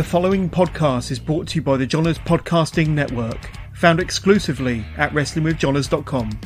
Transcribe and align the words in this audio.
The 0.00 0.04
following 0.04 0.48
podcast 0.48 1.10
is 1.10 1.18
brought 1.18 1.48
to 1.48 1.56
you 1.56 1.62
by 1.62 1.76
the 1.76 1.84
Johners 1.84 2.18
Podcasting 2.20 2.88
Network, 2.88 3.50
found 3.74 4.00
exclusively 4.00 4.82
at 4.96 5.12
WrestlingWithJohners.com. 5.12 6.40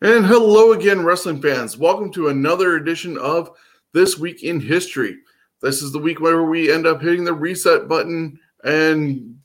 And 0.00 0.24
hello 0.24 0.72
again, 0.72 1.04
wrestling 1.04 1.42
fans. 1.42 1.76
Welcome 1.76 2.10
to 2.12 2.28
another 2.28 2.76
edition 2.76 3.18
of 3.18 3.50
This 3.92 4.18
Week 4.18 4.44
in 4.44 4.60
History. 4.60 5.18
This 5.60 5.82
is 5.82 5.92
the 5.92 5.98
week 5.98 6.22
where 6.22 6.44
we 6.44 6.72
end 6.72 6.86
up 6.86 7.02
hitting 7.02 7.24
the 7.24 7.34
reset 7.34 7.86
button 7.86 8.40
and 8.64 9.38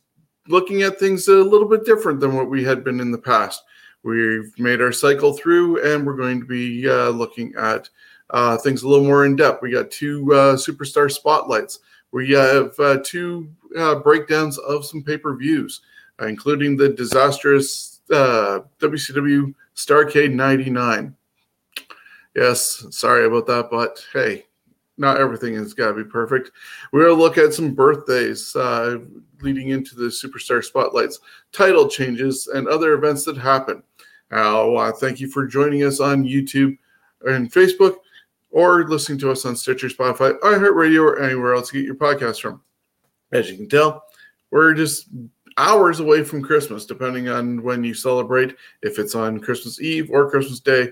looking 0.47 0.83
at 0.83 0.97
things 0.97 1.27
a 1.27 1.33
little 1.33 1.67
bit 1.67 1.83
different 1.83 2.21
than 2.21 2.37
what 2.37 2.49
we 2.49 2.63
had 2.63 2.85
been 2.85 3.01
in 3.01 3.11
the 3.11 3.17
past. 3.17 3.61
We've 4.01 4.57
made 4.57 4.79
our 4.79 4.93
cycle 4.93 5.33
through 5.33 5.93
and 5.93 6.07
we're 6.07 6.15
going 6.15 6.39
to 6.39 6.45
be 6.45 6.87
uh, 6.87 7.09
looking 7.09 7.53
at 7.57 7.89
uh, 8.29 8.57
things 8.57 8.83
a 8.83 8.87
little 8.87 9.05
more 9.05 9.25
in 9.25 9.35
depth. 9.35 9.61
We 9.61 9.71
got 9.71 9.91
two 9.91 10.33
uh, 10.33 10.55
superstar 10.55 11.11
spotlights. 11.11 11.79
We 12.11 12.31
have 12.31 12.77
uh, 12.79 12.99
two 13.03 13.49
uh, 13.77 13.95
breakdowns 13.95 14.57
of 14.57 14.85
some 14.85 15.03
pay 15.03 15.17
per 15.17 15.35
views, 15.35 15.81
uh, 16.21 16.25
including 16.27 16.77
the 16.77 16.89
disastrous 16.89 18.01
WCW 18.09 19.49
uh, 19.49 19.53
Starcade 19.75 20.33
99. 20.33 21.15
Yes, 22.35 22.85
sorry 22.91 23.25
about 23.25 23.47
that, 23.47 23.69
but 23.71 24.03
hey, 24.13 24.45
not 24.97 25.19
everything 25.19 25.55
has 25.55 25.73
got 25.73 25.89
to 25.89 25.93
be 25.93 26.03
perfect. 26.03 26.51
We're 26.91 27.05
going 27.05 27.17
to 27.17 27.21
look 27.21 27.37
at 27.37 27.53
some 27.53 27.73
birthdays 27.73 28.55
leading 29.41 29.69
into 29.69 29.95
the 29.95 30.05
superstar 30.05 30.63
spotlights, 30.63 31.19
title 31.51 31.87
changes, 31.87 32.47
and 32.47 32.67
other 32.67 32.93
events 32.93 33.25
that 33.25 33.37
happen. 33.37 33.83
Uh, 34.31 34.91
thank 34.93 35.19
you 35.19 35.29
for 35.29 35.45
joining 35.45 35.83
us 35.83 35.99
on 35.99 36.23
YouTube 36.23 36.77
and 37.25 37.51
Facebook 37.51 37.97
or 38.51 38.87
listening 38.87 39.19
to 39.19 39.31
us 39.31 39.45
on 39.45 39.55
Stitcher, 39.55 39.87
Spotify, 39.87 40.39
iHeartRadio, 40.39 41.01
or 41.01 41.21
anywhere 41.21 41.53
else 41.53 41.73
you 41.73 41.81
get 41.81 41.85
your 41.87 41.95
podcast 41.95 42.41
from. 42.41 42.61
As 43.31 43.49
you 43.49 43.57
can 43.57 43.67
tell, 43.67 44.03
we're 44.51 44.73
just 44.73 45.09
hours 45.57 45.99
away 45.99 46.23
from 46.23 46.41
Christmas, 46.41 46.85
depending 46.85 47.27
on 47.29 47.61
when 47.63 47.83
you 47.83 47.93
celebrate. 47.93 48.55
If 48.81 48.99
it's 48.99 49.15
on 49.15 49.39
Christmas 49.39 49.81
Eve 49.81 50.09
or 50.11 50.29
Christmas 50.29 50.59
Day, 50.59 50.91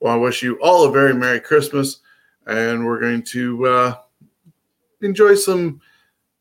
well, 0.00 0.14
I 0.14 0.16
wish 0.16 0.42
you 0.42 0.58
all 0.62 0.84
a 0.84 0.90
very 0.90 1.14
Merry 1.14 1.40
Christmas. 1.40 2.00
And 2.46 2.84
we're 2.84 3.00
going 3.00 3.22
to 3.22 3.66
uh, 3.66 3.94
enjoy 5.02 5.34
some 5.34 5.80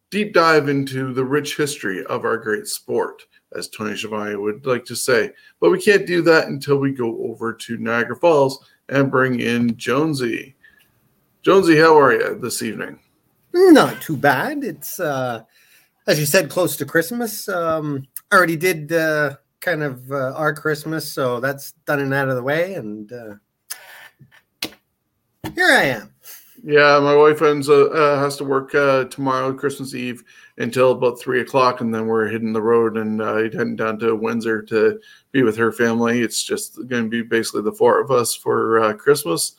deep 0.09 0.33
dive 0.33 0.69
into 0.69 1.13
the 1.13 1.23
rich 1.23 1.55
history 1.55 2.03
of 2.05 2.25
our 2.25 2.37
great 2.37 2.67
sport, 2.67 3.21
as 3.55 3.67
Tony 3.67 3.95
Schiavone 3.95 4.35
would 4.35 4.65
like 4.65 4.85
to 4.85 4.95
say. 4.95 5.31
But 5.59 5.69
we 5.69 5.81
can't 5.81 6.07
do 6.07 6.21
that 6.23 6.47
until 6.47 6.77
we 6.77 6.91
go 6.91 7.23
over 7.29 7.53
to 7.53 7.77
Niagara 7.77 8.15
Falls 8.15 8.65
and 8.89 9.11
bring 9.11 9.39
in 9.39 9.75
Jonesy. 9.77 10.55
Jonesy, 11.41 11.77
how 11.77 11.97
are 11.97 12.13
you 12.13 12.37
this 12.39 12.61
evening? 12.61 12.99
Not 13.53 14.01
too 14.01 14.17
bad. 14.17 14.63
It's 14.63 14.99
uh, 14.99 15.43
as 16.07 16.19
you 16.19 16.25
said, 16.25 16.49
close 16.49 16.75
to 16.77 16.85
Christmas. 16.85 17.47
Um, 17.47 18.07
I 18.31 18.35
already 18.35 18.55
did 18.55 18.91
uh, 18.91 19.35
kind 19.61 19.83
of 19.83 20.11
uh, 20.11 20.33
our 20.35 20.53
Christmas, 20.53 21.09
so 21.11 21.39
that's 21.39 21.73
done 21.85 21.99
and 21.99 22.13
out 22.13 22.29
of 22.29 22.35
the 22.35 22.43
way, 22.43 22.73
and 22.73 23.11
uh, 23.11 23.35
here 25.53 25.69
I 25.69 25.83
am. 25.83 26.13
Yeah, 26.63 26.99
my 26.99 27.15
wife 27.15 27.41
ends, 27.41 27.69
uh, 27.69 27.85
uh, 27.85 28.19
has 28.19 28.35
to 28.37 28.43
work 28.43 28.75
uh, 28.75 29.05
tomorrow, 29.05 29.53
Christmas 29.53 29.93
Eve, 29.93 30.23
until 30.57 30.91
about 30.91 31.19
three 31.19 31.41
o'clock, 31.41 31.79
and 31.79 31.93
then 31.93 32.07
we're 32.07 32.27
hitting 32.27 32.51
the 32.51 32.61
road 32.61 32.97
and 32.97 33.21
heading 33.21 33.75
down 33.75 33.99
to 33.99 34.15
Windsor 34.15 34.61
to 34.63 34.99
be 35.31 35.43
with 35.43 35.55
her 35.55 35.71
family. 35.71 36.21
It's 36.21 36.43
just 36.43 36.75
going 36.87 37.03
to 37.03 37.09
be 37.09 37.21
basically 37.21 37.61
the 37.61 37.71
four 37.71 38.01
of 38.01 38.11
us 38.11 38.35
for 38.35 38.79
uh, 38.79 38.93
Christmas, 38.93 39.55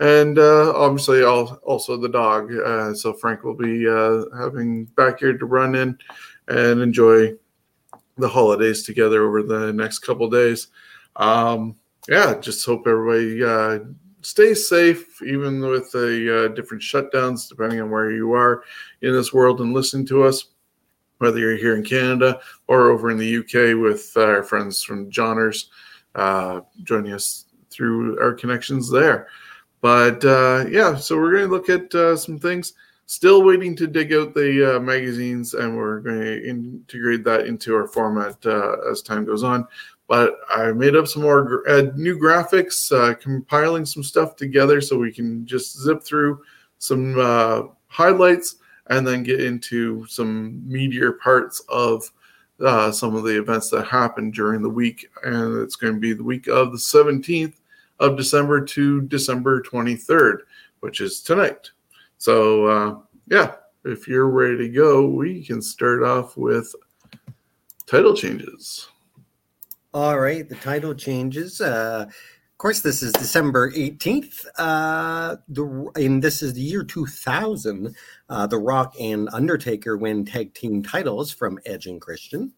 and 0.00 0.38
uh, 0.38 0.72
obviously 0.76 1.22
all, 1.22 1.58
also 1.62 1.96
the 1.96 2.08
dog. 2.08 2.52
So 2.96 3.14
Frank 3.14 3.44
will 3.44 3.54
be 3.54 3.84
having 4.36 4.84
backyard 4.96 5.38
to 5.40 5.46
run 5.46 5.74
in 5.74 5.96
and 6.48 6.82
enjoy 6.82 7.34
the 8.18 8.28
holidays 8.28 8.82
together 8.82 9.24
over 9.24 9.42
the 9.42 9.72
next 9.72 10.00
couple 10.00 10.28
days. 10.28 10.68
Um, 11.16 11.76
yeah, 12.08 12.38
just 12.40 12.66
hope 12.66 12.86
everybody 12.86 13.42
stay 14.22 14.54
safe, 14.54 15.20
even 15.22 15.60
with 15.60 15.90
the 15.92 16.46
uh, 16.46 16.54
different 16.54 16.82
shutdowns, 16.82 17.48
depending 17.48 17.80
on 17.80 17.90
where 17.90 18.10
you 18.10 18.32
are 18.32 18.62
in 19.02 19.12
this 19.12 19.32
world 19.32 19.60
and 19.60 19.74
listening 19.74 20.06
to 20.06 20.24
us, 20.24 20.46
whether 21.18 21.38
you're 21.38 21.56
here 21.56 21.76
in 21.76 21.84
Canada 21.84 22.40
or 22.68 22.90
over 22.90 23.10
in 23.10 23.18
the 23.18 23.38
UK 23.38 23.78
with 23.80 24.16
our 24.16 24.42
friends 24.42 24.82
from 24.82 25.10
Johners 25.10 25.70
uh, 26.14 26.60
joining 26.82 27.12
us 27.12 27.46
through 27.70 28.20
our 28.20 28.32
connections 28.32 28.90
there. 28.90 29.28
But 29.80 30.24
uh, 30.24 30.66
yeah, 30.68 30.96
so 30.96 31.16
we're 31.16 31.32
going 31.32 31.48
to 31.48 31.50
look 31.50 31.68
at 31.68 31.94
uh, 31.94 32.16
some 32.16 32.38
things. 32.38 32.74
Still 33.06 33.42
waiting 33.42 33.76
to 33.76 33.86
dig 33.86 34.12
out 34.12 34.32
the 34.32 34.76
uh, 34.76 34.80
magazines, 34.80 35.54
and 35.54 35.76
we're 35.76 36.00
going 36.00 36.20
to 36.20 36.48
integrate 36.48 37.24
that 37.24 37.46
into 37.46 37.74
our 37.74 37.88
format 37.88 38.36
uh, 38.46 38.76
as 38.90 39.02
time 39.02 39.24
goes 39.24 39.42
on 39.42 39.66
but 40.12 40.40
I 40.50 40.72
made 40.72 40.94
up 40.94 41.08
some 41.08 41.22
more 41.22 41.66
uh, 41.66 41.84
new 41.96 42.18
graphics, 42.18 42.92
uh, 42.92 43.14
compiling 43.14 43.86
some 43.86 44.02
stuff 44.02 44.36
together 44.36 44.82
so 44.82 44.98
we 44.98 45.10
can 45.10 45.46
just 45.46 45.80
zip 45.80 46.04
through 46.04 46.42
some 46.76 47.18
uh, 47.18 47.62
highlights 47.86 48.56
and 48.88 49.06
then 49.06 49.22
get 49.22 49.42
into 49.42 50.06
some 50.08 50.62
meatier 50.68 51.18
parts 51.18 51.62
of 51.70 52.12
uh, 52.60 52.92
some 52.92 53.16
of 53.16 53.24
the 53.24 53.38
events 53.38 53.70
that 53.70 53.86
happened 53.86 54.34
during 54.34 54.60
the 54.60 54.68
week. 54.68 55.08
And 55.24 55.62
it's 55.62 55.76
going 55.76 55.94
to 55.94 55.98
be 55.98 56.12
the 56.12 56.22
week 56.22 56.46
of 56.46 56.72
the 56.72 56.76
17th 56.76 57.54
of 57.98 58.18
December 58.18 58.62
to 58.66 59.00
December 59.00 59.62
23rd, 59.62 60.40
which 60.80 61.00
is 61.00 61.22
tonight. 61.22 61.70
So, 62.18 62.66
uh, 62.66 62.98
yeah, 63.30 63.54
if 63.86 64.06
you're 64.06 64.28
ready 64.28 64.58
to 64.58 64.68
go, 64.68 65.06
we 65.06 65.42
can 65.42 65.62
start 65.62 66.02
off 66.02 66.36
with 66.36 66.74
title 67.86 68.14
changes. 68.14 68.88
All 69.94 70.18
right, 70.18 70.48
the 70.48 70.54
title 70.54 70.94
changes. 70.94 71.60
Uh, 71.60 72.06
of 72.08 72.56
course, 72.56 72.80
this 72.80 73.02
is 73.02 73.12
December 73.12 73.70
18th. 73.72 74.46
Uh, 74.56 75.36
the, 75.48 75.90
and 75.96 76.24
this 76.24 76.42
is 76.42 76.54
the 76.54 76.62
year 76.62 76.82
2000. 76.82 77.94
Uh, 78.26 78.46
the 78.46 78.56
Rock 78.56 78.94
and 78.98 79.28
Undertaker 79.34 79.98
win 79.98 80.24
tag 80.24 80.54
team 80.54 80.82
titles 80.82 81.30
from 81.30 81.58
Edge 81.66 81.84
and 81.84 82.00
Christian. 82.00 82.54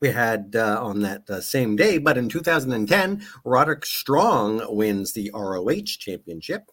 We 0.00 0.08
had 0.08 0.56
uh, 0.56 0.80
on 0.82 1.02
that 1.02 1.30
uh, 1.30 1.40
same 1.40 1.76
day, 1.76 1.98
but 1.98 2.18
in 2.18 2.28
2010, 2.28 3.24
Roderick 3.44 3.86
Strong 3.86 4.62
wins 4.74 5.12
the 5.12 5.30
ROH 5.32 5.98
championship. 6.00 6.72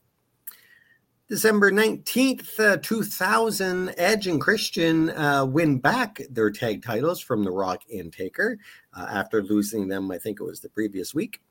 December 1.28 1.72
19th, 1.72 2.60
uh, 2.60 2.78
2000, 2.78 3.96
Edge 3.98 4.28
and 4.28 4.40
Christian 4.40 5.10
uh, 5.10 5.44
win 5.44 5.80
back 5.80 6.22
their 6.30 6.52
tag 6.52 6.84
titles 6.84 7.20
from 7.20 7.44
The 7.44 7.50
Rock 7.50 7.82
and 7.92 8.14
Taker 8.14 8.60
uh, 8.94 9.08
after 9.10 9.42
losing 9.42 9.88
them, 9.88 10.12
I 10.12 10.20
think 10.20 10.40
it 10.40 10.44
was 10.44 10.60
the 10.60 10.70
previous 10.70 11.16
week. 11.16 11.42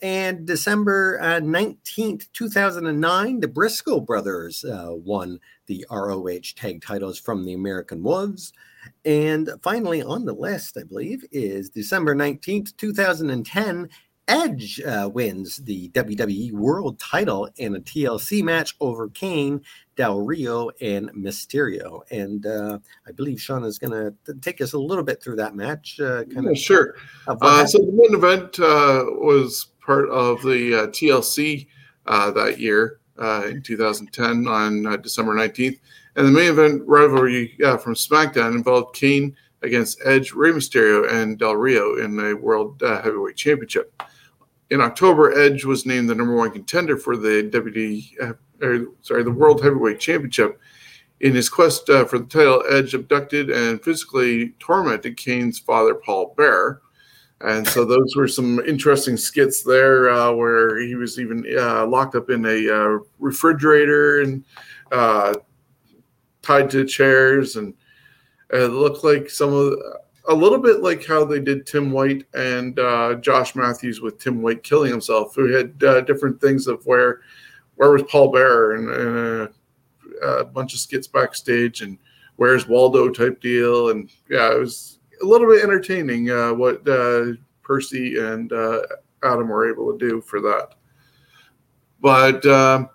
And 0.00 0.46
December 0.46 1.18
19th, 1.20 2.22
uh, 2.22 2.26
2009, 2.32 3.40
the 3.40 3.48
Briscoe 3.48 3.98
brothers 3.98 4.64
uh, 4.64 4.90
won 4.92 5.40
the 5.66 5.84
ROH 5.90 6.54
tag 6.54 6.80
titles 6.80 7.18
from 7.18 7.44
the 7.44 7.54
American 7.54 8.04
Wolves. 8.04 8.52
And 9.04 9.50
finally, 9.64 10.00
on 10.00 10.26
the 10.26 10.32
list, 10.32 10.78
I 10.78 10.84
believe, 10.84 11.24
is 11.32 11.70
December 11.70 12.14
19th, 12.14 12.76
2010, 12.76 13.88
Edge 14.26 14.80
uh, 14.80 15.10
wins 15.12 15.58
the 15.58 15.90
WWE 15.90 16.52
World 16.52 16.98
title 16.98 17.48
in 17.56 17.76
a 17.76 17.80
TLC 17.80 18.42
match 18.42 18.74
over 18.80 19.08
Kane, 19.10 19.60
Del 19.96 20.20
Rio, 20.20 20.70
and 20.80 21.10
Mysterio. 21.10 22.00
And 22.10 22.46
uh, 22.46 22.78
I 23.06 23.12
believe 23.12 23.40
Sean 23.40 23.64
is 23.64 23.78
going 23.78 23.92
to 23.92 24.34
take 24.40 24.60
us 24.60 24.72
a 24.72 24.78
little 24.78 25.04
bit 25.04 25.22
through 25.22 25.36
that 25.36 25.54
match. 25.54 26.00
Uh, 26.00 26.24
kind 26.24 26.44
yeah, 26.44 26.50
of 26.50 26.58
sure. 26.58 26.94
Uh, 27.26 27.66
so 27.66 27.78
the 27.78 27.92
main 27.92 28.14
event 28.14 28.58
uh, 28.58 29.04
was 29.20 29.68
part 29.84 30.08
of 30.08 30.40
the 30.42 30.74
uh, 30.74 30.86
TLC 30.86 31.66
that 32.06 32.58
year 32.58 33.00
in 33.18 33.62
2010 33.62 34.48
on 34.48 35.02
December 35.02 35.34
19th. 35.34 35.78
And 36.16 36.26
the 36.26 36.32
main 36.32 36.50
event 36.50 36.82
rivalry 36.86 37.56
from 37.58 37.94
SmackDown 37.94 38.54
involved 38.54 38.96
Kane 38.96 39.36
against 39.62 40.00
Edge, 40.04 40.32
Rey 40.32 40.52
Mysterio, 40.52 41.10
and 41.10 41.38
Del 41.38 41.56
Rio 41.56 41.96
in 41.96 42.18
a 42.18 42.34
World 42.34 42.80
Heavyweight 42.80 43.36
Championship 43.36 43.92
in 44.70 44.80
October, 44.80 45.38
Edge 45.38 45.64
was 45.64 45.86
named 45.86 46.08
the 46.08 46.14
number 46.14 46.34
one 46.34 46.50
contender 46.50 46.96
for 46.96 47.16
the 47.16 47.48
WD, 47.52 48.22
uh, 48.22 48.32
or, 48.64 48.86
sorry, 49.02 49.22
the 49.22 49.30
World 49.30 49.62
Heavyweight 49.62 50.00
Championship. 50.00 50.58
In 51.20 51.34
his 51.34 51.48
quest 51.48 51.88
uh, 51.90 52.04
for 52.04 52.18
the 52.18 52.24
title, 52.24 52.62
Edge 52.68 52.94
abducted 52.94 53.50
and 53.50 53.82
physically 53.82 54.54
tormented 54.58 55.16
Kane's 55.16 55.58
father, 55.58 55.94
Paul 55.94 56.34
Bearer. 56.36 56.82
And 57.40 57.66
so 57.68 57.84
those 57.84 58.16
were 58.16 58.28
some 58.28 58.60
interesting 58.60 59.16
skits 59.16 59.62
there, 59.62 60.10
uh, 60.10 60.32
where 60.32 60.80
he 60.80 60.94
was 60.94 61.20
even 61.20 61.44
uh, 61.58 61.86
locked 61.86 62.14
up 62.14 62.30
in 62.30 62.44
a 62.46 62.74
uh, 62.74 62.98
refrigerator 63.18 64.22
and 64.22 64.44
uh, 64.92 65.34
tied 66.42 66.70
to 66.70 66.86
chairs, 66.86 67.56
and 67.56 67.74
it 68.50 68.70
looked 68.70 69.04
like 69.04 69.28
some 69.28 69.52
of. 69.52 69.70
The, 69.70 70.03
a 70.28 70.34
little 70.34 70.58
bit 70.58 70.80
like 70.80 71.04
how 71.04 71.24
they 71.24 71.40
did 71.40 71.66
Tim 71.66 71.90
White 71.90 72.24
and 72.34 72.78
uh, 72.78 73.16
Josh 73.16 73.54
Matthews 73.54 74.00
with 74.00 74.18
Tim 74.18 74.42
White 74.42 74.62
killing 74.62 74.90
himself, 74.90 75.34
who 75.34 75.52
had 75.52 75.82
uh, 75.84 76.00
different 76.02 76.40
things 76.40 76.66
of 76.66 76.84
where 76.86 77.20
where 77.76 77.90
was 77.90 78.04
Paul 78.04 78.30
Bearer 78.30 78.76
and, 78.76 78.88
and 78.88 79.48
uh, 80.22 80.38
a 80.38 80.44
bunch 80.44 80.74
of 80.74 80.80
skits 80.80 81.06
backstage 81.06 81.82
and 81.82 81.98
where's 82.36 82.68
Waldo 82.68 83.10
type 83.10 83.40
deal, 83.40 83.90
and 83.90 84.10
yeah, 84.28 84.52
it 84.52 84.58
was 84.58 84.98
a 85.22 85.26
little 85.26 85.48
bit 85.48 85.62
entertaining 85.62 86.30
uh, 86.30 86.52
what 86.52 86.86
uh, 86.88 87.32
Percy 87.62 88.18
and 88.18 88.52
uh, 88.52 88.80
Adam 89.22 89.48
were 89.48 89.70
able 89.70 89.92
to 89.92 89.98
do 89.98 90.20
for 90.20 90.40
that. 90.40 90.74
But 92.00 92.44
um, 92.46 92.90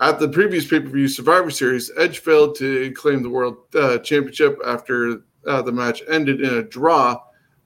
at 0.00 0.18
the 0.18 0.28
previous 0.28 0.66
pay 0.66 0.80
per 0.80 0.88
view 0.88 1.08
Survivor 1.08 1.50
Series, 1.50 1.90
Edge 1.96 2.18
failed 2.18 2.56
to 2.56 2.92
claim 2.92 3.22
the 3.22 3.30
World 3.30 3.58
uh, 3.74 3.98
Championship 3.98 4.58
after 4.66 5.22
uh, 5.46 5.62
the 5.62 5.72
match 5.72 6.02
ended 6.08 6.40
in 6.40 6.54
a 6.54 6.62
draw 6.62 7.20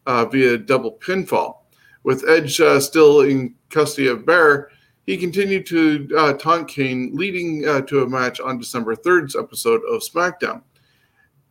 uh, 0.06 0.25
via 0.25 0.58
double 0.58 0.92
pinfall. 0.92 1.58
With 2.02 2.28
Edge 2.28 2.60
uh, 2.60 2.80
still 2.80 3.20
in 3.20 3.54
custody 3.70 4.08
of 4.08 4.25
Bear, 4.25 4.70
he 5.06 5.16
continued 5.16 5.66
to 5.66 6.08
uh, 6.16 6.32
taunt 6.34 6.69
Kane, 6.69 7.10
leading 7.14 7.66
uh, 7.66 7.82
to 7.82 8.02
a 8.02 8.08
match 8.08 8.40
on 8.40 8.58
December 8.58 8.94
3rd's 8.94 9.36
episode 9.36 9.80
of 9.88 10.02
SmackDown. 10.02 10.62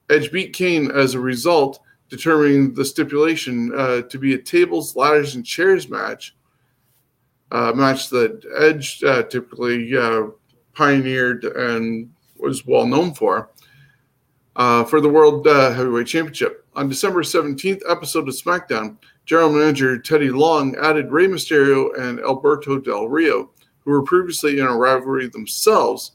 Edge 0.10 0.32
beat 0.32 0.54
Kane 0.54 0.90
as 0.92 1.16
a 1.16 1.20
result, 1.20 1.80
determining 2.10 2.74
the 2.74 2.86
stipulation 2.86 3.72
uh, 3.76 4.02
to 4.04 4.18
be 4.18 4.34
a 4.34 4.38
tables, 4.38 4.96
ladders, 4.96 5.36
and 5.36 5.46
chairs 5.46 5.90
match, 5.90 6.36
match 7.52 8.10
that 8.10 8.42
Edge 8.58 9.00
typically 9.30 9.94
pioneered 10.74 11.44
and 11.44 12.10
was 12.40 12.66
well 12.66 12.86
known 12.86 13.14
for. 13.14 13.50
Uh, 14.58 14.84
for 14.84 15.00
the 15.00 15.08
World 15.08 15.46
uh, 15.46 15.72
Heavyweight 15.72 16.08
Championship. 16.08 16.66
On 16.76 16.90
December 16.90 17.22
17th 17.22 17.84
episode 17.88 18.28
of 18.28 18.34
SmackDown, 18.34 18.98
General 19.28 19.52
Manager 19.52 20.00
Teddy 20.00 20.32
Long 20.32 20.76
added 20.78 21.12
Rey 21.12 21.28
Mysterio 21.28 21.96
and 22.00 22.20
Alberto 22.22 22.80
Del 22.80 23.08
Rio, 23.08 23.52
who 23.82 23.92
were 23.92 24.02
previously 24.02 24.58
in 24.58 24.66
a 24.66 24.76
rivalry 24.76 25.28
themselves 25.28 26.14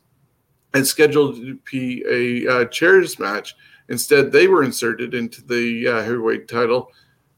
and 0.74 0.84
scheduled 0.84 1.36
to 1.36 1.56
be 1.70 2.02
a 2.10 2.52
uh, 2.52 2.64
chairs 2.64 3.20
match. 3.20 3.54
Instead, 3.88 4.32
they 4.32 4.48
were 4.48 4.64
inserted 4.64 5.14
into 5.14 5.40
the 5.46 5.86
uh, 5.86 6.02
heavyweight 6.02 6.48
title 6.48 6.90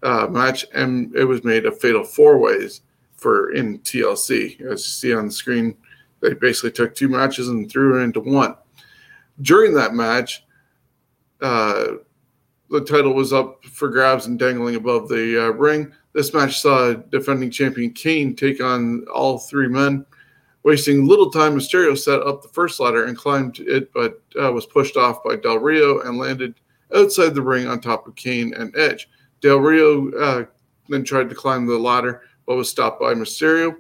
uh, 0.02 0.26
match, 0.30 0.64
and 0.72 1.14
it 1.14 1.24
was 1.24 1.44
made 1.44 1.66
a 1.66 1.72
fatal 1.72 2.04
four 2.04 2.38
ways 2.38 2.80
for 3.16 3.52
in 3.52 3.78
TLC. 3.80 4.58
As 4.62 4.70
you 4.70 4.78
see 4.78 5.14
on 5.14 5.26
the 5.26 5.32
screen, 5.32 5.76
they 6.20 6.32
basically 6.32 6.72
took 6.72 6.94
two 6.94 7.08
matches 7.08 7.48
and 7.48 7.70
threw 7.70 8.00
it 8.00 8.04
into 8.04 8.20
one. 8.20 8.54
During 9.42 9.74
that 9.74 9.92
match, 9.92 10.43
uh, 11.40 11.86
the 12.70 12.80
title 12.80 13.14
was 13.14 13.32
up 13.32 13.64
for 13.64 13.88
grabs 13.88 14.26
and 14.26 14.38
dangling 14.38 14.74
above 14.74 15.08
the 15.08 15.46
uh, 15.46 15.50
ring. 15.50 15.92
This 16.12 16.32
match 16.32 16.60
saw 16.60 16.92
defending 16.92 17.50
champion 17.50 17.92
Kane 17.92 18.34
take 18.34 18.62
on 18.62 19.04
all 19.12 19.38
three 19.38 19.68
men. 19.68 20.06
Wasting 20.62 21.06
little 21.06 21.30
time, 21.30 21.54
Mysterio 21.54 21.96
set 21.98 22.22
up 22.22 22.42
the 22.42 22.48
first 22.48 22.80
ladder 22.80 23.04
and 23.04 23.16
climbed 23.16 23.60
it, 23.60 23.92
but 23.92 24.22
uh, 24.40 24.50
was 24.50 24.64
pushed 24.64 24.96
off 24.96 25.22
by 25.22 25.36
Del 25.36 25.58
Rio 25.58 26.00
and 26.00 26.16
landed 26.16 26.54
outside 26.94 27.34
the 27.34 27.42
ring 27.42 27.66
on 27.66 27.80
top 27.80 28.06
of 28.06 28.14
Kane 28.14 28.54
and 28.54 28.74
Edge. 28.76 29.08
Del 29.40 29.58
Rio 29.58 30.10
uh, 30.12 30.44
then 30.88 31.04
tried 31.04 31.28
to 31.28 31.34
climb 31.34 31.66
the 31.66 31.78
ladder, 31.78 32.22
but 32.46 32.56
was 32.56 32.70
stopped 32.70 33.00
by 33.00 33.12
Mysterio. 33.12 33.76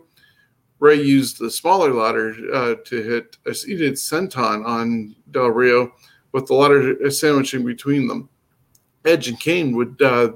Rey 0.78 1.00
used 1.00 1.38
the 1.38 1.50
smaller 1.50 1.94
ladder 1.94 2.34
uh, 2.52 2.74
to 2.84 3.02
hit 3.02 3.38
a 3.46 3.54
seated 3.54 3.94
senton 3.94 4.66
on 4.66 5.16
Del 5.30 5.48
Rio 5.48 5.92
with 6.34 6.46
the 6.46 6.54
ladder 6.54 7.10
sandwiching 7.10 7.64
between 7.64 8.08
them. 8.08 8.28
Edge 9.04 9.28
and 9.28 9.38
Kane 9.38 9.74
would 9.76 10.02
uh, 10.02 10.32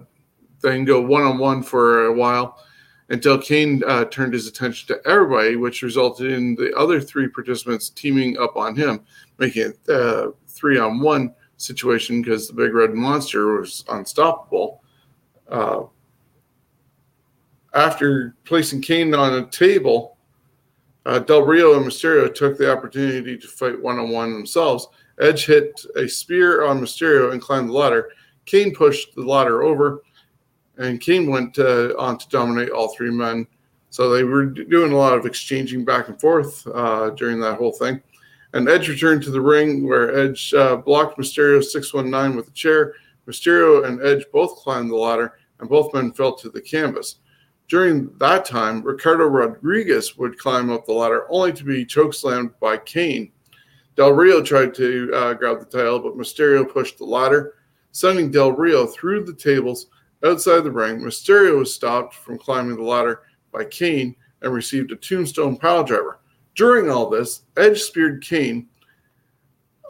then 0.60 0.84
go 0.84 1.02
one 1.02 1.24
on 1.24 1.38
one 1.38 1.60
for 1.60 2.06
a 2.06 2.12
while 2.12 2.64
until 3.08 3.36
Kane 3.36 3.82
uh, 3.84 4.04
turned 4.04 4.32
his 4.32 4.46
attention 4.46 4.86
to 4.88 5.08
everybody, 5.08 5.56
which 5.56 5.82
resulted 5.82 6.30
in 6.30 6.54
the 6.54 6.72
other 6.76 7.00
three 7.00 7.26
participants 7.26 7.90
teaming 7.90 8.38
up 8.38 8.56
on 8.56 8.76
him, 8.76 9.00
making 9.38 9.70
it 9.70 9.78
a 9.88 10.28
uh, 10.28 10.30
three 10.46 10.78
on 10.78 11.00
one 11.00 11.34
situation 11.56 12.22
because 12.22 12.46
the 12.46 12.54
big 12.54 12.74
red 12.74 12.94
monster 12.94 13.58
was 13.58 13.84
unstoppable. 13.88 14.84
Uh, 15.48 15.82
after 17.74 18.36
placing 18.44 18.82
Kane 18.82 19.14
on 19.14 19.34
a 19.34 19.46
table, 19.46 20.16
uh, 21.06 21.18
Del 21.18 21.42
Rio 21.42 21.76
and 21.76 21.84
Mysterio 21.84 22.32
took 22.32 22.56
the 22.56 22.70
opportunity 22.70 23.36
to 23.36 23.48
fight 23.48 23.82
one 23.82 23.98
on 23.98 24.10
one 24.10 24.32
themselves 24.32 24.86
Edge 25.20 25.46
hit 25.46 25.80
a 25.96 26.08
spear 26.08 26.64
on 26.64 26.80
Mysterio 26.80 27.32
and 27.32 27.40
climbed 27.40 27.68
the 27.68 27.72
ladder. 27.72 28.10
Kane 28.44 28.74
pushed 28.74 29.14
the 29.14 29.22
ladder 29.22 29.62
over, 29.62 30.02
and 30.76 31.00
Kane 31.00 31.30
went 31.30 31.58
uh, 31.58 31.94
on 31.98 32.18
to 32.18 32.28
dominate 32.28 32.70
all 32.70 32.94
three 32.94 33.10
men. 33.10 33.46
So 33.90 34.10
they 34.10 34.22
were 34.22 34.46
doing 34.46 34.92
a 34.92 34.96
lot 34.96 35.16
of 35.16 35.26
exchanging 35.26 35.84
back 35.84 36.08
and 36.08 36.20
forth 36.20 36.66
uh, 36.68 37.10
during 37.10 37.40
that 37.40 37.56
whole 37.56 37.72
thing. 37.72 38.02
And 38.54 38.68
Edge 38.68 38.88
returned 38.88 39.22
to 39.24 39.30
the 39.30 39.40
ring 39.40 39.86
where 39.86 40.16
Edge 40.16 40.54
uh, 40.54 40.76
blocked 40.76 41.18
Mysterio 41.18 41.62
619 41.62 42.36
with 42.36 42.48
a 42.48 42.52
chair. 42.52 42.94
Mysterio 43.26 43.86
and 43.86 44.02
Edge 44.02 44.24
both 44.32 44.56
climbed 44.56 44.90
the 44.90 44.96
ladder, 44.96 45.38
and 45.60 45.68
both 45.68 45.92
men 45.92 46.12
fell 46.12 46.34
to 46.36 46.48
the 46.48 46.60
canvas. 46.60 47.16
During 47.68 48.10
that 48.16 48.46
time, 48.46 48.82
Ricardo 48.82 49.24
Rodriguez 49.24 50.16
would 50.16 50.38
climb 50.38 50.70
up 50.70 50.86
the 50.86 50.92
ladder 50.92 51.26
only 51.28 51.52
to 51.52 51.64
be 51.64 51.84
chokeslammed 51.84 52.54
by 52.60 52.78
Kane 52.78 53.30
Del 53.98 54.12
Rio 54.12 54.40
tried 54.40 54.74
to 54.74 55.12
uh, 55.12 55.34
grab 55.34 55.58
the 55.58 55.66
title, 55.66 55.98
but 55.98 56.16
Mysterio 56.16 56.64
pushed 56.72 56.98
the 56.98 57.04
ladder, 57.04 57.54
sending 57.90 58.30
Del 58.30 58.52
Rio 58.52 58.86
through 58.86 59.24
the 59.24 59.34
tables 59.34 59.88
outside 60.24 60.60
the 60.60 60.70
ring. 60.70 61.00
Mysterio 61.00 61.58
was 61.58 61.74
stopped 61.74 62.14
from 62.14 62.38
climbing 62.38 62.76
the 62.76 62.82
ladder 62.84 63.22
by 63.52 63.64
Kane 63.64 64.14
and 64.42 64.54
received 64.54 64.92
a 64.92 64.96
tombstone 64.96 65.58
piledriver. 65.58 66.18
During 66.54 66.88
all 66.88 67.10
this, 67.10 67.42
Edge 67.56 67.80
speared 67.80 68.22
Kane 68.22 68.68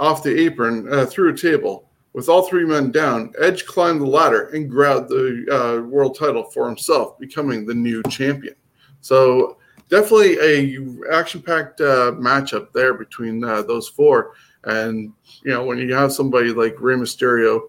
off 0.01 0.23
the 0.23 0.41
apron 0.41 0.91
uh, 0.91 1.05
through 1.05 1.35
a 1.35 1.37
table. 1.37 1.91
With 2.15 2.31
all 2.31 2.49
three 2.49 2.65
men 2.65 2.91
down, 2.91 3.35
Edge 3.39 3.67
climbed 3.67 4.01
the 4.01 4.07
ladder 4.07 4.47
and 4.55 4.71
grabbed 4.71 5.11
the 5.11 5.45
uh, 5.53 5.87
world 5.87 6.17
title 6.19 6.45
for 6.45 6.67
himself, 6.67 7.19
becoming 7.19 7.67
the 7.67 7.75
new 7.75 8.03
champion. 8.05 8.55
So 9.03 9.59
definitely 9.89 10.39
a 10.39 10.79
action-packed 11.13 11.81
uh, 11.81 12.13
matchup 12.13 12.73
there 12.73 12.95
between 12.95 13.43
uh, 13.45 13.63
those 13.63 13.89
four. 13.89 14.35
And 14.65 15.13
you 15.43 15.53
know, 15.53 15.65
when 15.65 15.79
you 15.79 15.95
have 15.95 16.13
somebody 16.13 16.53
like 16.53 16.81
Rey 16.81 16.97
Mysterio 16.97 17.61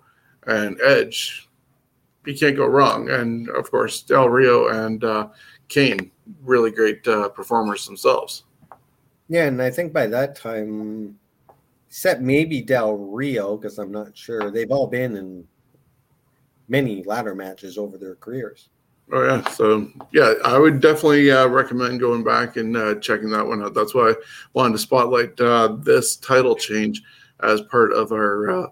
and 0.48 0.80
Edge, 0.82 1.48
you 2.26 2.36
can't 2.36 2.56
go 2.56 2.66
wrong. 2.66 3.10
And 3.10 3.50
of 3.50 3.70
course, 3.72 4.02
Del 4.02 4.30
Rio 4.30 4.68
and 4.68 5.04
uh, 5.04 5.30
Kane, 5.68 6.12
really 6.44 6.72
great 6.72 7.08
uh, 7.08 7.30
performers 7.30 7.86
themselves. 7.86 8.44
Yeah, 9.30 9.46
and 9.46 9.62
I 9.62 9.70
think 9.70 9.94
by 9.94 10.08
that 10.08 10.36
time, 10.36 11.18
except 11.88 12.22
maybe 12.22 12.62
Del 12.62 12.98
Rio, 12.98 13.58
because 13.58 13.78
I'm 13.78 13.92
not 13.92 14.18
sure, 14.18 14.52
they've 14.52 14.72
all 14.72 14.88
been 14.88 15.16
in 15.16 15.48
many 16.68 17.04
ladder 17.04 17.36
matches 17.36 17.78
over 17.78 17.98
their 17.98 18.16
careers. 18.16 18.70
Oh 19.12 19.24
yeah, 19.24 19.48
so 19.50 19.89
yeah, 20.12 20.34
I 20.46 20.60
would 20.60 20.82
definitely 20.82 21.32
uh, 21.32 21.48
recommend 21.48 22.00
going 22.00 22.24
back 22.24 22.58
and 22.58 22.78
uh, 22.78 22.96
checking 22.96 23.32
that 23.32 23.46
one 23.46 23.63
out. 23.63 23.74
That's 23.74 23.96
why 23.96 24.12
I 24.12 24.13
wanted 24.54 24.74
to 24.74 24.80
spotlight 24.80 25.39
uh, 25.42 25.78
this 25.80 26.16
title 26.18 26.56
change 26.56 27.01
as 27.42 27.62
part 27.62 27.92
of 27.92 28.12
our 28.12 28.51
uh, 28.51 28.68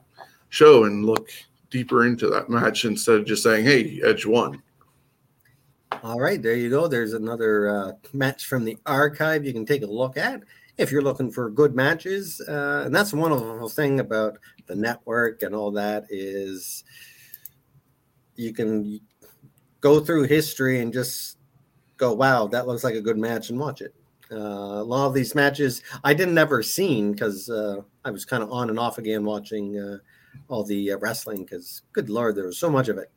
show 0.50 0.84
and 0.84 1.06
look 1.06 1.30
deeper 1.72 2.06
into 2.06 2.28
that 2.30 2.50
match 2.50 2.86
instead 2.86 3.16
of 3.16 3.26
just 3.26 3.42
saying, 3.42 3.66
"Hey, 3.66 4.00
Edge 4.04 4.28
won." 4.28 4.62
All 6.04 6.20
right, 6.20 6.42
there 6.42 6.56
you 6.56 6.70
go. 6.70 6.88
There's 6.88 7.14
another 7.14 7.70
uh, 7.70 7.92
match 8.14 8.46
from 8.46 8.64
the 8.64 8.78
archive 8.86 9.44
you 9.44 9.54
can 9.54 9.66
take 9.66 9.82
a 9.82 9.88
look 9.88 10.18
at 10.18 10.44
if 10.78 10.92
you're 10.92 11.02
looking 11.02 11.32
for 11.32 11.50
good 11.50 11.76
matches. 11.76 12.42
Uh, 12.48 12.84
and 12.86 12.94
that's 12.94 13.14
one 13.14 13.32
of 13.32 13.42
the 13.42 13.70
thing 13.70 14.00
about 14.00 14.38
the 14.68 14.76
network 14.76 15.42
and 15.42 15.56
all 15.56 15.72
that 15.72 16.06
is 16.10 16.84
you 18.36 18.54
can 18.54 19.02
go 19.82 20.00
through 20.00 20.24
history 20.24 20.80
and 20.80 20.94
just 20.94 21.38
go, 21.98 22.14
wow, 22.14 22.48
that 22.48 22.68
looks 22.68 22.84
like 22.84 22.96
a 22.96 23.02
good 23.02 23.18
match 23.18 23.50
and 23.50 23.60
watch 23.60 23.82
it. 23.82 23.94
Uh, 24.32 24.36
a 24.36 24.84
lot 24.84 25.08
of 25.08 25.14
these 25.14 25.36
matches 25.36 25.82
I 26.04 26.14
didn't 26.14 26.38
ever 26.38 26.62
seen 26.62 27.12
because 27.12 27.50
uh, 27.50 27.78
I 28.04 28.12
was 28.12 28.26
kind 28.26 28.44
of 28.44 28.52
on 28.52 28.70
and 28.70 28.80
off 28.80 28.98
again 28.98 29.24
watching 29.24 29.78
uh, 29.78 29.98
all 30.50 30.64
the 30.64 30.92
uh, 30.92 30.98
wrestling 30.98 31.44
because 31.44 31.82
good 31.94 32.10
lord, 32.10 32.36
there 32.36 32.46
was 32.46 32.58
so 32.58 32.70
much 32.70 32.90
of 32.90 32.98
it. 32.98 33.10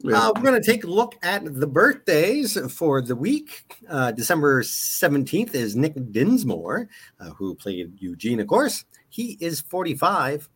Yeah. 0.00 0.18
Uh, 0.18 0.32
we're 0.36 0.42
going 0.42 0.60
to 0.60 0.66
take 0.66 0.84
a 0.84 0.88
look 0.88 1.14
at 1.22 1.42
the 1.54 1.66
birthdays 1.66 2.58
for 2.70 3.00
the 3.00 3.16
week. 3.16 3.64
Uh, 3.88 4.12
December 4.12 4.62
17th 4.62 5.54
is 5.54 5.74
Nick 5.74 5.94
Dinsmore, 6.12 6.88
who 7.36 7.54
played 7.54 7.94
Eugene, 7.98 8.40
of 8.40 8.46
course. 8.46 8.84
He 9.08 9.38
is 9.40 9.62
45. 9.62 10.50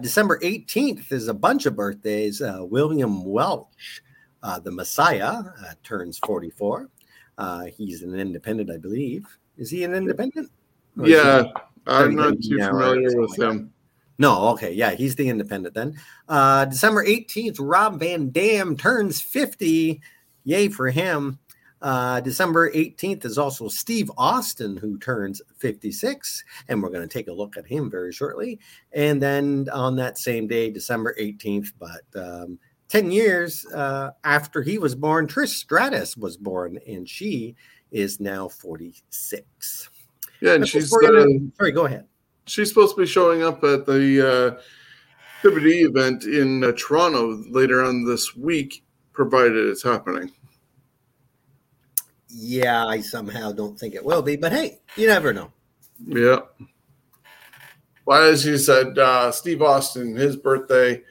December 0.00 0.38
18th 0.38 1.10
is 1.10 1.26
a 1.26 1.34
bunch 1.34 1.66
of 1.66 1.74
birthdays. 1.74 2.40
William 2.40 3.24
Welch, 3.24 4.00
uh, 4.42 4.58
the 4.58 4.70
Messiah 4.70 5.30
uh, 5.30 5.72
turns 5.82 6.18
44. 6.18 6.88
Uh, 7.36 7.64
he's 7.66 8.02
an 8.02 8.14
independent, 8.14 8.70
I 8.70 8.78
believe. 8.78 9.26
Is 9.56 9.70
he 9.70 9.84
an 9.84 9.94
independent? 9.94 10.50
yeah, 10.96 11.44
I'm 11.86 12.14
not 12.14 12.34
too 12.42 12.58
familiar 12.58 13.20
with 13.20 13.38
him. 13.38 13.72
No, 14.18 14.48
okay, 14.48 14.72
yeah, 14.72 14.90
he's 14.90 15.14
the 15.14 15.28
independent 15.28 15.74
then. 15.74 15.94
Uh, 16.28 16.64
December 16.64 17.04
18th, 17.04 17.56
Rob 17.60 18.00
Van 18.00 18.30
Dam 18.30 18.76
turns 18.76 19.20
50. 19.20 20.00
Yay 20.44 20.68
for 20.68 20.90
him. 20.90 21.38
Uh, 21.80 22.20
December 22.20 22.72
18th 22.72 23.24
is 23.24 23.38
also 23.38 23.68
Steve 23.68 24.10
Austin, 24.18 24.76
who 24.76 24.98
turns 24.98 25.40
56, 25.58 26.44
and 26.68 26.82
we're 26.82 26.88
going 26.88 27.06
to 27.06 27.12
take 27.12 27.28
a 27.28 27.32
look 27.32 27.56
at 27.56 27.66
him 27.66 27.88
very 27.88 28.12
shortly. 28.12 28.58
And 28.92 29.22
then 29.22 29.68
on 29.72 29.94
that 29.96 30.18
same 30.18 30.48
day, 30.48 30.70
December 30.70 31.14
18th, 31.20 31.72
but 31.78 32.02
um, 32.20 32.58
10 32.88 33.10
years 33.10 33.66
uh, 33.66 34.10
after 34.24 34.62
he 34.62 34.78
was 34.78 34.94
born, 34.94 35.26
Trish 35.26 35.48
Stratus 35.48 36.16
was 36.16 36.36
born, 36.36 36.78
and 36.86 37.08
she 37.08 37.54
is 37.90 38.20
now 38.20 38.48
46. 38.48 39.90
Yeah, 40.40 40.54
and 40.54 40.66
she's 40.66 40.92
uh, 40.92 41.26
sorry. 41.56 41.72
Go 41.72 41.86
ahead. 41.86 42.06
She's 42.46 42.68
supposed 42.68 42.94
to 42.94 43.02
be 43.02 43.06
showing 43.06 43.42
up 43.42 43.62
at 43.64 43.84
the 43.84 44.56
uh, 44.56 44.60
event 45.44 46.24
in 46.24 46.64
uh, 46.64 46.72
Toronto 46.78 47.42
later 47.50 47.84
on 47.84 48.04
this 48.04 48.34
week, 48.34 48.84
provided 49.12 49.56
it's 49.56 49.82
happening. 49.82 50.30
Yeah, 52.28 52.86
I 52.86 53.00
somehow 53.00 53.52
don't 53.52 53.78
think 53.78 53.94
it 53.94 54.04
will 54.04 54.22
be, 54.22 54.36
but 54.36 54.52
hey, 54.52 54.80
you 54.96 55.08
never 55.08 55.32
know. 55.32 55.52
Yeah. 56.06 56.40
Well, 58.06 58.22
as 58.22 58.46
you 58.46 58.56
said, 58.56 58.98
uh, 58.98 59.30
Steve 59.32 59.60
Austin, 59.60 60.16
his 60.16 60.36
birthday, 60.36 61.02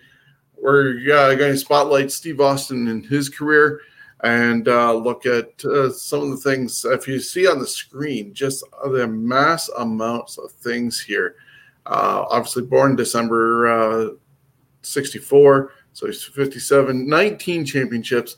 we're 0.62 0.98
uh, 1.14 1.36
going 1.36 1.54
to 1.54 1.58
spotlight 1.58 2.12
Steve 2.12 2.42
Austin 2.42 2.88
and 2.88 3.06
his 3.06 3.30
career 3.30 3.82
and 4.24 4.68
uh, 4.68 4.94
look 4.94 5.26
at 5.26 5.64
uh, 5.66 5.92
some 5.92 6.22
of 6.24 6.30
the 6.32 6.38
things. 6.38 6.84
If 6.86 7.08
you 7.08 7.20
see 7.20 7.48
on 7.48 7.60
the 7.60 7.68
screen, 7.68 8.34
just 8.34 8.64
the 8.84 9.08
mass 9.08 9.70
amounts 9.78 10.38
of 10.38 10.52
things 10.52 11.00
here. 11.00 11.36
Uh, 11.86 12.26
obviously, 12.30 12.64
born 12.64 12.96
December 12.96 13.68
uh, 13.68 14.10
64, 14.82 15.72
so 15.94 16.08
he's 16.08 16.24
57, 16.24 17.08
19 17.08 17.66
championships, 17.66 18.38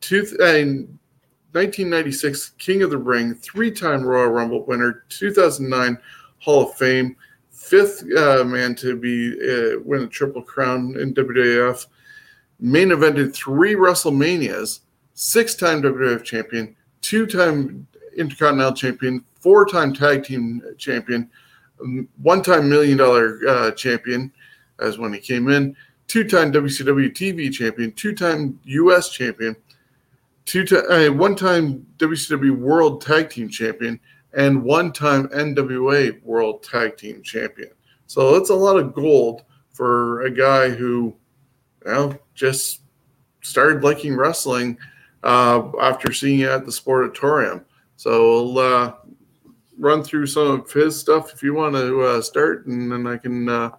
two, 0.00 0.26
and 0.40 0.98
1996 1.52 2.50
King 2.58 2.82
of 2.82 2.90
the 2.90 2.98
Ring, 2.98 3.34
three-time 3.34 4.02
Royal 4.02 4.30
Rumble 4.30 4.64
winner, 4.64 5.04
2009 5.10 5.98
Hall 6.38 6.70
of 6.70 6.76
Fame, 6.76 7.14
fifth 7.62 8.04
uh, 8.16 8.44
man 8.44 8.74
to 8.76 8.96
be 8.96 9.32
uh, 9.32 9.80
win 9.84 10.02
a 10.02 10.06
triple 10.06 10.42
crown 10.42 10.96
in 10.98 11.14
WWF. 11.14 11.86
Main 12.60 12.88
evented 12.88 13.34
three 13.34 13.74
WrestleManias, 13.74 14.80
six-time 15.14 15.82
WWF 15.82 16.24
champion, 16.24 16.76
two-time 17.00 17.86
Intercontinental 18.16 18.74
champion, 18.74 19.24
four-time 19.40 19.94
tag 19.94 20.24
team 20.24 20.62
champion, 20.76 21.30
um, 21.80 22.08
one-time 22.20 22.68
million 22.68 22.98
dollar 22.98 23.38
uh, 23.48 23.70
champion, 23.72 24.30
as 24.78 24.98
when 24.98 25.12
he 25.12 25.18
came 25.18 25.48
in, 25.48 25.74
two-time 26.08 26.52
WCW 26.52 27.10
TV 27.10 27.50
champion, 27.52 27.90
two-time 27.92 28.58
U.S. 28.64 29.08
champion 29.08 29.56
two 30.44 30.64
time, 30.64 30.84
uh, 30.90 31.12
one 31.12 31.36
time 31.36 31.86
WCW 31.98 32.56
World 32.56 33.00
Tag 33.00 33.30
Team 33.30 33.48
Champion, 33.48 33.98
and 34.34 34.62
one 34.62 34.92
time 34.92 35.28
NWA 35.28 36.22
World 36.22 36.62
Tag 36.62 36.96
Team 36.96 37.22
Champion. 37.22 37.70
So 38.06 38.38
that's 38.38 38.50
a 38.50 38.54
lot 38.54 38.76
of 38.76 38.94
gold 38.94 39.42
for 39.72 40.22
a 40.22 40.30
guy 40.30 40.68
who, 40.68 41.14
you 41.84 41.92
know, 41.92 42.18
just 42.34 42.80
started 43.40 43.82
liking 43.82 44.16
wrestling 44.16 44.78
uh, 45.22 45.70
after 45.80 46.12
seeing 46.12 46.40
it 46.40 46.48
at 46.48 46.64
the 46.64 46.70
Sportatorium. 46.70 47.64
So 47.96 48.52
we'll 48.52 48.58
uh, 48.58 48.92
run 49.78 50.02
through 50.02 50.26
some 50.26 50.48
of 50.48 50.72
his 50.72 50.98
stuff 50.98 51.32
if 51.32 51.42
you 51.42 51.54
want 51.54 51.74
to 51.74 52.02
uh, 52.02 52.22
start, 52.22 52.66
and 52.66 52.90
then 52.90 53.06
I 53.06 53.16
can 53.16 53.48
uh, 53.48 53.70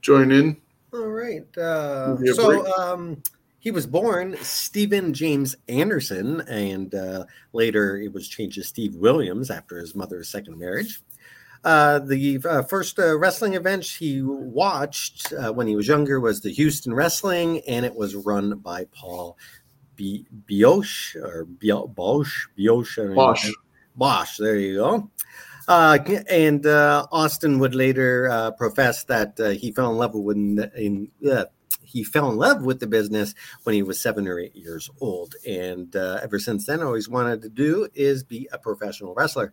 join 0.00 0.30
in. 0.30 0.56
All 0.92 1.08
right. 1.08 1.46
Uh, 1.56 2.16
so, 2.34 2.66
um, 2.76 3.22
he 3.62 3.70
was 3.70 3.86
born 3.86 4.36
Stephen 4.42 5.14
James 5.14 5.54
Anderson, 5.68 6.40
and 6.48 6.92
uh, 6.96 7.24
later 7.52 7.96
it 7.96 8.12
was 8.12 8.26
changed 8.26 8.56
to 8.56 8.64
Steve 8.64 8.96
Williams 8.96 9.52
after 9.52 9.78
his 9.78 9.94
mother's 9.94 10.28
second 10.28 10.58
marriage. 10.58 11.00
Uh, 11.62 12.00
the 12.00 12.40
uh, 12.44 12.62
first 12.62 12.98
uh, 12.98 13.16
wrestling 13.16 13.54
event 13.54 13.84
he 13.84 14.20
watched 14.20 15.32
uh, 15.32 15.52
when 15.52 15.68
he 15.68 15.76
was 15.76 15.86
younger 15.86 16.18
was 16.18 16.40
the 16.40 16.50
Houston 16.50 16.92
Wrestling, 16.92 17.60
and 17.68 17.86
it 17.86 17.94
was 17.94 18.16
run 18.16 18.58
by 18.58 18.84
Paul 18.86 19.38
B- 19.94 20.26
Bioche 20.50 21.14
or 21.14 21.46
Boesch, 21.46 22.48
Bioche, 22.58 23.14
Boesch. 23.14 23.48
Boesch. 23.96 24.38
There 24.38 24.56
you 24.56 24.74
go. 24.74 25.10
Uh, 25.68 25.98
and 26.28 26.66
uh, 26.66 27.06
Austin 27.12 27.60
would 27.60 27.76
later 27.76 28.28
uh, 28.28 28.50
profess 28.50 29.04
that 29.04 29.38
uh, 29.38 29.50
he 29.50 29.70
fell 29.70 29.92
in 29.92 29.98
love 29.98 30.14
with 30.14 30.36
in, 30.36 30.68
in 30.76 31.08
he 31.92 32.04
fell 32.04 32.30
in 32.30 32.36
love 32.36 32.62
with 32.62 32.80
the 32.80 32.86
business 32.86 33.34
when 33.64 33.74
he 33.74 33.82
was 33.82 34.00
seven 34.00 34.26
or 34.26 34.38
eight 34.38 34.56
years 34.56 34.90
old, 35.00 35.34
and 35.46 35.94
uh, 35.94 36.20
ever 36.22 36.38
since 36.38 36.66
then, 36.66 36.82
always 36.82 37.08
wanted 37.08 37.42
to 37.42 37.48
do 37.48 37.88
is 37.94 38.24
be 38.24 38.48
a 38.52 38.58
professional 38.58 39.14
wrestler. 39.14 39.52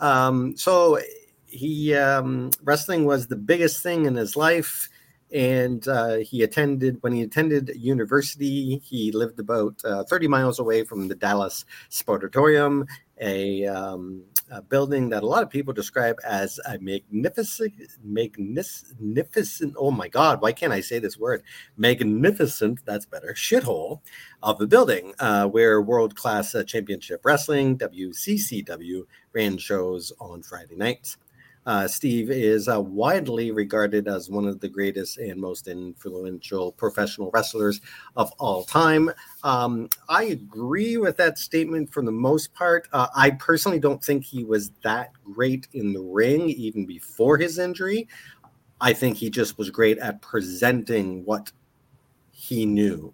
Um, 0.00 0.56
so 0.56 0.98
he 1.46 1.94
um, 1.94 2.50
wrestling 2.62 3.04
was 3.04 3.28
the 3.28 3.36
biggest 3.36 3.82
thing 3.82 4.04
in 4.04 4.14
his 4.14 4.36
life 4.36 4.88
and 5.32 5.86
uh, 5.88 6.16
he 6.16 6.42
attended 6.42 6.98
when 7.02 7.12
he 7.12 7.22
attended 7.22 7.72
university 7.74 8.80
he 8.84 9.10
lived 9.10 9.40
about 9.40 9.74
uh, 9.84 10.04
30 10.04 10.28
miles 10.28 10.58
away 10.58 10.84
from 10.84 11.08
the 11.08 11.14
dallas 11.14 11.64
sportatorium 11.90 12.86
a 13.20 13.66
um, 13.66 14.22
a 14.50 14.62
building 14.62 15.08
that 15.10 15.22
a 15.22 15.26
lot 15.26 15.42
of 15.42 15.50
people 15.50 15.72
describe 15.72 16.18
as 16.24 16.60
a 16.66 16.78
magnificent, 16.78 17.72
magnificent. 18.02 19.74
Oh 19.78 19.90
my 19.90 20.08
God, 20.08 20.40
why 20.40 20.52
can't 20.52 20.72
I 20.72 20.80
say 20.80 20.98
this 20.98 21.18
word? 21.18 21.42
Magnificent. 21.76 22.80
That's 22.84 23.06
better. 23.06 23.34
Shithole 23.34 24.00
of 24.42 24.60
a 24.60 24.66
building 24.66 25.14
uh, 25.18 25.46
where 25.46 25.82
world 25.82 26.14
class 26.14 26.54
uh, 26.54 26.64
championship 26.64 27.24
wrestling 27.24 27.78
(WCCW) 27.78 29.02
ran 29.32 29.58
shows 29.58 30.12
on 30.20 30.42
Friday 30.42 30.76
nights. 30.76 31.16
Uh, 31.66 31.88
Steve 31.88 32.30
is 32.30 32.68
uh, 32.68 32.80
widely 32.80 33.50
regarded 33.50 34.06
as 34.06 34.30
one 34.30 34.46
of 34.46 34.60
the 34.60 34.68
greatest 34.68 35.18
and 35.18 35.40
most 35.40 35.66
influential 35.66 36.70
professional 36.72 37.30
wrestlers 37.34 37.80
of 38.16 38.32
all 38.38 38.62
time. 38.62 39.10
Um, 39.42 39.88
I 40.08 40.24
agree 40.24 40.96
with 40.96 41.16
that 41.16 41.38
statement 41.38 41.92
for 41.92 42.02
the 42.04 42.12
most 42.12 42.54
part. 42.54 42.88
Uh, 42.92 43.08
I 43.16 43.30
personally 43.32 43.80
don't 43.80 44.02
think 44.02 44.24
he 44.24 44.44
was 44.44 44.70
that 44.84 45.10
great 45.24 45.66
in 45.72 45.92
the 45.92 46.02
ring 46.02 46.48
even 46.50 46.86
before 46.86 47.36
his 47.36 47.58
injury. 47.58 48.06
I 48.80 48.92
think 48.92 49.16
he 49.16 49.28
just 49.28 49.58
was 49.58 49.68
great 49.68 49.98
at 49.98 50.22
presenting 50.22 51.24
what 51.24 51.50
he 52.30 52.64
knew. 52.64 53.12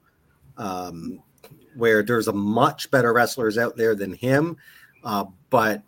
Um, 0.59 1.23
where 1.75 2.03
there's 2.03 2.29
a 2.29 2.33
much 2.33 2.91
better 2.91 3.15
wrestlers 3.15 3.57
out 3.57 3.77
there 3.77 3.95
than 3.95 4.13
him, 4.13 4.59
uh, 5.05 5.25
but 5.49 5.83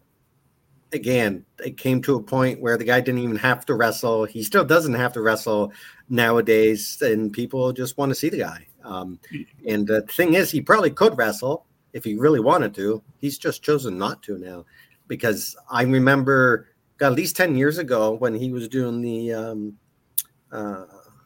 again, 0.95 1.45
it 1.63 1.77
came 1.77 2.01
to 2.03 2.15
a 2.15 2.23
point 2.23 2.61
where 2.61 2.79
the 2.79 2.85
guy 2.85 3.01
didn't 3.01 3.21
even 3.21 3.37
have 3.37 3.67
to 3.67 3.75
wrestle. 3.75 4.25
He 4.25 4.43
still 4.43 4.65
doesn't 4.65 4.95
have 4.95 5.13
to 5.15 5.21
wrestle 5.21 5.73
nowadays, 6.09 6.99
and 7.03 7.33
people 7.33 7.73
just 7.73 7.99
want 7.99 8.11
to 8.11 8.15
see 8.15 8.31
the 8.31 8.39
guy. 8.39 8.67
Um, 8.85 9.19
and 9.67 9.87
the 9.87 10.03
thing 10.03 10.35
is, 10.35 10.51
he 10.51 10.61
probably 10.61 10.91
could 10.91 11.19
wrestle 11.19 11.67
if 11.93 12.05
he 12.05 12.15
really 12.15 12.41
wanted 12.41 12.75
to. 12.77 13.03
He's 13.19 13.39
just 13.39 13.63
chosen 13.63 13.99
not 13.99 14.23
to 14.23 14.39
now, 14.39 14.65
because 15.09 15.57
I 15.71 15.83
remember 15.83 16.69
at 17.01 17.13
least 17.13 17.37
ten 17.37 17.57
years 17.57 17.79
ago 17.79 18.13
when 18.13 18.35
he 18.35 18.53
was 18.53 18.69
doing 18.69 19.03
the 19.03 19.33
um, 19.33 19.79
uh, 20.53 20.85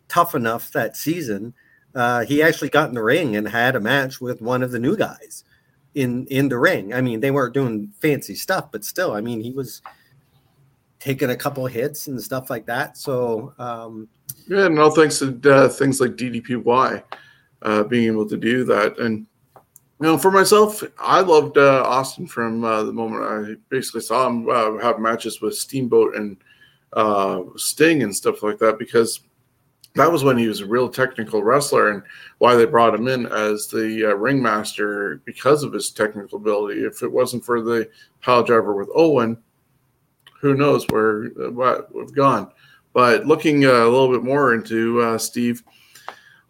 tough 0.09 0.35
enough 0.35 0.73
that 0.73 0.97
season. 0.97 1.55
Uh, 1.95 2.25
he 2.25 2.43
actually 2.43 2.69
got 2.69 2.89
in 2.89 2.95
the 2.95 3.03
ring 3.03 3.35
and 3.35 3.49
had 3.49 3.75
a 3.75 3.81
match 3.81 4.21
with 4.21 4.41
one 4.41 4.63
of 4.63 4.71
the 4.71 4.79
new 4.79 4.97
guys 4.97 5.43
in 5.99 6.27
in 6.27 6.49
the 6.49 6.59
ring. 6.59 6.95
I 6.95 7.01
mean, 7.01 7.21
they 7.21 7.31
weren't 7.31 7.55
doing 7.55 7.93
fancy 8.01 8.35
stuff, 8.35 8.71
but 8.71 8.85
still, 8.85 9.13
I 9.13 9.21
mean, 9.21 9.41
he 9.41 9.53
was 9.53 9.83
taking 11.01 11.31
a 11.31 11.37
couple 11.37 11.67
hits 11.67 12.07
and 12.07 12.21
stuff 12.23 12.51
like 12.51 12.67
that. 12.67 12.97
So 12.97 13.53
um, 13.59 14.09
yeah, 14.47 14.67
and 14.67 14.79
all 14.79 14.91
thanks 14.91 15.19
to 15.19 15.41
uh, 15.45 15.69
things 15.69 16.01
like 16.01 16.13
DDPY 16.13 17.03
uh, 17.63 17.83
being 17.85 18.07
able 18.07 18.29
to 18.29 18.37
do 18.37 18.65
that. 18.65 18.99
And 18.99 19.27
you 20.01 20.07
know, 20.07 20.19
for 20.19 20.31
myself, 20.31 20.85
I 21.01 21.21
loved 21.21 21.59
uh, 21.59 21.83
Austin 21.85 22.27
from 22.27 22.63
uh, 22.63 22.85
the 22.85 22.93
moment 22.93 23.25
I 23.25 23.57
basically 23.69 24.03
saw 24.03 24.29
him 24.29 24.49
uh, 24.49 24.79
have 24.79 25.01
matches 25.01 25.41
with 25.41 25.57
Steamboat 25.57 26.15
and 26.15 26.37
uh, 26.93 27.43
Sting 27.57 28.05
and 28.05 28.15
stuff 28.15 28.45
like 28.45 28.59
that 28.59 28.79
because 28.79 29.21
that 29.99 30.13
was 30.13 30.23
when 30.23 30.39
he 30.39 30.47
was 30.47 30.61
a 30.61 30.67
real 30.67 30.89
technical 30.89 31.43
wrestler 31.43 31.91
and 31.91 32.05
why 32.39 32.55
they 32.55 32.65
brought 32.65 32.95
him 32.95 33.09
in 33.09 33.27
as 33.27 33.67
the 33.67 34.13
uh, 34.13 34.15
ringmaster 34.15 35.21
because 35.25 35.65
of 35.65 35.73
his 35.73 35.91
technical 35.91 36.39
ability. 36.39 36.85
If 36.85 37.03
it 37.03 37.11
wasn't 37.11 37.45
for 37.45 37.61
the 37.61 37.91
pile 38.23 38.45
driver 38.45 38.75
with 38.75 38.89
Owen, 38.95 39.37
who 40.41 40.55
knows 40.55 40.87
where 40.91 41.33
uh, 41.43 41.51
what 41.51 41.89
have 41.99 42.15
gone. 42.15 42.53
But 42.93 43.27
looking 43.27 43.65
uh, 43.65 43.71
a 43.71 43.91
little 43.91 44.13
bit 44.13 44.23
more 44.23 44.55
into 44.55 45.01
uh, 45.01 45.19
Steve, 45.19 45.65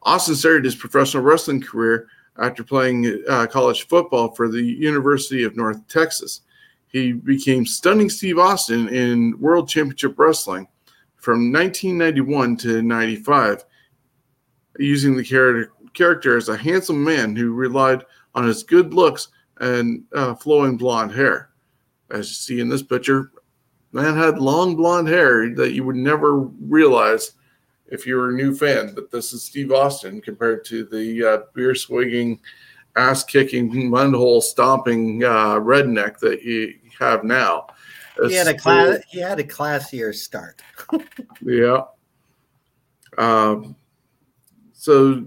Austin 0.03 0.35
started 0.35 0.67
his 0.67 0.77
professional 0.77 1.23
wrestling 1.23 1.63
career 1.63 2.09
after 2.39 2.63
playing 2.63 3.25
uh, 3.31 3.47
college 3.47 3.89
football 3.89 4.35
for 4.35 4.49
the 4.49 4.63
University 4.63 5.43
of 5.43 5.57
North 5.57 5.89
Texas. 5.89 6.43
He 6.89 7.13
became 7.13 7.65
Stunning 7.65 8.11
Steve 8.11 8.39
Austin 8.39 8.89
in 8.89 9.41
World 9.41 9.71
Championship 9.71 10.19
Wrestling 10.19 10.69
from 11.19 11.53
1991 11.53 12.57
to 12.59 12.83
95, 12.83 13.65
using 14.79 15.17
the 15.17 15.25
character, 15.25 15.73
character 15.95 16.37
as 16.37 16.49
a 16.49 16.57
handsome 16.57 17.03
man 17.03 17.35
who 17.35 17.53
relied 17.53 18.05
on 18.35 18.47
his 18.47 18.63
good 18.63 18.95
looks 18.95 19.29
and 19.61 20.05
uh, 20.15 20.35
flowing 20.35 20.77
blonde 20.77 21.13
hair. 21.13 21.51
As 22.11 22.29
you 22.29 22.35
see 22.35 22.61
in 22.61 22.69
this 22.69 22.83
picture, 22.83 23.33
man 23.93 24.17
had 24.17 24.39
long 24.39 24.77
blonde 24.77 25.09
hair 25.09 25.53
that 25.55 25.73
you 25.73 25.85
would 25.85 25.97
never 25.97 26.39
realize 26.39 27.33
if 27.91 28.07
you 28.07 28.17
were 28.17 28.31
a 28.31 28.35
new 28.35 28.55
fan 28.55 28.95
that 28.95 29.11
this 29.11 29.33
is 29.33 29.43
Steve 29.43 29.73
Austin 29.73 30.21
compared 30.21 30.65
to 30.67 30.85
the 30.85 31.25
uh, 31.25 31.39
beer 31.55 31.75
swigging, 31.75 32.39
ass 32.97 33.25
kicking, 33.25 33.71
mudhole 33.71 34.43
stomping 34.43 35.25
uh, 35.25 35.55
redneck 35.55 36.19
that 36.19 36.43
you 36.43 36.75
have 36.99 37.25
now. 37.25 37.67
He 38.27 38.35
had 38.35 38.49
a 38.49 38.57
class. 38.57 38.99
He 39.09 39.21
had 39.21 39.39
a 39.39 39.45
classier 39.45 40.15
start. 40.15 40.61
yeah. 41.43 41.83
Um, 43.17 43.77
so 44.73 45.25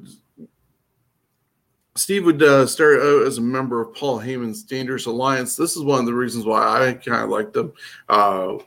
Steve 1.96 2.26
would 2.26 2.42
uh, 2.42 2.66
start 2.66 3.02
out 3.02 3.28
as 3.28 3.38
a 3.38 3.42
member 3.42 3.82
of 3.82 3.94
Paul 3.94 4.20
Heyman's 4.20 4.64
Dangerous 4.64 5.06
Alliance. 5.06 5.56
This 5.56 5.76
is 5.76 5.84
one 5.84 6.00
of 6.00 6.06
the 6.06 6.14
reasons 6.14 6.46
why 6.46 6.88
I 6.88 6.94
kind 6.94 7.24
of 7.24 7.30
liked 7.30 7.54
them. 7.54 7.74
Uh, 8.08 8.58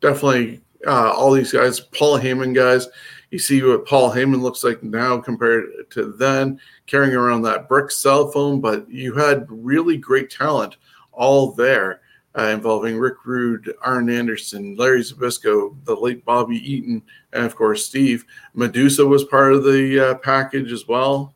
definitely, 0.00 0.60
uh, 0.86 1.12
all 1.12 1.32
these 1.32 1.52
guys, 1.52 1.80
Paul 1.80 2.18
Heyman 2.18 2.54
guys. 2.54 2.88
You 3.30 3.38
see 3.38 3.62
what 3.62 3.86
Paul 3.86 4.10
Heyman 4.10 4.40
looks 4.40 4.62
like 4.62 4.82
now 4.82 5.18
compared 5.18 5.90
to 5.90 6.12
then, 6.12 6.60
carrying 6.86 7.14
around 7.14 7.42
that 7.42 7.68
brick 7.68 7.90
cell 7.90 8.30
phone. 8.30 8.60
But 8.60 8.88
you 8.90 9.14
had 9.14 9.46
really 9.48 9.96
great 9.96 10.30
talent 10.30 10.76
all 11.12 11.52
there, 11.52 12.00
uh, 12.38 12.44
involving 12.44 12.98
Rick 12.98 13.24
Rude, 13.24 13.74
Arn 13.82 14.10
Anderson, 14.10 14.76
Larry 14.76 15.02
Zbyszko, 15.02 15.76
the 15.84 15.94
late 15.94 16.24
Bobby 16.24 16.56
Eaton, 16.56 17.02
and 17.32 17.44
of 17.44 17.56
course 17.56 17.84
Steve. 17.84 18.24
Medusa 18.54 19.06
was 19.06 19.24
part 19.24 19.54
of 19.54 19.64
the 19.64 20.10
uh, 20.10 20.14
package 20.16 20.72
as 20.72 20.86
well. 20.86 21.34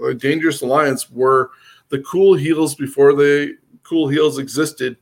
The 0.00 0.14
Dangerous 0.14 0.60
Alliance 0.60 1.10
were 1.10 1.50
the 1.88 2.00
cool 2.00 2.34
heels 2.34 2.74
before 2.74 3.14
the 3.14 3.56
cool 3.82 4.08
heels 4.08 4.38
existed 4.38 4.96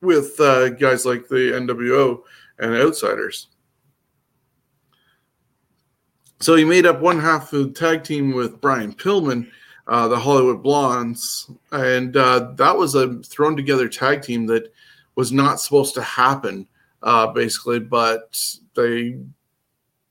with 0.00 0.38
uh, 0.40 0.70
guys 0.70 1.06
like 1.06 1.28
the 1.28 1.52
NWO 1.52 2.22
and 2.58 2.74
Outsiders. 2.74 3.48
So 6.40 6.56
he 6.56 6.64
made 6.64 6.86
up 6.86 7.00
one 7.00 7.20
half 7.20 7.52
of 7.52 7.68
the 7.68 7.70
tag 7.70 8.04
team 8.04 8.34
with 8.34 8.60
Brian 8.60 8.92
Pillman, 8.92 9.48
uh, 9.86 10.08
the 10.08 10.18
Hollywood 10.18 10.62
Blondes, 10.62 11.50
and 11.72 12.16
uh, 12.16 12.52
that 12.56 12.76
was 12.76 12.94
a 12.94 13.20
thrown 13.22 13.56
together 13.56 13.88
tag 13.88 14.22
team 14.22 14.46
that 14.46 14.72
was 15.14 15.30
not 15.30 15.60
supposed 15.60 15.94
to 15.94 16.02
happen, 16.02 16.66
uh, 17.02 17.26
basically, 17.28 17.80
but 17.80 18.38
they 18.74 19.18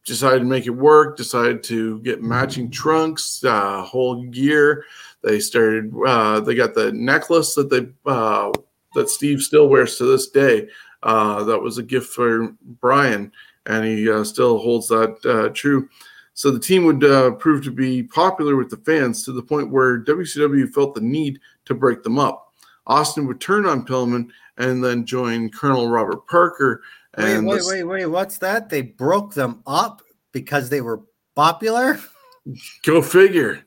decided 0.05 0.39
to 0.39 0.45
make 0.45 0.67
it 0.67 0.71
work, 0.71 1.17
decided 1.17 1.63
to 1.63 1.99
get 2.01 2.21
matching 2.21 2.69
trunks, 2.69 3.43
uh, 3.43 3.81
whole 3.81 4.23
gear. 4.25 4.85
They 5.23 5.39
started, 5.39 5.91
uh, 6.05 6.41
they 6.41 6.55
got 6.55 6.73
the 6.75 6.91
necklace 6.91 7.55
that 7.55 7.69
they, 7.69 7.87
uh, 8.05 8.51
that 8.93 9.09
Steve 9.09 9.41
still 9.41 9.69
wears 9.69 9.97
to 9.97 10.05
this 10.05 10.29
day. 10.29 10.67
That 11.01 11.59
was 11.61 11.77
a 11.77 11.83
gift 11.83 12.13
for 12.13 12.53
Brian, 12.79 13.31
and 13.65 13.85
he 13.85 14.23
still 14.23 14.59
holds 14.59 14.87
that 14.89 15.51
true. 15.55 15.89
So 16.33 16.49
the 16.49 16.59
team 16.59 16.85
would 16.85 17.03
uh, 17.03 17.31
prove 17.31 17.63
to 17.63 17.71
be 17.71 18.03
popular 18.03 18.55
with 18.55 18.69
the 18.69 18.77
fans 18.77 19.23
to 19.25 19.31
the 19.31 19.43
point 19.43 19.69
where 19.69 20.03
WCW 20.03 20.73
felt 20.73 20.95
the 20.95 21.01
need 21.01 21.39
to 21.65 21.75
break 21.75 22.03
them 22.03 22.17
up. 22.17 22.51
Austin 22.87 23.27
would 23.27 23.39
turn 23.39 23.65
on 23.65 23.85
Pillman 23.85 24.29
and 24.57 24.83
then 24.83 25.05
join 25.05 25.49
Colonel 25.49 25.89
Robert 25.89 26.27
Parker. 26.27 26.81
And 27.15 27.45
wait, 27.45 27.61
wait, 27.65 27.83
wait, 27.83 27.83
wait. 27.83 28.05
What's 28.07 28.39
that? 28.39 28.69
They 28.69 28.81
broke 28.81 29.33
them 29.33 29.61
up 29.67 30.01
because 30.31 30.69
they 30.69 30.81
were 30.81 31.01
popular? 31.35 31.99
Go 32.83 33.01
figure. 33.01 33.63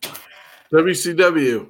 WCW. 0.72 1.68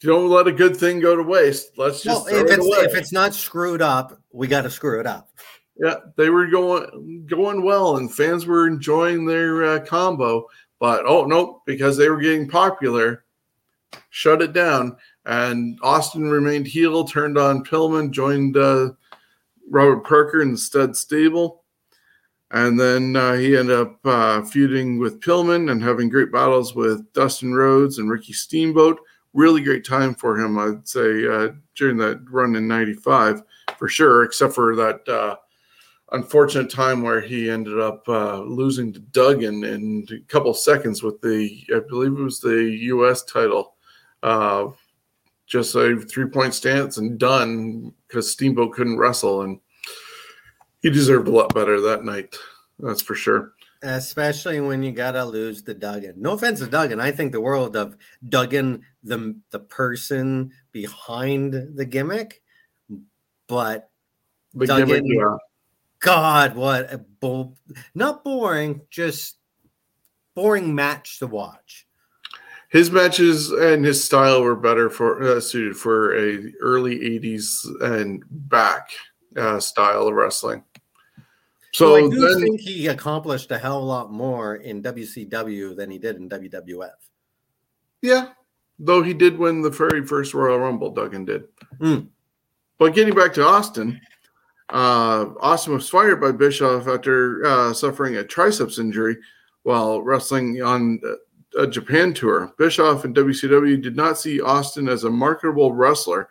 Don't 0.00 0.28
let 0.28 0.46
a 0.46 0.52
good 0.52 0.76
thing 0.76 1.00
go 1.00 1.16
to 1.16 1.22
waste. 1.22 1.78
Let's 1.78 2.02
just 2.02 2.26
no, 2.26 2.36
if 2.36 2.46
it's 2.46 2.66
it 2.66 2.90
if 2.90 2.94
it's 2.94 3.12
not 3.12 3.32
screwed 3.32 3.80
up, 3.80 4.20
we 4.32 4.48
got 4.48 4.62
to 4.62 4.70
screw 4.70 5.00
it 5.00 5.06
up. 5.06 5.30
Yeah, 5.76 5.96
they 6.16 6.30
were 6.30 6.46
going 6.46 7.26
going 7.26 7.62
well, 7.62 7.96
and 7.96 8.12
fans 8.12 8.46
were 8.46 8.68
enjoying 8.68 9.26
their 9.26 9.64
uh, 9.64 9.80
combo. 9.80 10.46
But 10.78 11.04
oh 11.06 11.24
no, 11.24 11.62
because 11.66 11.96
they 11.96 12.08
were 12.08 12.20
getting 12.20 12.48
popular, 12.48 13.24
shut 14.10 14.42
it 14.42 14.52
down. 14.52 14.96
And 15.26 15.78
Austin 15.82 16.28
remained 16.28 16.66
heel, 16.66 17.04
turned 17.04 17.38
on 17.38 17.64
Pillman, 17.64 18.10
joined 18.10 18.56
uh, 18.56 18.90
Robert 19.68 20.04
Parker 20.04 20.44
the 20.44 20.56
stud 20.56 20.96
stable. 20.96 21.64
And 22.50 22.78
then 22.78 23.16
uh, 23.16 23.32
he 23.34 23.56
ended 23.56 23.76
up 23.76 23.98
uh, 24.04 24.42
feuding 24.42 24.98
with 24.98 25.20
Pillman 25.20 25.72
and 25.72 25.82
having 25.82 26.08
great 26.08 26.30
battles 26.30 26.74
with 26.74 27.12
Dustin 27.12 27.52
Rhodes 27.52 27.98
and 27.98 28.08
Ricky 28.08 28.32
Steamboat. 28.32 29.00
Really 29.32 29.62
great 29.62 29.84
time 29.84 30.14
for 30.14 30.38
him, 30.38 30.56
I'd 30.58 30.86
say, 30.86 31.26
uh, 31.26 31.48
during 31.74 31.96
that 31.96 32.24
run 32.30 32.54
in 32.54 32.68
95 32.68 33.42
for 33.76 33.88
sure, 33.88 34.22
except 34.22 34.54
for 34.54 34.76
that 34.76 35.08
uh, 35.08 35.36
unfortunate 36.12 36.70
time 36.70 37.02
where 37.02 37.20
he 37.20 37.50
ended 37.50 37.80
up 37.80 38.08
uh, 38.08 38.40
losing 38.40 38.92
to 38.92 39.00
Duggan 39.00 39.64
in 39.64 40.06
a 40.10 40.18
couple 40.30 40.54
seconds 40.54 41.02
with 41.02 41.20
the, 41.20 41.64
I 41.74 41.80
believe 41.88 42.12
it 42.12 42.22
was 42.22 42.40
the 42.40 42.62
U.S. 42.82 43.22
title. 43.24 43.74
Uh, 44.22 44.68
just 45.46 45.74
a 45.74 46.00
three 46.00 46.26
point 46.26 46.54
stance 46.54 46.96
and 46.96 47.18
done 47.18 47.92
because 48.08 48.30
Steamboat 48.30 48.72
couldn't 48.72 48.98
wrestle. 48.98 49.42
And 49.42 49.60
he 50.80 50.90
deserved 50.90 51.28
a 51.28 51.30
lot 51.30 51.54
better 51.54 51.80
that 51.80 52.04
night. 52.04 52.36
That's 52.78 53.02
for 53.02 53.14
sure. 53.14 53.52
Especially 53.82 54.60
when 54.60 54.82
you 54.82 54.92
gotta 54.92 55.24
lose 55.24 55.62
the 55.62 55.74
Duggan. 55.74 56.14
No 56.16 56.32
offense 56.32 56.60
to 56.60 56.66
Duggan. 56.66 57.00
I 57.00 57.10
think 57.10 57.32
the 57.32 57.40
world 57.40 57.76
of 57.76 57.96
Duggan, 58.26 58.82
the 59.02 59.38
the 59.50 59.60
person 59.60 60.52
behind 60.72 61.52
the 61.52 61.84
gimmick, 61.84 62.42
but 63.46 63.90
the 64.54 64.66
Duggan, 64.66 64.88
gimmick, 64.88 65.02
yeah. 65.04 65.36
God, 66.04 66.54
what 66.54 66.92
a 66.92 66.98
bo- 66.98 67.54
not 67.94 68.24
boring, 68.24 68.82
just 68.90 69.38
boring 70.34 70.74
match 70.74 71.18
to 71.20 71.26
watch. 71.26 71.86
His 72.68 72.90
matches 72.90 73.50
and 73.50 73.82
his 73.82 74.04
style 74.04 74.42
were 74.42 74.54
better 74.54 74.90
for 74.90 75.22
uh, 75.22 75.40
suited 75.40 75.76
for 75.78 76.14
a 76.14 76.52
early 76.60 76.98
'80s 76.98 77.66
and 77.80 78.22
back 78.28 78.90
uh, 79.34 79.58
style 79.60 80.06
of 80.08 80.14
wrestling. 80.14 80.62
So 81.72 81.96
I 81.96 82.00
do 82.02 82.20
then, 82.20 82.42
think 82.42 82.60
he 82.60 82.88
accomplished 82.88 83.50
a 83.50 83.56
hell 83.56 83.78
of 83.78 83.84
a 83.84 83.86
lot 83.86 84.12
more 84.12 84.56
in 84.56 84.82
WCW 84.82 85.74
than 85.74 85.90
he 85.90 85.98
did 85.98 86.16
in 86.16 86.28
WWF. 86.28 86.90
Yeah, 88.02 88.28
though 88.78 89.02
he 89.02 89.14
did 89.14 89.38
win 89.38 89.62
the 89.62 89.70
very 89.70 90.04
first 90.04 90.34
Royal 90.34 90.58
Rumble, 90.58 90.90
Duggan 90.90 91.24
did. 91.24 91.44
Mm. 91.80 92.08
But 92.76 92.94
getting 92.94 93.14
back 93.14 93.32
to 93.34 93.46
Austin, 93.46 93.98
uh, 94.70 95.26
Austin 95.40 95.74
was 95.74 95.88
fired 95.88 96.20
by 96.20 96.32
Bischoff 96.32 96.88
after 96.88 97.44
uh, 97.44 97.72
suffering 97.72 98.16
a 98.16 98.24
triceps 98.24 98.78
injury 98.78 99.16
while 99.62 100.02
wrestling 100.02 100.62
on 100.62 101.00
a 101.58 101.66
Japan 101.66 102.14
tour. 102.14 102.52
Bischoff 102.58 103.04
and 103.04 103.14
WCW 103.14 103.82
did 103.82 103.96
not 103.96 104.18
see 104.18 104.40
Austin 104.40 104.88
as 104.88 105.04
a 105.04 105.10
marketable 105.10 105.72
wrestler 105.72 106.28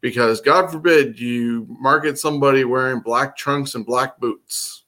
because, 0.00 0.40
God 0.40 0.70
forbid, 0.70 1.18
you 1.18 1.66
market 1.68 2.18
somebody 2.18 2.64
wearing 2.64 3.00
black 3.00 3.36
trunks 3.36 3.74
and 3.74 3.86
black 3.86 4.18
boots. 4.18 4.84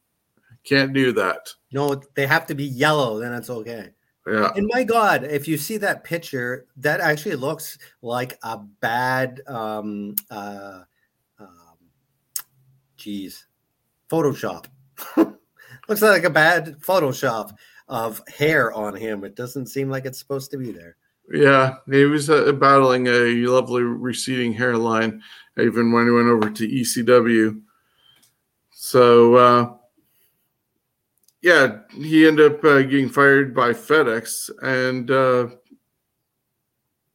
Can't 0.64 0.92
do 0.92 1.12
that. 1.12 1.52
No, 1.72 2.00
they 2.14 2.26
have 2.26 2.46
to 2.46 2.54
be 2.54 2.64
yellow, 2.64 3.18
then 3.18 3.32
it's 3.32 3.50
okay. 3.50 3.90
Yeah. 4.26 4.50
And 4.56 4.68
my 4.72 4.84
God, 4.84 5.24
if 5.24 5.46
you 5.46 5.58
see 5.58 5.76
that 5.78 6.02
picture, 6.02 6.66
that 6.78 7.00
actually 7.00 7.36
looks 7.36 7.76
like 8.00 8.38
a 8.42 8.58
bad 8.58 9.42
um 9.46 10.14
uh 10.30 10.80
geez 13.04 13.46
Photoshop. 14.10 14.64
looks 15.88 16.00
like 16.00 16.24
a 16.24 16.30
bad 16.30 16.78
Photoshop 16.80 17.54
of 17.86 18.22
hair 18.28 18.72
on 18.72 18.96
him. 18.96 19.24
It 19.24 19.36
doesn't 19.36 19.66
seem 19.66 19.90
like 19.90 20.06
it's 20.06 20.18
supposed 20.18 20.50
to 20.52 20.56
be 20.56 20.72
there. 20.72 20.96
Yeah, 21.30 21.76
he 21.90 22.04
was 22.04 22.30
uh, 22.30 22.52
battling 22.52 23.06
a 23.06 23.34
lovely 23.46 23.82
receding 23.82 24.54
hairline 24.54 25.22
even 25.58 25.92
when 25.92 26.06
he 26.06 26.12
went 26.12 26.28
over 26.28 26.50
to 26.50 26.68
ECW. 26.68 27.60
So 28.70 29.34
uh 29.34 29.74
yeah, 31.44 31.80
he 31.90 32.26
ended 32.26 32.54
up 32.54 32.64
uh, 32.64 32.80
getting 32.80 33.10
fired 33.10 33.54
by 33.54 33.74
FedEx, 33.74 34.48
and 34.62 35.10
uh, 35.10 35.48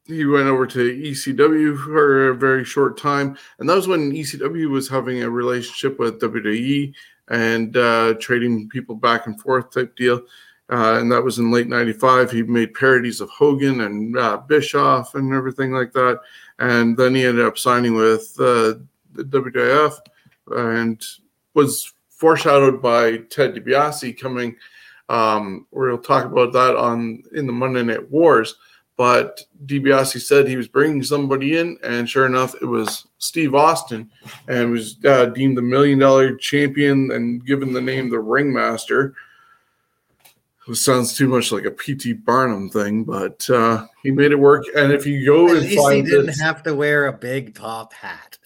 he 0.09 0.25
went 0.25 0.47
over 0.47 0.65
to 0.65 0.79
ECW 0.79 1.83
for 1.83 2.29
a 2.29 2.35
very 2.35 2.65
short 2.65 2.97
time, 2.97 3.37
and 3.59 3.69
that 3.69 3.75
was 3.75 3.87
when 3.87 4.11
ECW 4.11 4.69
was 4.69 4.89
having 4.89 5.21
a 5.21 5.29
relationship 5.29 5.99
with 5.99 6.19
WWE 6.19 6.93
and 7.29 7.77
uh, 7.77 8.15
trading 8.19 8.67
people 8.69 8.95
back 8.95 9.27
and 9.27 9.39
forth 9.39 9.71
type 9.71 9.95
deal. 9.95 10.21
Uh, 10.71 10.97
and 10.99 11.11
that 11.11 11.23
was 11.23 11.39
in 11.39 11.51
late 11.51 11.67
'95. 11.67 12.31
He 12.31 12.43
made 12.43 12.73
parodies 12.73 13.21
of 13.21 13.29
Hogan 13.29 13.81
and 13.81 14.17
uh, 14.17 14.37
Bischoff 14.37 15.15
and 15.15 15.33
everything 15.33 15.71
like 15.71 15.93
that, 15.93 16.19
and 16.57 16.97
then 16.97 17.15
he 17.15 17.25
ended 17.25 17.45
up 17.45 17.57
signing 17.57 17.95
with 17.95 18.35
uh, 18.39 18.75
the 19.13 19.23
WWF 19.23 19.97
and 20.51 21.03
was 21.53 21.93
foreshadowed 22.09 22.81
by 22.81 23.17
Ted 23.29 23.55
DiBiase 23.55 24.19
coming. 24.19 24.55
Um, 25.07 25.65
we'll 25.71 25.97
talk 25.97 26.25
about 26.25 26.53
that 26.53 26.75
on 26.75 27.23
in 27.33 27.47
the 27.47 27.53
Monday 27.53 27.83
Night 27.83 28.09
Wars. 28.11 28.55
But 28.99 29.45
DiBiase 29.65 30.19
said 30.19 30.45
he 30.45 30.57
was 30.57 30.67
bringing 30.67 31.01
somebody 31.03 31.57
in, 31.57 31.77
and 31.83 32.09
sure 32.09 32.25
enough, 32.25 32.53
it 32.61 32.65
was 32.65 33.07
Steve 33.17 33.55
Austin, 33.55 34.11
and 34.49 34.71
was 34.71 34.97
uh, 35.05 35.27
deemed 35.27 35.55
the 35.57 35.61
million 35.61 35.99
dollar 35.99 36.35
champion 36.35 37.09
and 37.11 37.45
given 37.45 37.71
the 37.71 37.79
name 37.79 38.09
the 38.09 38.19
Ringmaster. 38.19 39.13
It 40.67 40.75
sounds 40.75 41.15
too 41.15 41.29
much 41.29 41.49
like 41.53 41.63
a 41.63 41.71
PT 41.71 42.25
Barnum 42.25 42.69
thing, 42.69 43.05
but 43.05 43.49
uh, 43.49 43.87
he 44.03 44.11
made 44.11 44.33
it 44.33 44.35
work. 44.39 44.65
And 44.75 44.91
if 44.91 45.05
you 45.05 45.25
go 45.25 45.47
At 45.47 45.55
and 45.55 45.65
least 45.65 45.89
he 45.91 46.01
didn't 46.01 46.25
this, 46.25 46.41
have 46.41 46.61
to 46.63 46.75
wear 46.75 47.05
a 47.07 47.13
big 47.13 47.55
top 47.55 47.93
hat. 47.93 48.37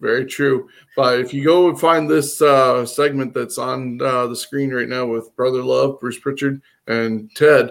very 0.00 0.24
true. 0.24 0.66
But 0.96 1.20
if 1.20 1.34
you 1.34 1.44
go 1.44 1.68
and 1.68 1.78
find 1.78 2.08
this 2.08 2.40
uh, 2.40 2.86
segment 2.86 3.34
that's 3.34 3.58
on 3.58 4.00
uh, 4.00 4.28
the 4.28 4.36
screen 4.36 4.72
right 4.72 4.88
now 4.88 5.04
with 5.04 5.36
Brother 5.36 5.62
Love, 5.62 6.00
Bruce 6.00 6.18
Pritchard, 6.18 6.62
and 6.86 7.30
Ted, 7.36 7.70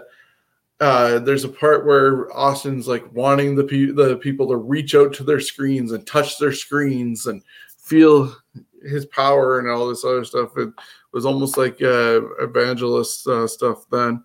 uh, 0.79 1.19
there's 1.19 1.43
a 1.43 1.49
part 1.49 1.85
where 1.85 2.35
Austin's 2.35 2.87
like 2.87 3.05
wanting 3.13 3.55
the 3.55 3.63
pe- 3.63 3.91
the 3.91 4.17
people 4.17 4.47
to 4.49 4.57
reach 4.57 4.95
out 4.95 5.13
to 5.13 5.23
their 5.23 5.39
screens 5.39 5.91
and 5.91 6.05
touch 6.05 6.37
their 6.37 6.51
screens 6.51 7.27
and 7.27 7.41
feel 7.77 8.35
his 8.83 9.05
power 9.05 9.59
and 9.59 9.69
all 9.69 9.87
this 9.87 10.03
other 10.03 10.25
stuff. 10.25 10.57
It 10.57 10.69
was 11.13 11.25
almost 11.25 11.57
like 11.57 11.81
uh, 11.81 12.21
evangelist 12.39 13.27
uh, 13.27 13.47
stuff 13.47 13.85
then. 13.91 14.23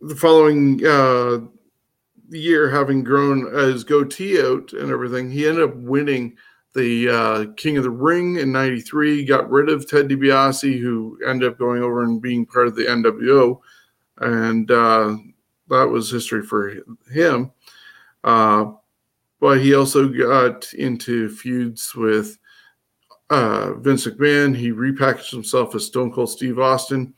The 0.00 0.16
following 0.16 0.84
uh, 0.84 1.40
year, 2.30 2.68
having 2.70 3.04
grown 3.04 3.52
his 3.54 3.84
goatee 3.84 4.40
out 4.40 4.72
and 4.72 4.90
everything, 4.90 5.30
he 5.30 5.46
ended 5.46 5.62
up 5.62 5.76
winning 5.76 6.36
the 6.74 7.08
uh, 7.08 7.44
King 7.56 7.76
of 7.76 7.84
the 7.84 7.90
Ring 7.90 8.36
in 8.36 8.52
'93. 8.52 9.24
Got 9.24 9.50
rid 9.50 9.68
of 9.68 9.88
Ted 9.88 10.08
DiBiase, 10.08 10.80
who 10.80 11.18
ended 11.26 11.50
up 11.50 11.58
going 11.58 11.82
over 11.82 12.02
and 12.02 12.22
being 12.22 12.46
part 12.46 12.66
of 12.66 12.76
the 12.76 12.84
NWO, 12.84 13.60
and 14.18 14.70
uh, 14.70 15.16
that 15.68 15.88
was 15.88 16.10
history 16.10 16.42
for 16.42 16.76
him. 17.10 17.50
Uh, 18.24 18.72
but 19.40 19.60
he 19.60 19.74
also 19.74 20.08
got 20.08 20.72
into 20.74 21.28
feuds 21.28 21.94
with 21.94 22.38
uh, 23.30 23.72
Vince 23.74 24.06
McMahon. 24.06 24.56
He 24.56 24.70
repackaged 24.70 25.30
himself 25.30 25.74
as 25.74 25.86
Stone 25.86 26.12
Cold 26.12 26.30
Steve 26.30 26.58
Austin. 26.58 27.12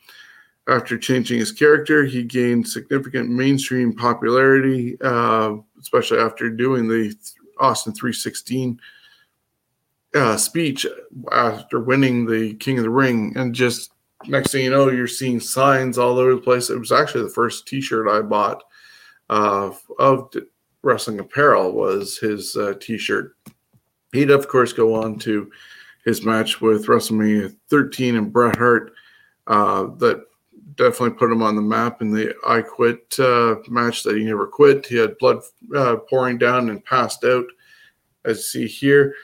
After 0.66 0.96
changing 0.96 1.38
his 1.38 1.52
character, 1.52 2.04
he 2.04 2.22
gained 2.22 2.66
significant 2.66 3.28
mainstream 3.28 3.94
popularity, 3.94 4.96
uh, 5.02 5.56
especially 5.78 6.18
after 6.18 6.48
doing 6.48 6.88
the 6.88 7.14
Austin 7.60 7.92
316 7.92 8.80
uh, 10.14 10.36
speech 10.36 10.86
after 11.32 11.80
winning 11.80 12.26
the 12.26 12.54
King 12.54 12.78
of 12.78 12.84
the 12.84 12.90
Ring. 12.90 13.32
And 13.36 13.54
just 13.54 13.92
next 14.26 14.52
thing 14.52 14.64
you 14.64 14.70
know, 14.70 14.90
you're 14.90 15.06
seeing 15.06 15.40
signs 15.40 15.98
all 15.98 16.18
over 16.18 16.34
the 16.34 16.40
place. 16.40 16.70
It 16.70 16.78
was 16.78 16.92
actually 16.92 17.24
the 17.24 17.30
first 17.30 17.66
T-shirt 17.66 18.08
I 18.08 18.22
bought 18.22 18.62
uh, 19.30 19.70
of 19.98 20.34
wrestling 20.82 21.18
apparel 21.18 21.72
was 21.72 22.18
his 22.18 22.56
uh, 22.56 22.74
T-shirt. 22.80 23.36
He'd 24.12 24.30
of 24.30 24.48
course 24.48 24.72
go 24.72 24.94
on 24.94 25.18
to 25.20 25.50
his 26.04 26.24
match 26.24 26.60
with 26.60 26.86
WrestleMania 26.86 27.56
13 27.70 28.16
and 28.16 28.32
Bret 28.32 28.56
Hart. 28.56 28.92
Uh, 29.46 29.86
that 29.98 30.24
definitely 30.76 31.10
put 31.10 31.30
him 31.30 31.42
on 31.42 31.56
the 31.56 31.62
map 31.62 32.02
in 32.02 32.10
the 32.10 32.34
I 32.46 32.62
Quit 32.62 33.14
uh, 33.18 33.56
match 33.68 34.02
that 34.02 34.16
he 34.16 34.24
never 34.24 34.46
quit. 34.46 34.86
He 34.86 34.96
had 34.96 35.18
blood 35.18 35.40
uh, 35.74 35.96
pouring 36.08 36.38
down 36.38 36.70
and 36.70 36.84
passed 36.84 37.24
out, 37.24 37.46
as 38.24 38.38
you 38.38 38.42
see 38.42 38.66
here. 38.66 39.14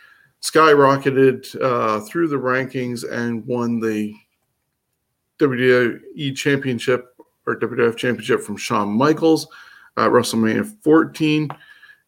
Skyrocketed 0.42 1.60
uh, 1.60 2.00
through 2.00 2.28
the 2.28 2.36
rankings 2.36 3.10
and 3.10 3.46
won 3.46 3.78
the 3.80 4.14
WWE 5.38 6.36
Championship 6.36 7.14
or 7.46 7.58
WWF 7.58 7.96
Championship 7.96 8.40
from 8.40 8.56
Shawn 8.56 8.88
Michaels 8.88 9.48
at 9.96 10.10
WrestleMania 10.10 10.66
14. 10.82 11.48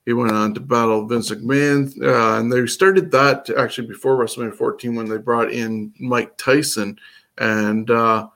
He 0.05 0.13
went 0.13 0.33
on 0.33 0.53
to 0.55 0.61
battle 0.61 1.07
Vince 1.07 1.31
McMahon, 1.31 1.93
uh, 2.03 2.39
and 2.39 2.53
they 2.53 2.67
started 2.67 3.11
that 3.13 3.49
actually 3.57 3.87
before 3.87 4.17
WrestleMania 4.17 4.55
14 4.55 4.95
when 4.95 5.09
they 5.09 5.19
brought 5.19 5.53
in 5.53 5.93
Mike 6.01 6.37
Tyson, 6.37 6.99
and 7.39 7.89
uh, 7.91 8.27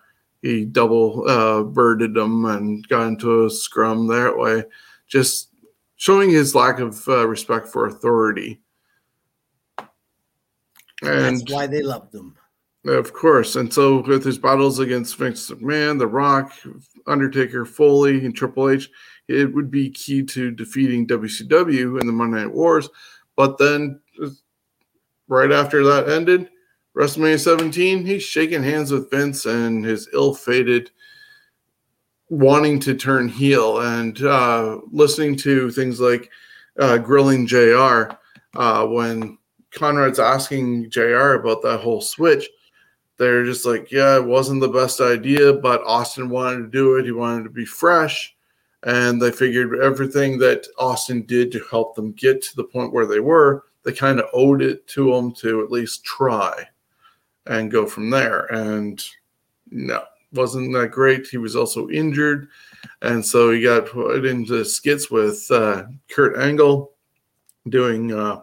he 0.43 0.65
double 0.65 1.29
uh, 1.29 1.63
birded 1.65 2.17
him 2.17 2.45
and 2.45 2.87
got 2.89 3.09
into 3.09 3.47
a 3.47 3.51
scrum 3.51 4.07
that 4.07 4.37
way, 4.37 4.63
just 5.09 5.51
showing 5.97 6.31
his 6.31 6.55
lack 6.55 6.79
of 6.79 7.07
uh, 7.09 7.27
respect 7.27 7.67
for 7.67 7.87
authority. 7.87 8.61
And 11.03 11.41
That's 11.41 11.53
why 11.53 11.67
they 11.67 11.83
loved 11.83 12.15
him. 12.15 12.37
of 12.87 13.13
course. 13.13 13.57
And 13.57 13.73
so 13.73 14.03
with 14.03 14.25
his 14.25 14.39
battles 14.39 14.79
against 14.79 15.17
Vince 15.17 15.51
McMahon, 15.51 15.99
The 15.99 16.07
Rock, 16.07 16.53
Undertaker, 17.07 17.65
Foley, 17.65 18.25
and 18.25 18.35
Triple 18.35 18.71
H, 18.71 18.89
it 19.29 19.53
would 19.53 19.71
be 19.71 19.91
key 19.91 20.23
to 20.23 20.51
defeating 20.51 21.07
WCW 21.07 22.01
in 22.01 22.07
the 22.07 22.13
Monday 22.13 22.39
Night 22.39 22.53
Wars. 22.53 22.89
But 23.35 23.59
then 23.59 24.01
right 25.29 25.53
after 25.53 25.85
that 25.85 26.09
ended, 26.09 26.49
WrestleMania 26.97 27.39
17, 27.39 28.07
he's 28.07 28.23
shaking 28.23 28.63
hands 28.63 28.91
with 28.91 29.11
Vince 29.11 29.45
and 29.45 29.85
his 29.85 30.09
ill-fated 30.15 30.91
wanting 32.29 32.81
to 32.81 32.95
turn 32.95 33.29
heel 33.29 33.81
and 33.81 34.23
uh, 34.23 34.79
listening 34.91 35.37
to 35.37 35.71
things 35.71 36.01
like 36.01 36.31
uh, 36.79 36.99
grilling 36.99 37.47
JR 37.47 38.11
uh, 38.55 38.87
when 38.87 39.39
Conrad's 39.77 40.19
asking 40.19 40.91
JR 40.91 41.35
about 41.35 41.63
that 41.63 41.79
whole 41.79 42.01
switch 42.01 42.49
they're 43.17 43.45
just 43.45 43.65
like, 43.65 43.91
yeah, 43.91 44.17
it 44.17 44.25
wasn't 44.25 44.61
the 44.61 44.69
best 44.69 45.01
idea, 45.01 45.53
but 45.53 45.83
Austin 45.85 46.29
wanted 46.29 46.59
to 46.59 46.69
do 46.69 46.97
it. 46.97 47.05
He 47.05 47.13
wanted 47.13 47.45
to 47.45 47.51
be 47.51 47.65
fresh. 47.65 48.35
And 48.83 49.21
they 49.21 49.33
figured 49.33 49.81
everything 49.81 50.39
that 50.39 50.67
Austin 50.79 51.23
did 51.23 51.51
to 51.53 51.65
help 51.71 51.97
them 51.97 52.13
get 52.13 52.43
to 52.43 52.57
the 52.57 52.65
point 52.65 52.93
where 52.93 53.07
they 53.07 53.21
were, 53.21 53.65
they 53.85 53.93
kind 53.93 54.21
of 54.21 54.27
owed 54.33 54.63
it 54.63 54.87
to 54.89 55.15
him 55.15 55.33
to 55.37 55.63
at 55.63 55.71
least 55.71 56.05
try 56.05 56.69
and 57.47 57.71
go 57.71 57.87
from 57.87 58.11
there. 58.11 58.45
And 58.53 59.03
no, 59.71 60.03
wasn't 60.33 60.73
that 60.75 60.91
great. 60.91 61.27
He 61.27 61.39
was 61.39 61.57
also 61.57 61.89
injured. 61.89 62.49
And 63.03 63.25
so 63.25 63.51
he 63.51 63.63
got 63.63 63.87
put 63.87 64.27
into 64.27 64.65
skits 64.65 65.11
with 65.11 65.51
uh, 65.51 65.85
Kurt 66.11 66.37
Angle 66.37 66.93
doing 67.69 68.13
uh, 68.13 68.43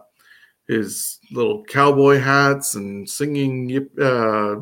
his 0.68 1.18
little 1.30 1.62
cowboy 1.64 2.18
hats 2.18 2.74
and 2.74 3.08
singing 3.08 3.88
uh, 4.00 4.56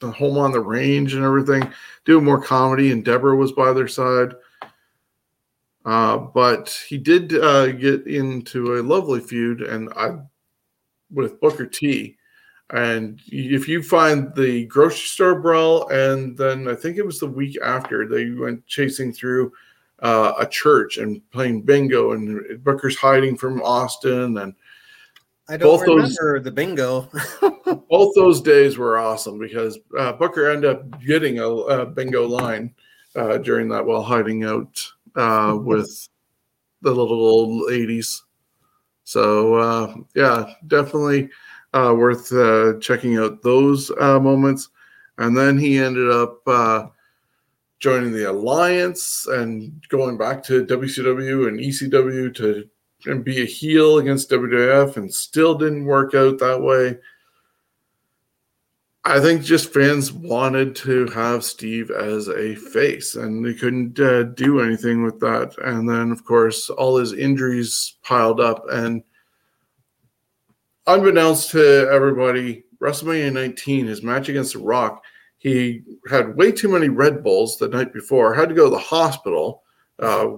the 0.00 0.10
home 0.10 0.38
on 0.38 0.52
the 0.52 0.60
range 0.60 1.14
and 1.14 1.24
everything, 1.24 1.70
doing 2.04 2.24
more 2.24 2.42
comedy. 2.42 2.92
And 2.92 3.04
Debra 3.04 3.36
was 3.36 3.52
by 3.52 3.72
their 3.72 3.88
side. 3.88 4.34
Uh, 5.84 6.18
but 6.18 6.78
he 6.88 6.98
did 6.98 7.34
uh, 7.34 7.72
get 7.72 8.06
into 8.06 8.78
a 8.78 8.82
lovely 8.82 9.20
feud 9.20 9.62
and 9.62 9.90
I 9.96 10.18
with 11.10 11.40
Booker 11.40 11.66
T. 11.66 12.16
And 12.72 13.20
if 13.26 13.66
you 13.66 13.82
find 13.82 14.32
the 14.36 14.66
grocery 14.66 15.08
store 15.08 15.40
brawl, 15.40 15.88
and 15.88 16.36
then 16.36 16.68
I 16.68 16.74
think 16.74 16.98
it 16.98 17.06
was 17.06 17.18
the 17.18 17.26
week 17.26 17.58
after 17.64 18.06
they 18.06 18.30
went 18.30 18.64
chasing 18.66 19.12
through 19.12 19.52
uh, 20.02 20.34
a 20.38 20.46
church 20.46 20.96
and 20.98 21.20
playing 21.30 21.62
bingo, 21.62 22.12
and 22.12 22.62
Booker's 22.64 22.96
hiding 22.96 23.36
from 23.36 23.60
Austin, 23.62 24.38
and 24.38 24.54
I 25.48 25.56
don't 25.56 25.68
Both 25.68 25.86
those- 25.86 26.16
remember 26.18 26.40
the 26.40 26.50
bingo. 26.52 27.08
both 27.90 28.14
those 28.14 28.40
days 28.40 28.78
were 28.78 28.98
awesome 28.98 29.38
because 29.38 29.78
uh, 29.98 30.12
Booker 30.12 30.48
ended 30.50 30.70
up 30.70 31.00
getting 31.02 31.40
a, 31.40 31.48
a 31.48 31.86
bingo 31.86 32.26
line 32.26 32.74
uh, 33.16 33.38
during 33.38 33.68
that 33.68 33.84
while 33.84 34.02
hiding 34.02 34.44
out 34.44 34.80
uh, 35.16 35.56
with 35.60 36.08
the 36.82 36.90
little 36.90 37.20
old 37.24 37.68
ladies. 37.68 38.22
So 39.04 39.54
uh, 39.54 39.94
yeah, 40.14 40.54
definitely 40.68 41.28
uh, 41.74 41.94
worth 41.96 42.32
uh, 42.32 42.78
checking 42.80 43.16
out 43.18 43.42
those 43.42 43.90
uh, 44.00 44.20
moments. 44.20 44.68
And 45.18 45.36
then 45.36 45.58
he 45.58 45.78
ended 45.78 46.10
up 46.10 46.38
uh, 46.46 46.86
joining 47.80 48.12
the 48.12 48.30
alliance 48.30 49.26
and 49.26 49.72
going 49.88 50.16
back 50.16 50.42
to 50.44 50.64
WCW 50.64 51.48
and 51.48 51.58
ECW 51.58 52.34
to 52.36 52.68
and 53.06 53.24
be 53.24 53.42
a 53.42 53.46
heel 53.46 53.98
against 53.98 54.30
WWF, 54.30 54.96
and 54.96 55.12
still 55.12 55.54
didn't 55.54 55.86
work 55.86 56.14
out 56.14 56.38
that 56.38 56.60
way. 56.60 56.98
I 59.04 59.18
think 59.18 59.42
just 59.42 59.72
fans 59.72 60.12
wanted 60.12 60.76
to 60.76 61.06
have 61.06 61.42
Steve 61.42 61.90
as 61.90 62.28
a 62.28 62.54
face, 62.54 63.14
and 63.14 63.44
they 63.44 63.54
couldn't 63.54 63.98
uh, 63.98 64.24
do 64.24 64.60
anything 64.60 65.02
with 65.02 65.18
that. 65.20 65.54
And 65.64 65.88
then, 65.88 66.12
of 66.12 66.24
course, 66.24 66.68
all 66.68 66.98
his 66.98 67.14
injuries 67.14 67.96
piled 68.02 68.40
up. 68.40 68.66
And 68.70 69.02
unbeknownst 70.86 71.50
to 71.52 71.88
everybody, 71.90 72.64
WrestleMania 72.82 73.32
19, 73.32 73.86
his 73.86 74.02
match 74.02 74.28
against 74.28 74.52
The 74.52 74.58
Rock, 74.58 75.02
he 75.40 75.82
had 76.08 76.36
way 76.36 76.52
too 76.52 76.68
many 76.68 76.88
Red 76.88 77.24
Bulls 77.24 77.56
the 77.56 77.68
night 77.68 77.92
before, 77.92 78.34
had 78.34 78.50
to 78.50 78.54
go 78.54 78.64
to 78.64 78.70
the 78.70 78.78
hospital 78.78 79.62
uh, 79.98 80.28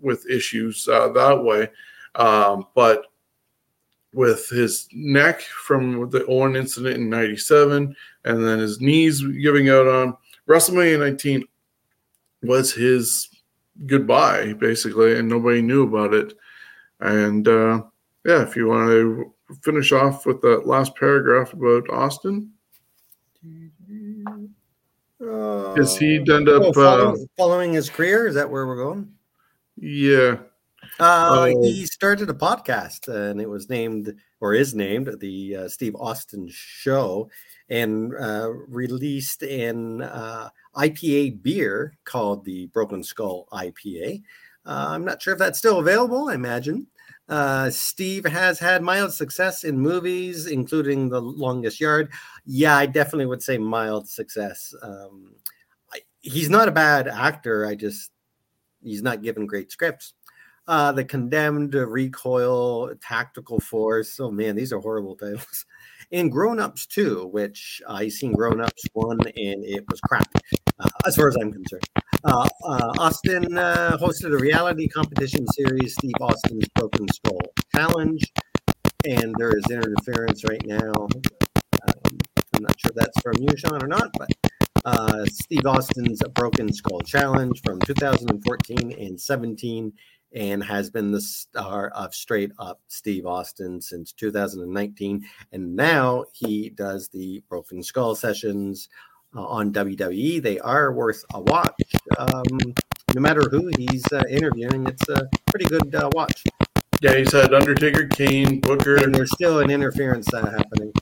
with 0.00 0.28
issues 0.30 0.88
uh, 0.88 1.08
that 1.08 1.42
way. 1.42 1.68
Um, 2.14 2.68
but 2.74 3.06
with 4.14 4.48
his 4.48 4.88
neck 4.92 5.40
from 5.40 6.10
the 6.10 6.24
Owen 6.26 6.54
incident 6.54 6.96
in 6.96 7.10
97 7.10 7.96
and 8.24 8.46
then 8.46 8.58
his 8.58 8.80
knees 8.80 9.20
giving 9.42 9.68
out 9.68 9.88
on 9.88 10.16
WrestleMania 10.48 10.98
19 10.98 11.44
was 12.42 12.72
his 12.72 13.30
goodbye, 13.86 14.52
basically, 14.52 15.18
and 15.18 15.28
nobody 15.28 15.60
knew 15.60 15.84
about 15.84 16.14
it. 16.14 16.34
And 17.00 17.48
uh, 17.48 17.82
yeah, 18.24 18.42
if 18.42 18.54
you 18.54 18.68
want 18.68 18.90
to 18.90 19.34
finish 19.62 19.92
off 19.92 20.24
with 20.24 20.40
that 20.42 20.66
last 20.66 20.94
paragraph 20.94 21.52
about 21.52 21.90
Austin. 21.90 22.51
Because 25.22 25.96
he'd 25.96 26.28
end 26.28 26.48
up 26.48 26.62
Oh, 26.76 26.82
uh, 26.82 27.14
following 27.36 27.72
his 27.72 27.88
career. 27.88 28.26
Is 28.26 28.34
that 28.34 28.50
where 28.50 28.66
we're 28.66 28.76
going? 28.76 29.08
yeah, 29.76 30.38
Uh, 30.98 31.46
he 31.62 31.86
started 31.86 32.28
a 32.28 32.34
podcast, 32.34 33.06
and 33.06 33.40
it 33.40 33.48
was 33.48 33.70
named 33.70 34.14
or 34.40 34.54
is 34.54 34.74
named 34.74 35.08
the 35.20 35.56
uh, 35.56 35.68
Steve 35.68 35.94
Austin 35.94 36.48
Show, 36.50 37.30
and 37.68 38.12
uh, 38.20 38.50
released 38.68 39.42
an 39.44 40.02
uh, 40.02 40.48
IPA 40.76 41.40
beer 41.42 41.96
called 42.04 42.44
the 42.44 42.66
Broken 42.66 43.02
Skull 43.04 43.46
IPA. 43.52 44.22
Uh, 44.66 44.86
I'm 44.90 45.04
not 45.04 45.22
sure 45.22 45.32
if 45.34 45.38
that's 45.38 45.58
still 45.58 45.78
available. 45.78 46.28
I 46.28 46.34
imagine. 46.34 46.88
Uh, 47.32 47.70
Steve 47.70 48.26
has 48.26 48.58
had 48.58 48.82
mild 48.82 49.10
success 49.10 49.64
in 49.64 49.80
movies, 49.80 50.48
including 50.48 51.08
The 51.08 51.22
Longest 51.22 51.80
Yard. 51.80 52.12
Yeah, 52.44 52.76
I 52.76 52.84
definitely 52.84 53.24
would 53.24 53.42
say 53.42 53.56
mild 53.56 54.06
success. 54.06 54.74
Um, 54.82 55.32
I, 55.94 56.00
he's 56.20 56.50
not 56.50 56.68
a 56.68 56.72
bad 56.72 57.08
actor. 57.08 57.64
I 57.64 57.74
just 57.74 58.10
he's 58.82 59.02
not 59.02 59.22
given 59.22 59.46
great 59.46 59.72
scripts. 59.72 60.12
Uh, 60.68 60.92
the 60.92 61.06
Condemned, 61.06 61.72
Recoil, 61.72 62.94
Tactical 62.96 63.60
Force. 63.60 64.20
Oh 64.20 64.30
man, 64.30 64.54
these 64.54 64.70
are 64.70 64.80
horrible 64.80 65.16
titles. 65.16 65.64
And 66.12 66.30
Grown 66.30 66.60
Ups 66.60 66.84
2, 66.84 67.28
which 67.28 67.80
I 67.88 68.08
seen 68.08 68.32
Grown 68.32 68.60
Ups 68.60 68.84
1 68.92 69.20
and 69.20 69.64
it 69.64 69.86
was 69.90 69.98
crap, 70.02 70.28
uh, 70.78 70.88
as 71.06 71.16
far 71.16 71.28
as 71.28 71.36
I'm 71.36 71.52
concerned. 71.52 71.84
Uh, 72.24 72.48
uh, 72.64 72.92
Austin 72.98 73.56
uh, 73.56 73.96
hosted 74.00 74.32
a 74.32 74.38
reality 74.38 74.88
competition 74.88 75.46
series, 75.48 75.94
Steve 75.94 76.14
Austin's 76.20 76.68
Broken 76.74 77.06
Skull 77.08 77.40
Challenge. 77.74 78.32
And 79.08 79.34
there 79.36 79.56
is 79.56 79.64
interference 79.70 80.44
right 80.44 80.64
now. 80.64 80.92
Um, 80.94 82.18
I'm 82.54 82.62
not 82.62 82.78
sure 82.78 82.90
if 82.90 82.94
that's 82.94 83.20
from 83.20 83.34
you, 83.40 83.56
Sean, 83.56 83.82
or 83.82 83.88
not, 83.88 84.10
but 84.16 84.30
uh, 84.84 85.24
Steve 85.26 85.66
Austin's 85.66 86.22
Broken 86.34 86.72
Skull 86.72 87.00
Challenge 87.00 87.60
from 87.62 87.80
2014 87.80 88.92
and 88.92 89.20
17 89.20 89.92
and 90.34 90.64
has 90.64 90.90
been 90.90 91.10
the 91.10 91.20
star 91.20 91.88
of 91.90 92.14
Straight 92.14 92.52
Up 92.58 92.80
Steve 92.88 93.26
Austin 93.26 93.80
since 93.80 94.12
2019. 94.12 95.24
And 95.52 95.76
now 95.76 96.24
he 96.32 96.70
does 96.70 97.08
the 97.08 97.42
Broken 97.48 97.82
Skull 97.82 98.14
sessions 98.14 98.88
uh, 99.34 99.46
on 99.46 99.72
WWE. 99.72 100.42
They 100.42 100.58
are 100.60 100.92
worth 100.92 101.24
a 101.34 101.40
watch. 101.40 101.80
Um, 102.18 102.44
no 103.14 103.20
matter 103.20 103.42
who 103.50 103.70
he's 103.78 104.04
uh, 104.12 104.22
interviewing, 104.28 104.86
it's 104.86 105.08
a 105.08 105.28
pretty 105.46 105.64
good 105.66 105.94
uh, 105.94 106.10
watch. 106.12 106.44
yeah, 107.00 107.16
he's 107.16 107.32
had 107.32 107.54
Undertaker, 107.54 108.06
Kane, 108.08 108.60
Booker. 108.60 108.96
And 108.96 109.14
there's 109.14 109.32
still 109.32 109.60
an 109.60 109.70
interference 109.70 110.32
uh, 110.32 110.50
happening. 110.50 110.92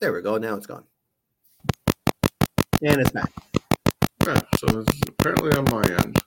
There 0.00 0.12
we 0.12 0.22
go. 0.22 0.38
Now 0.38 0.54
it's 0.54 0.66
gone. 0.66 0.84
And 2.82 3.00
it's 3.00 3.10
back. 3.10 3.32
Yeah, 4.26 4.40
so 4.58 4.80
it's 4.80 5.00
apparently 5.08 5.56
on 5.56 5.64
my 5.64 5.82
end. 5.82 6.18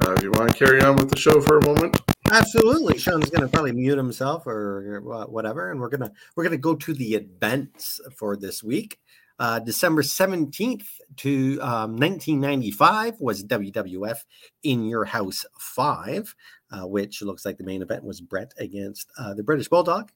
Uh, 0.00 0.12
if 0.12 0.22
you 0.22 0.30
want 0.30 0.52
to 0.52 0.56
carry 0.56 0.80
on 0.82 0.96
with 0.96 1.10
the 1.10 1.18
show 1.18 1.40
for 1.40 1.58
a 1.58 1.66
moment, 1.66 1.98
Absolutely, 2.32 2.98
Sean's 2.98 3.30
going 3.30 3.42
to 3.42 3.48
probably 3.48 3.72
mute 3.72 3.96
himself 3.96 4.46
or 4.46 5.00
whatever, 5.28 5.70
and 5.70 5.80
we're 5.80 5.88
gonna 5.88 6.12
we're 6.34 6.44
gonna 6.44 6.56
go 6.56 6.74
to 6.74 6.92
the 6.92 7.14
events 7.14 8.00
for 8.16 8.36
this 8.36 8.62
week. 8.62 8.98
Uh, 9.38 9.58
December 9.58 10.02
seventeenth 10.02 10.88
to 11.16 11.58
um, 11.60 11.96
1995 11.96 13.20
was 13.20 13.44
WWF 13.44 14.18
In 14.62 14.84
Your 14.86 15.04
House 15.04 15.44
Five, 15.58 16.34
uh, 16.70 16.86
which 16.86 17.22
looks 17.22 17.44
like 17.44 17.58
the 17.58 17.64
main 17.64 17.82
event 17.82 18.04
was 18.04 18.20
Bret 18.20 18.52
against 18.58 19.10
uh, 19.18 19.34
the 19.34 19.42
British 19.42 19.68
Bulldog. 19.68 20.10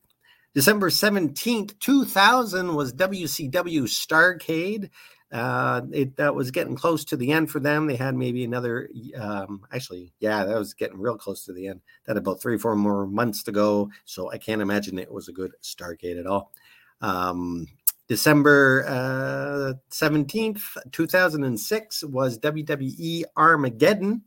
December 0.53 0.91
17th, 0.91 1.79
2000 1.79 2.75
was 2.75 2.93
WCW 2.93 3.83
Starcade. 3.83 4.91
Uh, 5.33 5.83
it 5.93 6.17
that 6.17 6.35
was 6.35 6.51
getting 6.51 6.75
close 6.75 7.05
to 7.05 7.17
the 7.17 7.31
end 7.31 7.51
for 7.51 7.61
them. 7.61 7.87
They 7.87 7.95
had 7.95 8.17
maybe 8.17 8.45
another, 8.45 8.91
um, 9.17 9.65
actually, 9.73 10.13
yeah, 10.19 10.45
that 10.45 10.59
was 10.59 10.75
getting 10.75 10.99
real 10.99 11.17
close 11.17 11.45
to 11.45 11.53
the 11.53 11.69
end. 11.69 11.81
That 12.07 12.17
about 12.17 12.41
three, 12.41 12.59
four 12.59 12.75
more 12.75 13.07
months 13.07 13.45
to 13.45 13.53
go. 13.53 13.91
So 14.05 14.31
I 14.31 14.39
can't 14.39 14.63
imagine 14.63 14.99
it 14.99 15.13
was 15.13 15.29
a 15.29 15.33
good 15.33 15.53
Starcade 15.63 16.19
at 16.19 16.27
all. 16.27 16.53
Um, 17.01 17.69
December 18.09 18.85
uh, 18.89 19.75
17th, 19.93 20.63
2006 20.91 22.05
was 22.05 22.41
WWE 22.41 23.23
Armageddon. 23.37 24.23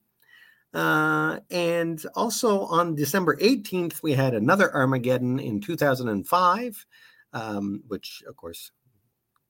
Uh, 0.74 1.40
and 1.52 2.04
also 2.16 2.62
on 2.62 2.96
December 2.96 3.36
18th, 3.36 4.02
we 4.02 4.14
had 4.14 4.34
another 4.34 4.74
Armageddon 4.74 5.38
in 5.38 5.60
2005, 5.60 6.86
um, 7.34 7.84
which, 7.90 8.24
of 8.26 8.38
course, 8.38 8.72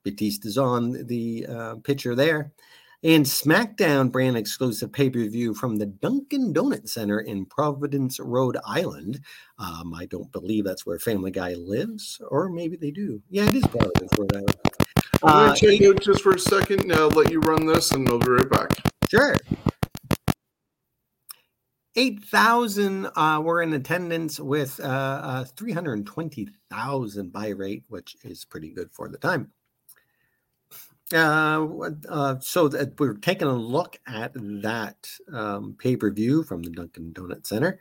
Batista's 0.04 0.58
on 0.58 1.06
the 1.08 1.46
uh, 1.48 1.76
picture 1.84 2.16
there. 2.16 2.52
And 3.06 3.26
SmackDown 3.26 4.10
brand 4.14 4.38
exclusive 4.38 4.94
pay 4.94 5.10
per 5.10 5.26
view 5.28 5.54
from 5.54 5.76
the 5.76 5.88
Dunkin' 5.88 6.54
Donut 6.54 6.88
Center 6.88 7.20
in 7.20 7.46
Providence, 7.46 8.18
Rhode 8.18 8.58
Island. 8.66 9.20
Um, 9.60 9.94
I 9.94 10.06
don't 10.06 10.32
believe 10.32 10.64
that's 10.64 10.86
where 10.86 10.98
Family 11.00 11.30
Guy 11.32 11.54
lives, 11.56 12.22
or 12.30 12.48
maybe 12.48 12.78
they 12.78 12.92
do. 12.92 13.22
Yeah, 13.30 13.46
it 13.50 13.56
is 13.56 13.68
Providence, 13.68 14.10
Rhode 14.18 14.36
Island. 14.36 14.56
I'm 15.22 15.30
Uh, 15.30 15.46
going 15.48 15.56
to 15.56 15.78
check 15.78 15.88
out 15.90 16.02
just 16.02 16.22
for 16.22 16.32
a 16.32 16.40
second. 16.40 16.82
and 16.84 16.94
I'll 16.94 17.10
let 17.10 17.30
you 17.30 17.42
run 17.42 17.66
this, 17.66 17.92
and 17.92 18.08
I'll 18.08 18.20
be 18.20 18.30
right 18.32 18.50
back. 18.50 18.72
Sure. 19.10 19.36
8,000 21.96 23.08
uh, 23.16 23.42
were 23.44 23.62
in 23.62 23.74
attendance 23.74 24.40
with 24.40 24.80
uh, 24.80 24.84
uh, 24.84 25.44
320,000 25.44 27.32
buy 27.32 27.50
rate, 27.50 27.84
which 27.90 28.16
is 28.24 28.46
pretty 28.46 28.70
good 28.72 28.90
for 28.92 29.10
the 29.10 29.18
time. 29.18 29.52
Uh, 31.14 31.68
uh, 32.10 32.40
so 32.40 32.68
that 32.68 33.00
we're 33.00 33.14
taking 33.14 33.48
a 33.48 33.54
look 33.54 34.00
at 34.08 34.32
that 34.34 35.08
um, 35.32 35.76
pay 35.78 35.96
per 35.96 36.10
view 36.10 36.42
from 36.44 36.64
the 36.64 36.72
Dunkin' 36.72 37.14
Donut 37.14 37.46
Center. 37.46 37.80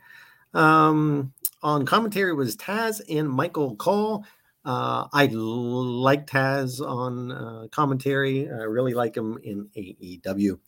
Um, 0.53 1.33
on 1.63 1.85
commentary 1.85 2.33
was 2.33 2.55
Taz 2.55 3.01
and 3.09 3.27
Michael 3.27 3.75
Cole. 3.75 4.23
Uh, 4.65 5.07
I 5.11 5.27
l- 5.27 5.39
like 5.39 6.27
Taz 6.27 6.79
on 6.79 7.31
uh, 7.31 7.67
commentary. 7.71 8.47
I 8.49 8.63
really 8.63 8.93
like 8.93 9.15
him 9.15 9.39
in 9.43 9.67
AEW. 9.75 10.59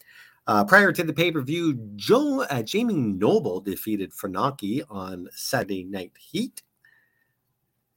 Prior 0.67 0.91
to 0.91 1.03
the 1.03 1.13
pay 1.13 1.31
per 1.31 1.41
view, 1.41 1.75
Joe 1.95 2.45
Jamie 2.63 2.95
Noble 2.95 3.61
defeated 3.61 4.11
Funaki 4.11 4.83
on 4.89 5.29
Saturday 5.35 5.83
Night 5.83 6.13
Heat. 6.17 6.63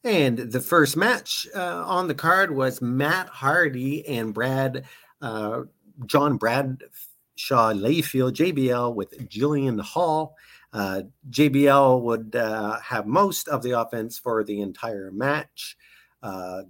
And 0.05 0.39
the 0.39 0.61
first 0.61 0.97
match 0.97 1.47
uh, 1.55 1.85
on 1.85 2.07
the 2.07 2.15
card 2.15 2.55
was 2.55 2.81
Matt 2.81 3.29
Hardy 3.29 4.07
and 4.07 4.33
Brad 4.33 4.85
uh, 5.21 5.63
John 6.07 6.37
Bradshaw 6.37 7.73
Layfield 7.73 8.33
JBL 8.33 8.95
with 8.95 9.29
Jillian 9.29 9.81
Hall. 9.81 10.37
Uh, 10.73 11.03
JBL 11.31 12.03
would 12.03 12.37
uh, 12.37 12.79
have 12.81 13.07
most 13.07 13.49
of 13.49 13.63
the 13.63 13.73
offense 13.73 14.19
for 14.19 14.45
the 14.45 14.61
entire 14.61 15.11
match 15.11 15.77
uh, 16.23 16.63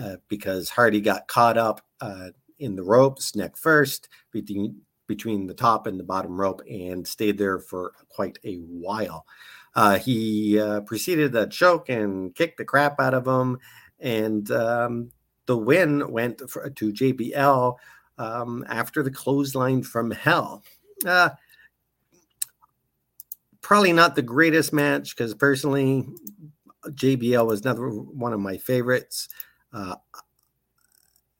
uh, 0.00 0.16
because 0.28 0.70
Hardy 0.70 1.00
got 1.00 1.28
caught 1.28 1.58
up 1.58 1.84
in 2.58 2.76
the 2.76 2.82
ropes 2.82 3.36
neck 3.36 3.56
first 3.56 4.08
between 4.32 4.80
between 5.08 5.46
the 5.46 5.54
top 5.54 5.86
and 5.86 5.98
the 6.00 6.04
bottom 6.04 6.40
rope 6.40 6.62
and 6.70 7.06
stayed 7.06 7.36
there 7.36 7.58
for 7.58 7.92
quite 8.08 8.38
a 8.44 8.56
while. 8.56 9.26
Uh, 9.74 9.98
he 9.98 10.58
uh, 10.58 10.80
proceeded 10.82 11.32
to 11.32 11.46
choke 11.46 11.88
and 11.88 12.34
kicked 12.34 12.58
the 12.58 12.64
crap 12.64 13.00
out 13.00 13.14
of 13.14 13.26
him, 13.26 13.58
and 14.00 14.50
um, 14.50 15.10
the 15.46 15.56
win 15.56 16.10
went 16.10 16.48
for, 16.50 16.68
to 16.68 16.92
JBL 16.92 17.76
um, 18.18 18.64
after 18.68 19.02
the 19.02 19.10
clothesline 19.10 19.82
from 19.82 20.10
hell. 20.10 20.62
Uh, 21.06 21.30
probably 23.60 23.92
not 23.92 24.14
the 24.14 24.22
greatest 24.22 24.72
match 24.72 25.16
because 25.16 25.34
personally, 25.34 26.06
JBL 26.86 27.46
was 27.46 27.60
another 27.62 27.88
one 27.88 28.32
of 28.32 28.40
my 28.40 28.58
favorites. 28.58 29.28
Uh, 29.72 29.96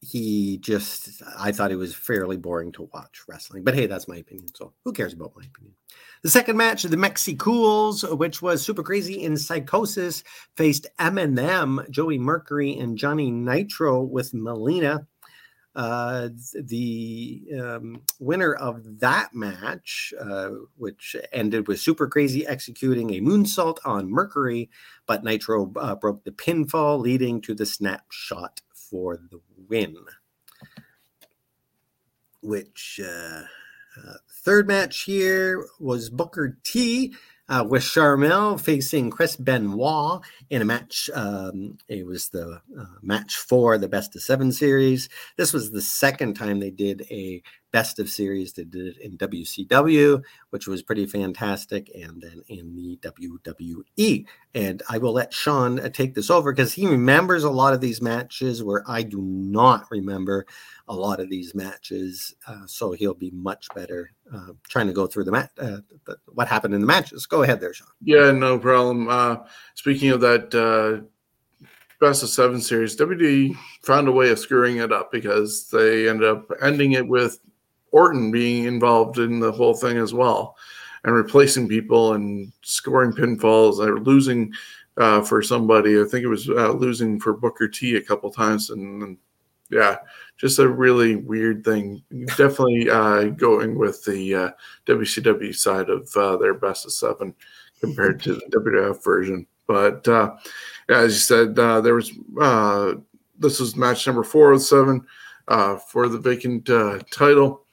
he 0.00 0.58
just 0.58 1.22
I 1.38 1.52
thought 1.52 1.70
he 1.70 1.76
was 1.76 1.94
fairly 1.94 2.36
boring 2.36 2.72
to 2.72 2.88
watch 2.92 3.22
wrestling. 3.28 3.62
But 3.62 3.74
hey, 3.74 3.86
that's 3.86 4.08
my 4.08 4.16
opinion. 4.16 4.48
So 4.54 4.72
who 4.84 4.92
cares 4.92 5.12
about 5.12 5.36
my 5.36 5.44
opinion? 5.44 5.74
The 6.22 6.30
second 6.30 6.56
match, 6.56 6.84
of 6.84 6.92
the 6.92 6.96
Mexicools, 6.96 8.04
which 8.04 8.40
was 8.40 8.62
super 8.62 8.84
crazy 8.84 9.24
in 9.24 9.32
Psicosis, 9.34 10.22
faced 10.56 10.86
MNM, 11.00 11.90
Joey 11.90 12.16
Mercury, 12.16 12.78
and 12.78 12.96
Johnny 12.96 13.32
Nitro 13.32 14.02
with 14.02 14.32
Melina. 14.32 15.06
Uh, 15.74 16.28
the 16.54 17.42
um, 17.58 18.02
winner 18.20 18.54
of 18.54 19.00
that 19.00 19.34
match, 19.34 20.14
uh, 20.20 20.50
which 20.76 21.16
ended 21.32 21.66
with 21.66 21.80
Super 21.80 22.06
Crazy 22.06 22.46
executing 22.46 23.10
a 23.10 23.20
moonsault 23.20 23.78
on 23.84 24.10
Mercury, 24.10 24.70
but 25.06 25.24
Nitro 25.24 25.72
uh, 25.76 25.96
broke 25.96 26.22
the 26.22 26.30
pinfall, 26.30 27.00
leading 27.00 27.40
to 27.40 27.54
the 27.54 27.66
snapshot 27.66 28.60
for 28.74 29.16
the 29.16 29.40
win. 29.68 29.96
which 32.42 33.00
third 34.30 34.66
match 34.66 35.02
here 35.02 35.66
was 35.78 36.10
Booker 36.10 36.58
T 36.64 37.14
uh, 37.48 37.64
with 37.68 37.82
Sharmell 37.82 38.60
facing 38.60 39.10
Chris 39.10 39.36
Benoit 39.36 40.22
in 40.50 40.62
a 40.62 40.64
match. 40.64 41.10
Um, 41.14 41.78
it 41.88 42.06
was 42.06 42.28
the 42.30 42.60
uh, 42.78 42.84
match 43.02 43.36
for 43.36 43.78
the 43.78 43.88
best 43.88 44.16
of 44.16 44.22
seven 44.22 44.52
series. 44.52 45.08
This 45.36 45.52
was 45.52 45.70
the 45.70 45.82
second 45.82 46.34
time 46.34 46.60
they 46.60 46.70
did 46.70 47.06
a 47.10 47.42
best 47.72 47.98
of 47.98 48.08
series. 48.08 48.52
They 48.52 48.64
did 48.64 48.86
it 48.86 48.98
in 48.98 49.18
WCW, 49.18 50.22
which 50.50 50.68
was 50.68 50.82
pretty 50.82 51.06
fantastic, 51.06 51.90
and 51.94 52.22
then 52.22 52.42
in 52.48 52.76
the 52.76 52.98
WWE. 52.98 54.26
And 54.54 54.82
I 54.88 54.98
will 54.98 55.14
let 55.14 55.32
Sean 55.32 55.80
uh, 55.80 55.88
take 55.88 56.14
this 56.14 56.30
over 56.30 56.52
because 56.52 56.74
he 56.74 56.86
remembers 56.86 57.44
a 57.44 57.50
lot 57.50 57.72
of 57.72 57.80
these 57.80 58.00
matches 58.00 58.62
where 58.62 58.84
I 58.86 59.02
do 59.02 59.20
not 59.20 59.86
remember 59.90 60.46
a 60.88 60.94
lot 60.94 61.20
of 61.20 61.30
these 61.30 61.54
matches. 61.54 62.34
Uh, 62.46 62.66
so 62.66 62.92
he'll 62.92 63.14
be 63.14 63.30
much 63.30 63.68
better 63.74 64.12
uh, 64.32 64.52
trying 64.68 64.86
to 64.86 64.92
go 64.92 65.06
through 65.06 65.24
the, 65.24 65.32
mat, 65.32 65.50
uh, 65.58 65.78
what 66.26 66.48
happened 66.48 66.74
in 66.74 66.80
the 66.80 66.86
matches. 66.86 67.26
Go 67.26 67.42
ahead 67.42 67.60
there, 67.60 67.72
Sean. 67.72 67.88
Yeah, 68.02 68.30
no 68.30 68.58
problem. 68.58 69.08
Uh, 69.08 69.36
speaking 69.74 70.10
of 70.10 70.20
that 70.20 70.54
uh, 70.54 71.04
best 72.00 72.22
of 72.22 72.28
seven 72.28 72.60
series, 72.60 72.96
WWE 72.96 73.56
found 73.82 74.08
a 74.08 74.12
way 74.12 74.30
of 74.30 74.38
screwing 74.38 74.76
it 74.76 74.92
up 74.92 75.10
because 75.10 75.68
they 75.70 76.08
ended 76.08 76.28
up 76.28 76.50
ending 76.60 76.92
it 76.92 77.06
with 77.06 77.38
Orton 77.92 78.30
being 78.30 78.64
involved 78.64 79.18
in 79.18 79.38
the 79.38 79.52
whole 79.52 79.74
thing 79.74 79.98
as 79.98 80.12
well 80.12 80.56
and 81.04 81.14
replacing 81.14 81.68
people 81.68 82.14
and 82.14 82.52
scoring 82.62 83.12
pinfalls 83.12 83.78
or 83.78 84.00
losing 84.00 84.52
uh, 84.96 85.22
for 85.22 85.42
somebody. 85.42 86.00
I 86.00 86.04
think 86.04 86.24
it 86.24 86.28
was 86.28 86.48
uh, 86.48 86.72
losing 86.72 87.18
for 87.18 87.32
Booker 87.32 87.68
T 87.68 87.96
a 87.96 88.02
couple 88.02 88.30
times. 88.30 88.70
And, 88.70 89.02
and, 89.02 89.18
yeah, 89.70 89.96
just 90.36 90.58
a 90.58 90.68
really 90.68 91.16
weird 91.16 91.64
thing. 91.64 92.02
Definitely 92.36 92.90
uh, 92.90 93.24
going 93.30 93.78
with 93.78 94.04
the 94.04 94.52
WCW 94.86 95.50
uh, 95.50 95.52
side 95.52 95.88
of 95.88 96.14
uh, 96.14 96.36
their 96.36 96.54
best 96.54 96.84
of 96.84 96.92
seven 96.92 97.34
compared 97.80 98.22
to 98.22 98.34
the 98.34 98.46
WWF 98.52 99.02
version. 99.02 99.46
But 99.66 100.06
uh, 100.06 100.36
as 100.90 101.14
you 101.14 101.18
said, 101.20 101.56
there 101.56 101.94
was 101.94 102.12
this 103.38 103.58
was 103.58 103.76
match 103.76 104.06
number 104.06 104.22
four 104.22 104.52
of 104.52 104.60
seven 104.60 105.06
for 105.48 106.08
the 106.08 106.18
vacant 106.18 106.66
title 107.10 107.64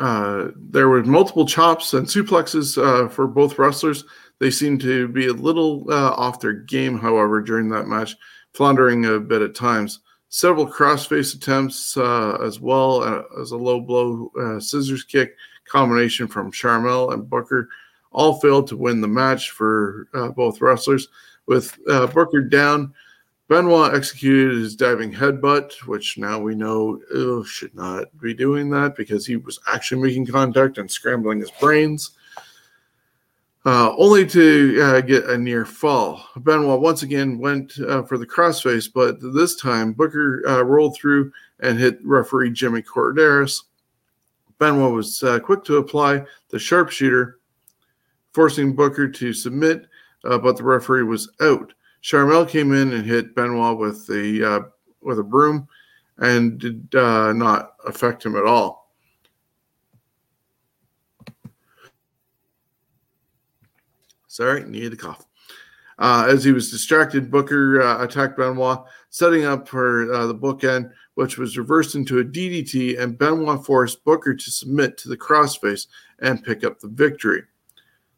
uh, 0.00 0.48
there 0.56 0.88
were 0.88 1.04
multiple 1.04 1.44
chops 1.44 1.92
and 1.92 2.06
suplexes 2.06 2.82
uh, 2.82 3.08
for 3.08 3.26
both 3.26 3.58
wrestlers. 3.58 4.04
They 4.38 4.50
seemed 4.50 4.80
to 4.80 5.06
be 5.08 5.26
a 5.26 5.32
little 5.32 5.84
uh, 5.90 6.12
off 6.12 6.40
their 6.40 6.54
game, 6.54 6.98
however, 6.98 7.42
during 7.42 7.68
that 7.68 7.86
match, 7.86 8.16
floundering 8.54 9.04
a 9.04 9.20
bit 9.20 9.42
at 9.42 9.54
times. 9.54 10.00
Several 10.30 10.66
crossface 10.66 11.34
attempts, 11.34 11.96
uh, 11.96 12.38
as 12.42 12.60
well 12.60 13.02
uh, 13.02 13.22
as 13.40 13.50
a 13.50 13.56
low 13.56 13.80
blow 13.80 14.30
scissors 14.58 15.04
kick 15.04 15.36
combination 15.68 16.26
from 16.26 16.50
Sharmell 16.50 17.12
and 17.12 17.28
Booker, 17.28 17.68
all 18.10 18.40
failed 18.40 18.68
to 18.68 18.76
win 18.76 19.00
the 19.00 19.08
match 19.08 19.50
for 19.50 20.08
both 20.34 20.60
wrestlers. 20.60 21.08
With 21.46 21.76
Booker 21.84 22.42
down, 22.42 22.94
Benoit 23.50 23.92
executed 23.96 24.58
his 24.58 24.76
diving 24.76 25.12
headbutt, 25.12 25.72
which 25.88 26.16
now 26.16 26.38
we 26.38 26.54
know 26.54 27.00
should 27.44 27.74
not 27.74 28.06
be 28.20 28.32
doing 28.32 28.70
that 28.70 28.94
because 28.94 29.26
he 29.26 29.34
was 29.34 29.58
actually 29.66 30.00
making 30.00 30.26
contact 30.26 30.78
and 30.78 30.88
scrambling 30.88 31.40
his 31.40 31.50
brains, 31.58 32.12
uh, 33.66 33.92
only 33.98 34.24
to 34.24 34.80
uh, 34.80 35.00
get 35.00 35.24
a 35.24 35.36
near 35.36 35.64
fall. 35.64 36.24
Benoit 36.36 36.80
once 36.80 37.02
again 37.02 37.40
went 37.40 37.76
uh, 37.80 38.04
for 38.04 38.18
the 38.18 38.26
crossface, 38.26 38.88
but 38.90 39.16
this 39.20 39.56
time 39.56 39.94
Booker 39.94 40.44
uh, 40.46 40.62
rolled 40.62 40.94
through 40.94 41.32
and 41.58 41.76
hit 41.76 41.98
referee 42.04 42.52
Jimmy 42.52 42.82
Korderas. 42.82 43.64
Benoit 44.60 44.94
was 44.94 45.24
uh, 45.24 45.40
quick 45.40 45.64
to 45.64 45.78
apply 45.78 46.24
the 46.50 46.58
sharpshooter, 46.60 47.40
forcing 48.32 48.76
Booker 48.76 49.08
to 49.08 49.32
submit, 49.32 49.88
uh, 50.24 50.38
but 50.38 50.56
the 50.56 50.62
referee 50.62 51.02
was 51.02 51.28
out. 51.40 51.72
Sharmell 52.02 52.48
came 52.48 52.72
in 52.72 52.92
and 52.92 53.04
hit 53.04 53.34
Benoit 53.34 53.78
with 53.78 54.06
the 54.06 54.44
uh, 54.44 54.60
with 55.02 55.18
a 55.18 55.22
broom, 55.22 55.68
and 56.18 56.58
did 56.58 56.94
uh, 56.94 57.32
not 57.32 57.74
affect 57.86 58.24
him 58.24 58.36
at 58.36 58.44
all. 58.44 58.80
Sorry, 64.26 64.64
needed 64.64 64.92
a 64.92 64.96
cough. 64.96 65.26
Uh, 65.98 66.26
as 66.30 66.42
he 66.42 66.52
was 66.52 66.70
distracted, 66.70 67.30
Booker 67.30 67.82
uh, 67.82 68.02
attacked 68.02 68.38
Benoit, 68.38 68.84
setting 69.10 69.44
up 69.44 69.68
for 69.68 70.10
uh, 70.12 70.26
the 70.26 70.34
bookend, 70.34 70.90
which 71.14 71.36
was 71.36 71.58
reversed 71.58 71.94
into 71.94 72.20
a 72.20 72.24
DDT, 72.24 72.98
and 72.98 73.18
Benoit 73.18 73.66
forced 73.66 74.02
Booker 74.02 74.34
to 74.34 74.50
submit 74.50 74.96
to 74.98 75.10
the 75.10 75.16
crossface 75.16 75.88
and 76.20 76.42
pick 76.42 76.64
up 76.64 76.80
the 76.80 76.88
victory. 76.88 77.42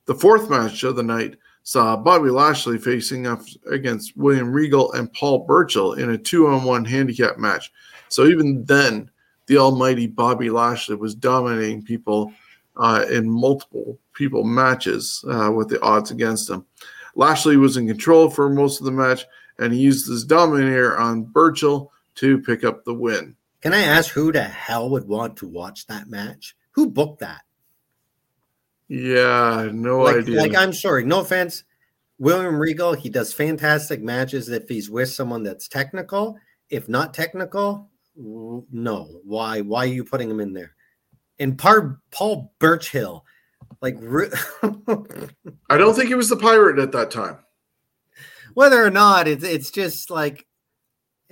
The 0.05 0.15
fourth 0.15 0.49
match 0.49 0.85
of 0.85 0.95
the 0.95 1.03
night 1.03 1.37
saw 1.63 1.97
Bobby 1.97 2.31
Lashley 2.31 2.79
facing 2.79 3.27
up 3.27 3.43
against 3.71 4.17
William 4.17 4.53
Regal 4.53 4.93
and 4.93 5.13
Paul 5.13 5.41
Burchill 5.41 5.95
in 5.95 6.11
a 6.11 6.19
two 6.19 6.49
on 6.49 6.65
one 6.65 6.85
handicap 6.85 7.39
match. 7.39 7.73
So 8.09 8.27
even 8.27 8.65
then, 8.65 9.11
the 9.47 9.59
almighty 9.59 10.07
Bobby 10.07 10.51
Lashley 10.51 10.97
was 10.97 11.15
dominating 11.15 11.83
people 11.83 12.33
uh, 12.77 13.05
in 13.11 13.29
multiple 13.29 13.99
people 14.15 14.45
matches 14.45 15.25
uh, 15.29 15.51
with 15.53 15.69
the 15.69 15.81
odds 15.83 16.11
against 16.11 16.49
him. 16.49 16.65
Lashley 17.15 17.57
was 17.57 17.77
in 17.77 17.87
control 17.87 18.31
for 18.31 18.49
most 18.49 18.81
of 18.81 18.87
the 18.87 18.93
match, 18.93 19.25
and 19.59 19.73
he 19.73 19.81
used 19.81 20.09
his 20.09 20.25
dominator 20.25 20.99
on 20.99 21.25
Burchill 21.25 21.93
to 22.17 22.41
pick 22.41 22.65
up 22.65 22.85
the 22.85 22.95
win. 22.95 23.37
Can 23.61 23.73
I 23.73 23.83
ask 23.83 24.11
who 24.11 24.33
the 24.33 24.43
hell 24.43 24.91
would 24.91 25.07
want 25.07 25.37
to 25.39 25.47
watch 25.47 25.87
that 25.87 26.09
match? 26.09 26.57
Who 26.73 26.89
booked 26.89 27.21
that? 27.21 27.43
Yeah, 28.93 29.71
no 29.73 30.01
like, 30.01 30.17
idea. 30.17 30.39
Like, 30.39 30.55
I'm 30.55 30.75
sorry, 30.75 31.03
no 31.03 31.21
offense. 31.21 31.65
William 32.19 32.59
Regal, 32.59 32.93
he 32.93 33.09
does 33.09 33.33
fantastic 33.33 34.03
matches 34.03 34.51
if 34.51 34.69
he's 34.69 34.91
with 34.91 35.09
someone 35.09 35.43
that's 35.43 35.67
technical. 35.67 36.37
If 36.69 36.91
not 36.91 37.15
technical, 37.15 37.89
no. 38.15 39.09
Why? 39.25 39.63
Why 39.63 39.85
are 39.85 39.87
you 39.87 40.05
putting 40.05 40.29
him 40.29 40.41
in 40.41 40.53
there? 40.53 40.75
And 41.39 41.57
Par- 41.57 42.01
Paul 42.11 42.53
Burchill, 42.59 43.25
like, 43.81 43.97
I 45.71 45.79
don't 45.79 45.95
think 45.95 46.09
he 46.09 46.15
was 46.15 46.29
the 46.29 46.37
pirate 46.37 46.79
at 46.79 46.93
that 46.93 47.11
time. 47.11 47.39
Whether 48.53 48.85
or 48.85 48.91
not, 48.91 49.27
it's 49.27 49.43
it's 49.43 49.71
just 49.71 50.11
like 50.11 50.47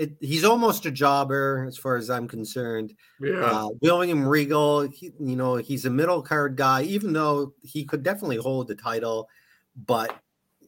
it, 0.00 0.16
he's 0.18 0.44
almost 0.44 0.86
a 0.86 0.90
jobber 0.90 1.66
as 1.68 1.76
far 1.76 1.96
as 1.96 2.08
I'm 2.08 2.26
concerned. 2.26 2.94
Yeah. 3.20 3.42
Uh, 3.42 3.68
William 3.82 4.26
Regal, 4.26 4.88
he, 4.88 5.12
you 5.20 5.36
know, 5.36 5.56
he's 5.56 5.84
a 5.84 5.90
middle 5.90 6.22
card 6.22 6.56
guy, 6.56 6.84
even 6.84 7.12
though 7.12 7.52
he 7.62 7.84
could 7.84 8.02
definitely 8.02 8.38
hold 8.38 8.68
the 8.68 8.74
title, 8.74 9.28
but 9.84 10.18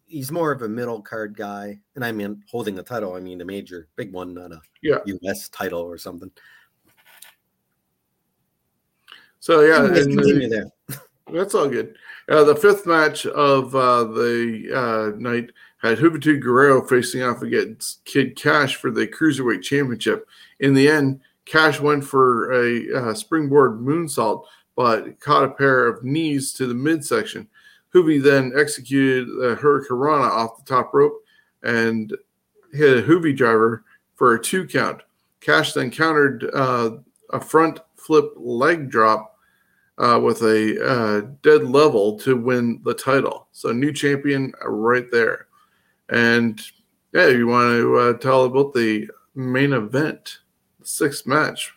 he's 0.05 0.31
more 0.31 0.53
of 0.53 0.61
a 0.61 0.69
middle 0.69 1.01
card 1.01 1.35
guy. 1.35 1.81
And 1.95 2.05
I 2.05 2.13
mean, 2.13 2.43
holding 2.51 2.79
a 2.79 2.83
title, 2.83 3.15
I 3.15 3.21
mean 3.21 3.41
a 3.41 3.45
major, 3.47 3.89
big 3.97 4.13
one, 4.13 4.35
not 4.35 4.53
a 4.53 4.61
yeah. 4.83 4.99
U.S. 5.07 5.49
title 5.49 5.81
or 5.81 5.97
something. 5.97 6.31
So 9.41 9.63
yeah, 9.63 9.81
that's 11.33 11.55
all 11.55 11.69
good. 11.69 11.97
Uh, 12.29 12.45
the 12.45 12.55
fifth 12.55 12.85
match 12.85 13.25
of 13.25 13.75
uh, 13.75 14.05
the 14.05 14.69
uh, 14.75 15.19
night 15.19 15.53
had 15.83 15.99
Juventud 15.99 16.41
Guerrero 16.41 16.87
facing 16.87 17.23
off 17.23 17.43
against 17.43 18.05
Kid 18.05 18.37
Kash 18.37 18.77
for 18.77 18.91
the 18.91 19.07
Cruiserweight 19.07 19.63
Championship. 19.63 20.29
In 20.61 20.75
the 20.75 20.89
end, 20.89 21.21
Kash 21.45 21.81
went 21.81 22.05
for 22.05 22.53
a 22.53 23.11
uh, 23.11 23.15
springboard 23.15 23.81
moonsault, 23.81 24.45
but 24.77 25.19
caught 25.21 25.45
a 25.45 25.51
pair 25.51 25.87
of 25.87 26.05
knees 26.05 26.53
to 26.55 26.67
the 26.67 26.75
midsection. 26.75 27.49
Juvi 27.93 28.23
then 28.23 28.53
executed 28.57 29.29
the 29.29 29.57
Hurricanrana 29.61 30.31
off 30.31 30.57
the 30.57 30.65
top 30.65 30.95
rope 30.95 31.21
and 31.63 32.17
hit 32.73 32.99
a 32.99 33.03
Juvi 33.03 33.37
driver 33.37 33.85
for 34.15 34.35
a 34.35 34.43
two 34.43 34.67
count. 34.67 35.03
Kash 35.41 35.73
then 35.73 35.91
countered 35.91 36.49
uh, 36.55 36.93
a 37.31 37.41
front 37.41 37.81
flip 37.97 38.33
leg 38.37 38.89
drop 38.89 39.37
uh, 39.99 40.19
with 40.23 40.43
a 40.43 40.79
uh, 40.85 41.29
dead 41.43 41.65
level 41.65 42.19
to 42.21 42.37
win 42.37 42.81
the 42.85 42.95
title. 42.95 43.49
So, 43.53 43.73
new 43.73 43.93
champion 43.93 44.53
right 44.65 45.11
there. 45.11 45.49
And 46.13 46.61
yeah, 47.13 47.29
you 47.29 47.47
want 47.47 47.81
to 47.81 47.97
uh, 47.97 48.13
tell 48.19 48.45
about 48.45 48.75
the 48.75 49.09
main 49.35 49.73
event, 49.73 50.41
the 50.79 50.87
sixth 50.87 51.27
match? 51.27 51.73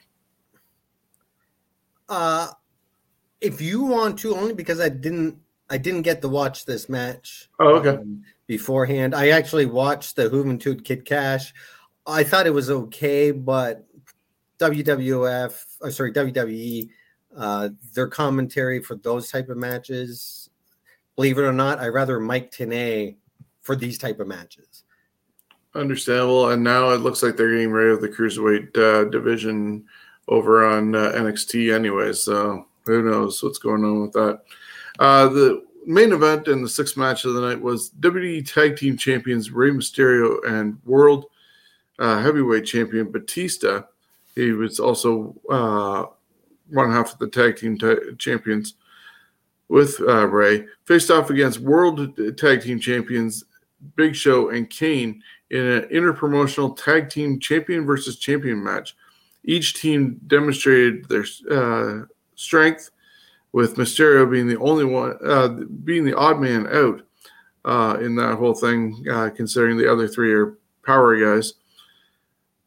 Uh, 2.09 2.49
if 3.39 3.61
you 3.61 3.83
want 3.83 4.19
to, 4.19 4.35
only 4.35 4.53
because 4.53 4.81
I 4.81 4.89
didn't, 4.89 5.37
I 5.69 5.77
didn't 5.77 6.01
get 6.01 6.21
to 6.21 6.27
watch 6.27 6.65
this 6.65 6.89
match. 6.89 7.49
Oh, 7.59 7.75
okay. 7.75 8.01
Um, 8.01 8.23
beforehand, 8.45 9.15
I 9.15 9.29
actually 9.29 9.67
watched 9.67 10.17
the 10.17 10.29
Juventud 10.29 10.83
Kid 10.83 11.05
Kash. 11.05 11.53
I 12.05 12.23
thought 12.23 12.45
it 12.45 12.53
was 12.53 12.69
okay, 12.69 13.31
but 13.31 13.87
WWF, 14.59 15.63
or 15.79 15.91
sorry, 15.91 16.11
WWE, 16.11 16.89
uh, 17.37 17.69
their 17.93 18.07
commentary 18.07 18.81
for 18.81 18.95
those 18.95 19.31
type 19.31 19.47
of 19.47 19.57
matches, 19.57 20.49
believe 21.15 21.37
it 21.37 21.43
or 21.43 21.53
not, 21.53 21.79
I 21.79 21.87
rather 21.87 22.19
Mike 22.19 22.51
Tenay 22.51 23.15
for 23.65 23.75
these 23.75 23.97
type 23.97 24.19
of 24.19 24.27
matches. 24.27 24.83
understandable. 25.73 26.51
And 26.51 26.63
now 26.63 26.91
it 26.91 27.01
looks 27.01 27.21
like 27.21 27.35
they're 27.35 27.51
getting 27.51 27.71
rid 27.71 27.91
of 27.91 27.99
the 27.99 28.07
cruiserweight 28.07 28.77
uh, 28.77 29.09
division 29.09 29.83
over 30.27 30.65
on 30.65 30.95
uh, 30.95 31.11
NXT 31.15 31.73
anyway. 31.73 32.13
So 32.13 32.65
who 32.85 33.01
knows 33.01 33.43
what's 33.43 33.57
going 33.57 33.83
on 33.83 34.01
with 34.03 34.13
that? 34.13 34.41
Uh, 34.99 35.27
the 35.27 35.65
main 35.85 36.13
event 36.13 36.47
and 36.47 36.63
the 36.63 36.69
sixth 36.69 36.95
match 36.95 37.25
of 37.25 37.33
the 37.33 37.41
night 37.41 37.59
was 37.59 37.89
WWE 37.99 38.47
Tag 38.49 38.77
Team 38.77 38.97
Champions 38.97 39.51
Rey 39.51 39.71
Mysterio 39.71 40.37
and 40.47 40.79
World 40.85 41.25
uh, 41.99 42.21
Heavyweight 42.21 42.65
Champion 42.65 43.11
Batista. 43.11 43.81
He 44.35 44.51
was 44.51 44.79
also 44.79 45.35
uh, 45.49 46.05
one 46.69 46.91
half 46.91 47.13
of 47.13 47.19
the 47.19 47.27
Tag 47.27 47.57
Team 47.57 47.77
t- 47.77 48.15
Champions 48.17 48.75
with 49.67 49.99
uh, 50.01 50.27
Rey 50.27 50.65
faced 50.85 51.09
off 51.09 51.29
against 51.29 51.59
World 51.59 52.15
Tag 52.37 52.61
Team 52.61 52.79
Champions 52.79 53.43
Big 53.95 54.15
Show 54.15 54.49
and 54.49 54.69
Kane 54.69 55.21
in 55.49 55.65
an 55.65 55.83
interpromotional 55.89 56.75
tag 56.75 57.09
team 57.09 57.39
champion 57.39 57.85
versus 57.85 58.17
champion 58.17 58.63
match. 58.63 58.95
Each 59.43 59.73
team 59.73 60.19
demonstrated 60.27 61.07
their 61.07 61.25
uh, 61.51 62.05
strength, 62.35 62.89
with 63.55 63.77
Mysterio 63.77 64.29
being 64.29 64.49
the 64.49 64.59
only 64.59 64.83
one, 64.83 65.17
uh, 65.25 65.47
being 65.85 66.03
the 66.03 66.17
odd 66.17 66.41
man 66.41 66.67
out 66.67 67.01
uh, 67.63 67.97
in 68.01 68.13
that 68.17 68.35
whole 68.35 68.53
thing, 68.53 69.05
uh, 69.09 69.29
considering 69.33 69.77
the 69.77 69.89
other 69.89 70.09
three 70.09 70.33
are 70.33 70.57
power 70.85 71.17
guys. 71.17 71.53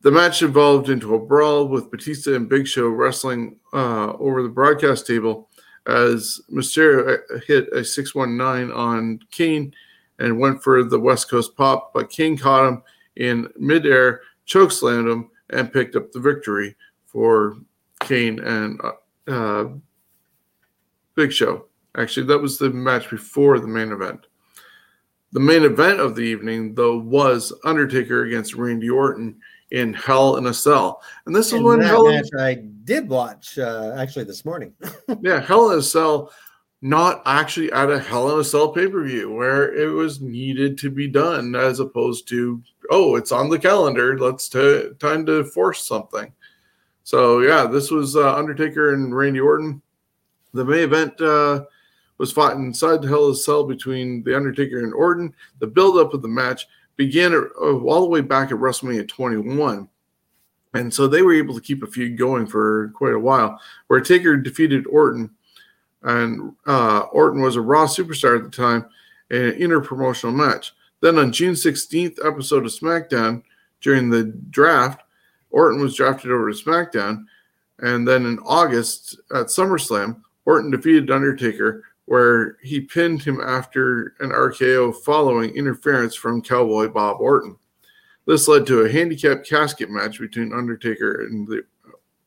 The 0.01 0.11
match 0.11 0.41
evolved 0.41 0.89
into 0.89 1.15
a 1.15 1.19
brawl 1.19 1.69
with 1.69 1.91
Batista 1.91 2.35
and 2.35 2.49
Big 2.49 2.67
Show 2.67 2.89
wrestling 2.89 3.57
uh, 3.75 4.15
over 4.15 4.43
the 4.43 4.49
broadcast 4.49 5.07
table 5.07 5.51
as 5.87 6.41
Mysterio 6.51 7.19
uh, 7.19 7.39
hit 7.47 7.69
a 7.75 7.85
619 7.85 8.75
on 8.75 9.21
Kane 9.31 9.75
and 10.19 10.39
went 10.39 10.62
for 10.62 10.85
the 10.85 10.99
West 10.99 11.31
Coast 11.31 11.57
pop, 11.57 11.93
but 11.93 12.11
King 12.11 12.37
caught 12.37 12.69
him 12.69 12.83
in 13.16 13.49
midair, 13.57 14.23
chokeslammed 14.47 15.11
him, 15.11 15.31
and 15.51 15.73
picked 15.73 15.97
up 15.97 16.12
the 16.12 16.21
victory 16.21 16.77
for 17.07 17.57
Kane 18.01 18.39
and 18.41 18.81
uh, 18.83 19.31
uh, 19.31 19.69
Big 21.14 21.33
Show. 21.33 21.66
Actually, 21.97 22.27
that 22.27 22.39
was 22.39 22.59
the 22.59 22.71
match 22.71 23.11
before 23.11 23.59
the 23.59 23.66
main 23.66 23.93
event. 23.93 24.27
The 25.33 25.41
main 25.41 25.64
event 25.64 26.01
of 26.01 26.14
the 26.14 26.23
evening, 26.23 26.75
though, 26.75 26.99
was 26.99 27.53
Undertaker 27.64 28.25
against 28.25 28.55
Randy 28.55 28.89
Orton 28.89 29.41
in 29.71 29.93
Hell 29.93 30.37
in 30.37 30.47
a 30.47 30.55
Cell, 30.55 31.03
and 31.27 31.35
this 31.37 31.53
and 31.53 31.61
is 31.61 31.64
when 31.64 31.81
Hell 31.81 32.11
match 32.11 32.29
I 32.39 32.62
did 32.85 33.09
watch 33.09 33.59
uh, 33.59 33.95
actually 33.97 34.25
this 34.25 34.45
morning. 34.45 34.73
yeah, 35.21 35.41
Hell 35.41 35.71
in 35.71 35.79
a 35.79 35.83
Cell 35.83 36.33
not 36.81 37.22
actually 37.26 37.72
at 37.72 37.91
a 37.91 37.99
Hell 37.99 38.33
in 38.33 38.41
a 38.41 38.45
Cell 38.45 38.70
pay 38.70 38.87
per 38.87 39.03
view 39.05 39.33
where 39.33 39.74
it 39.74 39.89
was 39.89 40.20
needed 40.20 40.79
to 40.79 40.91
be 40.91 41.09
done, 41.09 41.55
as 41.55 41.81
opposed 41.81 42.29
to 42.29 42.62
oh, 42.91 43.16
it's 43.16 43.33
on 43.33 43.51
the 43.51 43.59
calendar. 43.59 44.18
Let's 44.18 44.49
t- 44.49 44.91
time 44.99 45.26
to 45.26 45.45
force 45.45 45.87
something. 45.87 46.33
So 47.05 47.41
yeah, 47.41 47.66
this 47.66 47.91
was 47.91 48.16
uh, 48.16 48.35
Undertaker 48.35 48.95
and 48.95 49.16
Randy 49.16 49.41
Orton. 49.41 49.83
The 50.55 50.64
main 50.64 50.81
event 50.81 51.20
uh, 51.20 51.64
was 52.18 52.33
fought 52.33 52.57
inside 52.57 53.03
the 53.03 53.09
Hell 53.09 53.26
in 53.26 53.33
a 53.33 53.37
Cell 53.37 53.64
between 53.64 54.22
the 54.22 54.37
Undertaker 54.37 54.79
and 54.79 54.95
Orton. 54.95 55.35
The 55.59 55.66
build-up 55.66 56.14
of 56.14 56.22
the 56.22 56.29
match 56.29 56.66
began 56.97 57.33
at, 57.33 57.45
uh, 57.61 57.79
all 57.79 58.03
the 58.03 58.09
way 58.09 58.20
back 58.20 58.51
at 58.51 58.59
WrestleMania 58.59 59.09
21. 59.09 59.89
And 60.74 60.93
so 60.93 61.07
they 61.07 61.22
were 61.22 61.35
able 61.35 61.55
to 61.55 61.61
keep 61.61 61.83
a 61.83 61.87
feud 61.87 62.18
going 62.18 62.47
for 62.47 62.91
quite 62.95 63.14
a 63.14 63.18
while, 63.18 63.61
where 63.87 64.01
Taker 64.01 64.37
defeated 64.37 64.87
Orton 64.87 65.31
and 66.03 66.53
uh, 66.66 67.01
Orton 67.12 67.42
was 67.42 67.57
a 67.57 67.61
Raw 67.61 67.86
superstar 67.86 68.38
at 68.38 68.44
the 68.44 68.51
time 68.51 68.86
in 69.30 69.42
an 69.42 69.59
interpromotional 69.59 70.34
match. 70.34 70.72
Then 71.01 71.18
on 71.18 71.32
June 71.32 71.55
16th 71.55 72.24
episode 72.24 72.64
of 72.64 72.72
SmackDown, 72.72 73.42
during 73.80 74.11
the 74.11 74.24
draft, 74.51 75.03
Orton 75.51 75.80
was 75.80 75.94
drafted 75.94 76.30
over 76.30 76.51
to 76.51 76.57
SmackDown. 76.57 77.24
And 77.78 78.07
then 78.07 78.26
in 78.26 78.38
August 78.40 79.20
at 79.32 79.46
SummerSlam, 79.46 80.20
Orton 80.44 80.70
defeated 80.70 81.11
Undertaker, 81.11 81.84
where 82.07 82.57
he 82.62 82.80
pinned 82.80 83.22
him 83.22 83.40
after 83.40 84.14
an 84.20 84.30
RKO 84.30 84.96
following 85.05 85.55
interference 85.55 86.14
from 86.14 86.42
Cowboy 86.42 86.88
Bob 86.88 87.20
Orton. 87.20 87.57
This 88.26 88.49
led 88.49 88.66
to 88.66 88.80
a 88.80 88.90
handicap 88.90 89.44
casket 89.44 89.90
match 89.90 90.18
between 90.18 90.53
Undertaker 90.53 91.26
and 91.26 91.46
the 91.46 91.64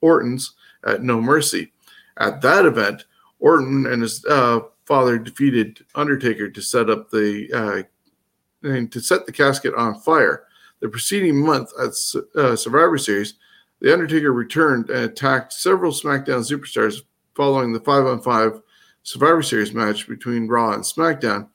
Ortons 0.02 0.54
at 0.84 1.04
No 1.04 1.22
Mercy. 1.22 1.74
At 2.18 2.42
that 2.42 2.66
event, 2.66 3.06
Orton 3.42 3.88
and 3.88 4.02
his 4.02 4.24
uh, 4.26 4.62
father 4.86 5.18
defeated 5.18 5.84
Undertaker 5.96 6.50
to 6.50 6.62
set 6.62 6.90
up 6.90 7.10
the 7.10 7.50
uh, 7.54 8.68
and 8.68 8.92
to 8.92 9.02
set 9.02 9.26
the 9.26 9.32
casket 9.32 9.74
on 9.76 10.00
fire. 10.00 10.46
The 10.80 10.90
preceding 10.90 11.44
month 11.44 11.72
at 11.80 11.92
uh, 12.40 12.56
Survivor 12.56 12.98
Series, 12.98 13.36
the 13.82 13.92
Undertaker 13.92 14.32
returned 14.32 14.90
and 14.90 15.06
attacked 15.06 15.54
several 15.54 15.92
SmackDown 15.92 16.48
superstars 16.50 17.02
following 17.36 17.74
the 17.74 17.80
five 17.80 18.06
on 18.06 18.22
five 18.22 18.62
Survivor 19.04 19.42
Series 19.42 19.74
match 19.74 20.08
between 20.08 20.48
Raw 20.48 20.74
and 20.74 20.84
SmackDown. 20.84 21.50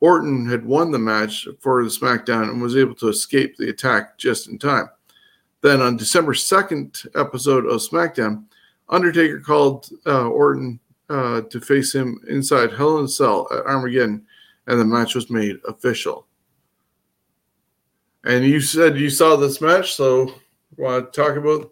Orton 0.00 0.48
had 0.48 0.64
won 0.64 0.90
the 0.90 0.98
match 0.98 1.46
for 1.60 1.82
the 1.82 1.90
SmackDown 1.90 2.50
and 2.50 2.60
was 2.60 2.76
able 2.76 2.94
to 2.96 3.08
escape 3.08 3.56
the 3.56 3.70
attack 3.70 4.18
just 4.18 4.48
in 4.48 4.58
time. 4.58 4.88
Then 5.62 5.80
on 5.80 5.96
December 5.96 6.32
2nd 6.32 7.06
episode 7.18 7.66
of 7.66 7.80
SmackDown, 7.80 8.44
Undertaker 8.88 9.40
called 9.40 9.88
uh, 10.06 10.28
Orton 10.28 10.78
uh, 11.08 11.42
to 11.42 11.60
face 11.60 11.94
him 11.94 12.20
inside 12.28 12.72
Hell 12.72 12.98
in 12.98 13.04
a 13.04 13.08
Cell 13.08 13.48
at 13.52 13.64
Armageddon, 13.66 14.26
and 14.66 14.80
the 14.80 14.84
match 14.84 15.14
was 15.14 15.30
made 15.30 15.56
official. 15.66 16.26
And 18.24 18.44
you 18.44 18.60
said 18.60 18.98
you 18.98 19.08
saw 19.08 19.36
this 19.36 19.60
match, 19.60 19.94
so 19.94 20.34
want 20.76 21.12
to 21.12 21.22
talk 21.22 21.36
about? 21.36 21.70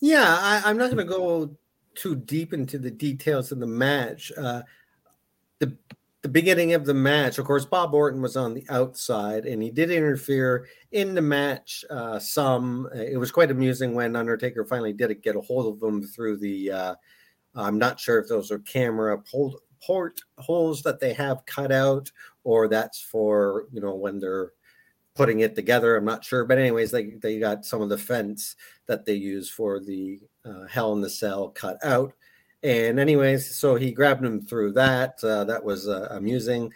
Yeah, 0.00 0.60
I, 0.64 0.70
am 0.70 0.76
not 0.76 0.94
going 0.94 1.06
to 1.06 1.12
go 1.12 1.56
too 1.94 2.14
deep 2.14 2.52
into 2.52 2.78
the 2.78 2.90
details 2.90 3.50
of 3.50 3.58
the 3.58 3.66
match. 3.66 4.30
Uh, 4.36 4.62
the 5.58 5.76
the 6.22 6.28
beginning 6.28 6.74
of 6.74 6.84
the 6.84 6.94
match, 6.94 7.38
of 7.38 7.46
course, 7.46 7.64
Bob 7.64 7.94
Orton 7.94 8.20
was 8.20 8.36
on 8.36 8.52
the 8.52 8.66
outside, 8.68 9.46
and 9.46 9.62
he 9.62 9.70
did 9.70 9.90
interfere 9.90 10.66
in 10.90 11.14
the 11.14 11.22
match. 11.22 11.84
Uh, 11.88 12.18
some 12.18 12.88
it 12.94 13.18
was 13.18 13.30
quite 13.30 13.50
amusing 13.50 13.94
when 13.94 14.16
Undertaker 14.16 14.64
finally 14.64 14.92
did 14.92 15.22
get 15.22 15.36
a 15.36 15.40
hold 15.40 15.74
of 15.74 15.82
him 15.82 16.02
through 16.02 16.36
the 16.36 16.70
uh, 16.70 16.94
I'm 17.54 17.78
not 17.78 17.98
sure 17.98 18.18
if 18.18 18.28
those 18.28 18.50
are 18.50 18.58
camera 18.60 19.18
port, 19.18 19.60
port 19.82 20.20
holes 20.38 20.82
that 20.82 21.00
they 21.00 21.12
have 21.14 21.46
cut 21.46 21.72
out 21.72 22.10
or 22.44 22.68
that's 22.68 23.00
for, 23.00 23.66
you 23.72 23.80
know, 23.80 23.94
when 23.94 24.18
they're 24.18 24.52
putting 25.14 25.40
it 25.40 25.54
together. 25.54 25.96
I'm 25.96 26.04
not 26.04 26.24
sure. 26.24 26.44
But, 26.44 26.58
anyways, 26.58 26.90
they, 26.90 27.06
they 27.20 27.38
got 27.38 27.64
some 27.64 27.82
of 27.82 27.88
the 27.88 27.98
fence 27.98 28.54
that 28.86 29.04
they 29.04 29.14
use 29.14 29.50
for 29.50 29.80
the 29.80 30.20
uh, 30.44 30.66
Hell 30.66 30.92
in 30.92 31.00
the 31.00 31.10
Cell 31.10 31.48
cut 31.48 31.76
out. 31.84 32.12
And, 32.62 32.98
anyways, 32.98 33.54
so 33.54 33.74
he 33.74 33.92
grabbed 33.92 34.24
him 34.24 34.40
through 34.40 34.72
that. 34.72 35.22
Uh, 35.22 35.44
that 35.44 35.64
was 35.64 35.88
uh, 35.88 36.08
amusing. 36.10 36.72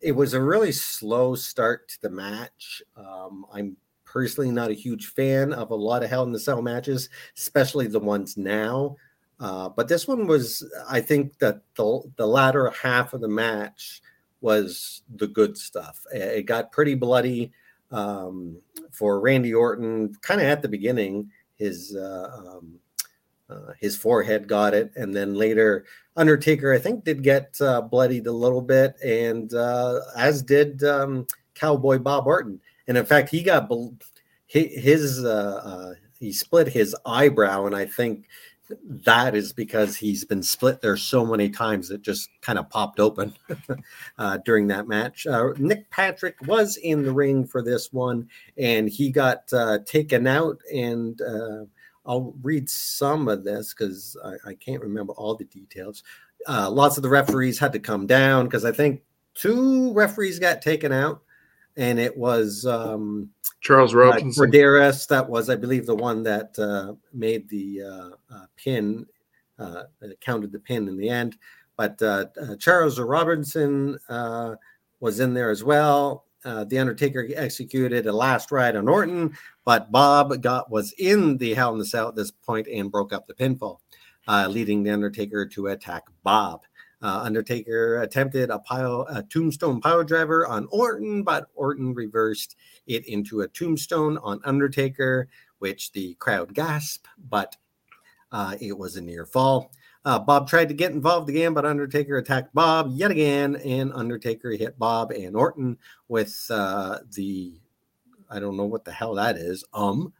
It 0.00 0.12
was 0.12 0.34
a 0.34 0.42
really 0.42 0.72
slow 0.72 1.34
start 1.34 1.88
to 1.88 2.02
the 2.02 2.10
match. 2.10 2.82
Um, 2.96 3.46
I'm 3.52 3.76
personally 4.04 4.50
not 4.50 4.70
a 4.70 4.74
huge 4.74 5.06
fan 5.06 5.52
of 5.52 5.70
a 5.70 5.74
lot 5.74 6.02
of 6.02 6.10
Hell 6.10 6.22
in 6.22 6.32
the 6.32 6.38
Cell 6.38 6.62
matches, 6.62 7.08
especially 7.36 7.86
the 7.86 8.00
ones 8.00 8.36
now. 8.36 8.96
Uh, 9.38 9.68
but 9.68 9.88
this 9.88 10.08
one 10.08 10.26
was, 10.26 10.64
I 10.88 11.00
think 11.00 11.38
that 11.38 11.60
the, 11.76 12.02
the 12.16 12.26
latter 12.26 12.70
half 12.70 13.12
of 13.12 13.20
the 13.20 13.28
match 13.28 14.00
was 14.40 15.02
the 15.14 15.26
good 15.26 15.56
stuff. 15.56 16.00
It 16.12 16.46
got 16.46 16.72
pretty 16.72 16.94
bloody 16.94 17.52
um, 17.90 18.56
for 18.92 19.20
Randy 19.20 19.54
Orton, 19.54 20.14
kind 20.22 20.40
of 20.40 20.46
at 20.46 20.62
the 20.62 20.68
beginning. 20.68 21.30
His 21.56 21.96
uh, 21.96 22.30
um, 22.36 22.74
uh, 23.48 23.72
his 23.80 23.96
forehead 23.96 24.48
got 24.48 24.74
it, 24.74 24.92
and 24.96 25.14
then 25.14 25.34
later 25.34 25.84
Undertaker, 26.16 26.72
I 26.72 26.78
think, 26.78 27.04
did 27.04 27.22
get 27.22 27.56
uh, 27.60 27.80
bloodied 27.80 28.26
a 28.26 28.32
little 28.32 28.60
bit, 28.60 28.96
and 29.02 29.52
uh, 29.54 30.00
as 30.16 30.42
did 30.42 30.82
um, 30.82 31.26
Cowboy 31.54 31.98
Bob 31.98 32.26
Orton. 32.26 32.60
And 32.88 32.98
in 32.98 33.06
fact, 33.06 33.30
he 33.30 33.42
got 33.42 33.70
his 34.46 35.24
uh, 35.24 35.94
he 36.18 36.32
split 36.32 36.68
his 36.68 36.94
eyebrow, 37.04 37.66
and 37.66 37.74
I 37.74 37.86
think 37.86 38.26
that 38.84 39.34
is 39.34 39.52
because 39.52 39.96
he's 39.96 40.24
been 40.24 40.42
split 40.42 40.80
there 40.80 40.96
so 40.96 41.24
many 41.24 41.48
times 41.48 41.90
it 41.90 42.02
just 42.02 42.28
kind 42.40 42.58
of 42.58 42.68
popped 42.68 42.98
open 42.98 43.34
uh, 44.18 44.38
during 44.44 44.66
that 44.68 44.88
match. 44.88 45.26
Uh, 45.26 45.50
Nick 45.58 45.90
Patrick 45.90 46.36
was 46.46 46.76
in 46.76 47.02
the 47.02 47.12
ring 47.12 47.46
for 47.46 47.62
this 47.62 47.92
one, 47.92 48.28
and 48.58 48.88
he 48.88 49.10
got 49.10 49.52
uh, 49.52 49.78
taken 49.86 50.26
out. 50.26 50.58
And 50.72 51.20
uh, 51.20 51.64
I'll 52.04 52.34
read 52.42 52.68
some 52.68 53.28
of 53.28 53.44
this 53.44 53.74
because 53.74 54.16
I, 54.24 54.50
I, 54.50 54.54
can't 54.54 54.82
remember 54.82 55.12
all 55.14 55.34
the 55.34 55.44
details. 55.44 56.02
Uh, 56.48 56.70
lots 56.70 56.96
of 56.96 57.02
the 57.02 57.08
referees 57.08 57.58
had 57.58 57.72
to 57.72 57.80
come 57.80 58.06
down 58.06 58.44
because 58.44 58.64
I 58.64 58.72
think 58.72 59.02
two 59.34 59.92
referees 59.92 60.38
got 60.38 60.62
taken 60.62 60.92
out, 60.92 61.22
and 61.76 61.98
it 61.98 62.16
was. 62.16 62.66
Um, 62.66 63.30
Charles 63.60 63.94
Robinson. 63.94 64.42
Uh, 64.42 64.46
Korderas, 64.46 65.08
that 65.08 65.28
was, 65.28 65.50
I 65.50 65.56
believe, 65.56 65.86
the 65.86 65.96
one 65.96 66.22
that 66.22 66.58
uh, 66.58 66.94
made 67.12 67.48
the 67.48 67.82
uh, 67.82 68.34
uh 68.34 68.46
pin, 68.56 69.06
uh, 69.58 69.82
counted 70.20 70.52
the 70.52 70.60
pin 70.60 70.88
in 70.88 70.96
the 70.96 71.08
end. 71.08 71.36
But 71.76 72.00
uh, 72.00 72.26
Charles 72.58 72.98
Robinson 72.98 73.98
was 75.00 75.20
in 75.20 75.34
there 75.34 75.50
as 75.50 75.62
well. 75.62 76.26
Uh, 76.46 76.62
the 76.62 76.78
Undertaker 76.78 77.28
executed 77.34 78.06
a 78.06 78.12
last 78.12 78.52
ride 78.52 78.76
on 78.76 78.88
Orton, 78.88 79.36
but 79.64 79.90
Bob 79.90 80.40
got 80.42 80.70
was 80.70 80.92
in 80.92 81.38
the 81.38 81.54
Hell 81.54 81.72
in 81.72 81.78
the 81.78 81.84
Cell 81.84 82.08
at 82.08 82.14
this 82.14 82.30
point 82.30 82.68
and 82.68 82.90
broke 82.90 83.12
up 83.12 83.26
the 83.26 83.34
pinfall, 83.34 83.78
uh, 84.28 84.46
leading 84.48 84.84
the 84.84 84.92
Undertaker 84.92 85.44
to 85.48 85.66
attack 85.66 86.04
Bob. 86.22 86.62
Uh, 87.02 87.20
Undertaker 87.22 88.00
attempted 88.02 88.50
a 88.50 88.58
pile, 88.58 89.06
a 89.10 89.22
tombstone 89.22 89.80
power 89.80 90.02
driver 90.02 90.46
on 90.46 90.66
Orton, 90.70 91.22
but 91.22 91.48
Orton 91.54 91.92
reversed 91.94 92.56
it 92.86 93.06
into 93.06 93.42
a 93.42 93.48
tombstone 93.48 94.18
on 94.18 94.40
Undertaker, 94.44 95.28
which 95.58 95.92
the 95.92 96.14
crowd 96.14 96.54
gasped, 96.54 97.06
but 97.28 97.56
uh, 98.32 98.56
it 98.60 98.76
was 98.76 98.96
a 98.96 99.02
near 99.02 99.26
fall. 99.26 99.70
Uh, 100.04 100.18
Bob 100.18 100.48
tried 100.48 100.68
to 100.68 100.74
get 100.74 100.92
involved 100.92 101.28
again, 101.28 101.52
but 101.52 101.66
Undertaker 101.66 102.16
attacked 102.16 102.54
Bob 102.54 102.90
yet 102.92 103.10
again, 103.10 103.56
and 103.56 103.92
Undertaker 103.92 104.50
hit 104.50 104.78
Bob 104.78 105.10
and 105.10 105.36
Orton 105.36 105.76
with 106.08 106.46
uh, 106.48 106.98
the 107.12 107.60
I 108.30 108.40
don't 108.40 108.56
know 108.56 108.64
what 108.64 108.84
the 108.84 108.92
hell 108.92 109.14
that 109.14 109.36
is. 109.36 109.64
Um, 109.72 110.12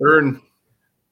Urn. 0.00 0.40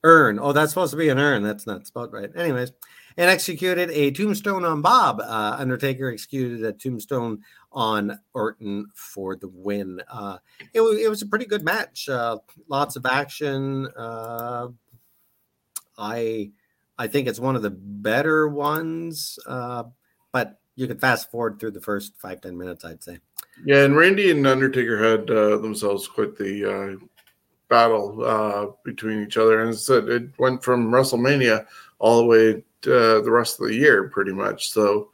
urn. 0.04 0.38
Oh, 0.40 0.52
that's 0.52 0.70
supposed 0.70 0.92
to 0.92 0.96
be 0.96 1.08
an 1.08 1.18
urn. 1.18 1.42
That's 1.42 1.66
not 1.66 1.86
spelled 1.86 2.12
right. 2.12 2.30
Anyways, 2.36 2.72
and 3.16 3.30
executed 3.30 3.90
a 3.90 4.10
tombstone 4.10 4.64
on 4.64 4.82
Bob. 4.82 5.20
Uh, 5.20 5.56
Undertaker 5.58 6.10
executed 6.10 6.64
a 6.64 6.72
tombstone 6.72 7.40
on 7.72 8.18
Orton 8.34 8.86
for 8.94 9.36
the 9.36 9.48
win. 9.48 10.00
Uh, 10.10 10.38
it, 10.74 10.80
was, 10.80 10.98
it 10.98 11.08
was 11.08 11.22
a 11.22 11.26
pretty 11.26 11.46
good 11.46 11.64
match. 11.64 12.08
Uh, 12.08 12.38
lots 12.68 12.96
of 12.96 13.06
action. 13.06 13.88
Uh, 13.96 14.68
I 15.98 16.50
I 16.98 17.06
think 17.06 17.26
it's 17.28 17.40
one 17.40 17.56
of 17.56 17.62
the 17.62 17.70
better 17.70 18.48
ones, 18.48 19.38
uh, 19.46 19.84
but 20.32 20.58
you 20.74 20.86
could 20.86 21.00
fast 21.00 21.30
forward 21.30 21.58
through 21.58 21.70
the 21.72 21.80
first 21.80 22.18
five 22.18 22.40
ten 22.40 22.56
minutes. 22.56 22.84
I'd 22.84 23.02
say. 23.02 23.18
Yeah, 23.64 23.84
and 23.84 23.96
Randy 23.96 24.30
and 24.30 24.46
Undertaker 24.46 25.02
had 25.02 25.30
uh, 25.30 25.56
themselves 25.56 26.06
quite 26.06 26.36
the 26.36 26.98
battle 27.70 28.76
between 28.84 29.22
each 29.22 29.38
other, 29.38 29.62
and 29.62 29.74
it 29.74 30.38
went 30.38 30.62
from 30.62 30.90
WrestleMania 30.90 31.66
all 31.98 32.18
the 32.18 32.26
way 32.26 32.62
uh, 32.86 33.20
the 33.20 33.30
rest 33.30 33.60
of 33.60 33.68
the 33.68 33.74
year, 33.74 34.08
pretty 34.08 34.32
much. 34.32 34.70
So 34.70 35.10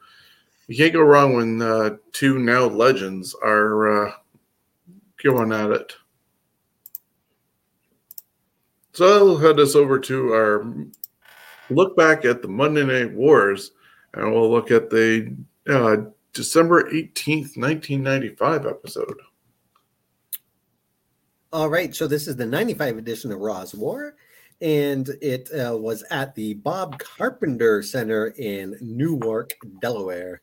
you 0.66 0.76
can't 0.76 0.92
go 0.92 1.02
wrong 1.02 1.34
when 1.34 1.62
uh, 1.62 1.96
two 2.12 2.38
now 2.38 2.64
legends 2.64 3.34
are 3.42 4.06
uh, 4.06 4.12
going 5.22 5.52
at 5.52 5.70
it. 5.70 5.92
So 8.92 9.06
I'll 9.06 9.38
head 9.38 9.58
us 9.58 9.74
over 9.74 9.98
to 10.00 10.32
our 10.32 10.66
look 11.70 11.96
back 11.96 12.24
at 12.24 12.42
the 12.42 12.48
Monday 12.48 12.84
Night 12.84 13.12
Wars, 13.12 13.72
and 14.14 14.30
we'll 14.30 14.50
look 14.50 14.70
at 14.70 14.90
the 14.90 15.34
uh, 15.68 15.96
December 16.32 16.90
18th, 16.90 17.56
1995 17.56 18.66
episode. 18.66 19.18
All 21.52 21.68
right, 21.68 21.94
so 21.94 22.06
this 22.06 22.28
is 22.28 22.36
the 22.36 22.46
95 22.46 22.96
edition 22.96 23.32
of 23.32 23.38
Raw's 23.38 23.74
War, 23.74 24.16
and 24.62 25.10
it 25.20 25.50
uh, 25.52 25.76
was 25.76 26.04
at 26.10 26.34
the 26.36 26.54
Bob 26.54 26.98
Carpenter 27.00 27.82
Center 27.82 28.28
in 28.38 28.76
Newark, 28.80 29.54
Delaware. 29.80 30.40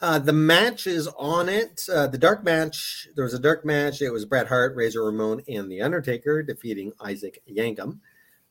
Uh, 0.00 0.18
the 0.18 0.32
match 0.32 0.86
is 0.86 1.06
on 1.18 1.48
it. 1.48 1.84
Uh, 1.92 2.06
the 2.08 2.18
dark 2.18 2.42
match, 2.42 3.06
there 3.14 3.24
was 3.24 3.34
a 3.34 3.38
dark 3.38 3.64
match. 3.64 4.00
It 4.00 4.10
was 4.10 4.24
Bret 4.24 4.48
Hart, 4.48 4.74
Razor 4.74 5.04
Ramon, 5.04 5.42
and 5.48 5.70
The 5.70 5.82
Undertaker 5.82 6.42
defeating 6.42 6.92
Isaac 7.04 7.40
Yankem, 7.48 8.00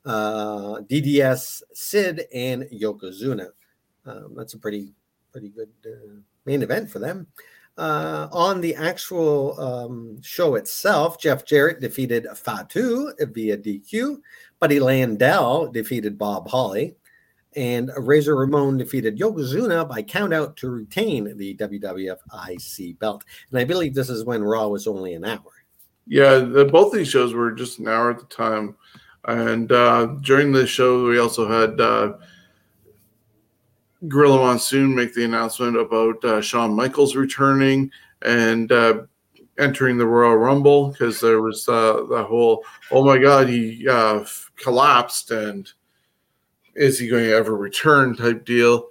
uh, 0.06 0.82
DDS, 0.82 1.64
Sid, 1.74 2.28
and 2.34 2.64
Yokozuna. 2.72 3.48
Um, 4.06 4.34
that's 4.38 4.54
a 4.54 4.60
pretty, 4.60 4.94
pretty 5.32 5.50
good 5.50 5.72
uh, 5.86 6.22
main 6.46 6.62
event 6.62 6.90
for 6.90 7.00
them. 7.00 7.28
Uh, 7.78 8.28
on 8.32 8.62
the 8.62 8.76
actual 8.76 9.60
um, 9.60 10.22
show 10.22 10.56
itself, 10.56 11.20
Jeff 11.20 11.46
Jarrett 11.46 11.80
defeated 11.80 12.28
Fatu 12.36 13.14
via 13.20 13.58
DQ. 13.58 14.22
Buddy 14.62 14.80
Landel 14.80 15.74
defeated 15.74 16.20
Bob 16.20 16.48
Holly. 16.48 16.96
And 17.56 17.92
Razor 17.98 18.36
Ramon 18.36 18.78
defeated 18.78 19.18
Yokozuna 19.18 19.90
by 19.90 20.04
countout 20.04 20.56
to 20.58 20.70
retain 20.70 21.36
the 21.36 21.58
WWF 21.58 22.20
IC 22.50 22.98
belt. 23.00 23.26
And 23.50 23.60
I 23.60 23.66
believe 23.66 23.94
this 23.94 24.10
is 24.10 24.24
when 24.24 24.42
Raw 24.42 24.68
was 24.68 24.88
only 24.88 25.16
an 25.16 25.26
hour. 25.26 25.52
Yeah, 26.08 26.38
the, 26.38 26.64
both 26.64 26.94
these 26.94 27.10
shows 27.10 27.34
were 27.34 27.52
just 27.52 27.80
an 27.80 27.90
hour 27.90 28.12
at 28.12 28.20
the 28.20 28.26
time. 28.26 28.76
And 29.26 29.72
uh, 29.72 30.16
during 30.22 30.52
the 30.52 30.66
show, 30.66 31.06
we 31.06 31.18
also 31.18 31.48
had 31.50 31.82
uh, 31.82 32.14
Gorilla 34.08 34.38
Monsoon 34.38 34.96
make 34.96 35.14
the 35.14 35.26
announcement 35.26 35.76
about 35.76 36.24
uh, 36.24 36.42
Shawn 36.42 36.74
Michaels 36.74 37.16
returning 37.16 37.92
and 38.22 38.72
uh, 38.72 39.02
entering 39.62 39.98
the 39.98 40.06
Royal 40.06 40.36
Rumble 40.36 40.90
because 40.90 41.22
there 41.22 41.42
was 41.42 41.70
uh, 41.70 42.04
the 42.10 42.24
whole, 42.24 42.66
oh 42.90 43.06
my 43.06 43.18
God, 43.18 43.48
he 43.48 43.88
uh, 43.88 44.26
collapsed 44.58 45.32
and 45.32 45.72
is 46.76 46.98
he 47.00 47.08
going 47.08 47.26
to 47.26 47.36
ever 47.36 47.56
return 47.56 48.16
type 48.16 48.44
deal. 48.44 48.88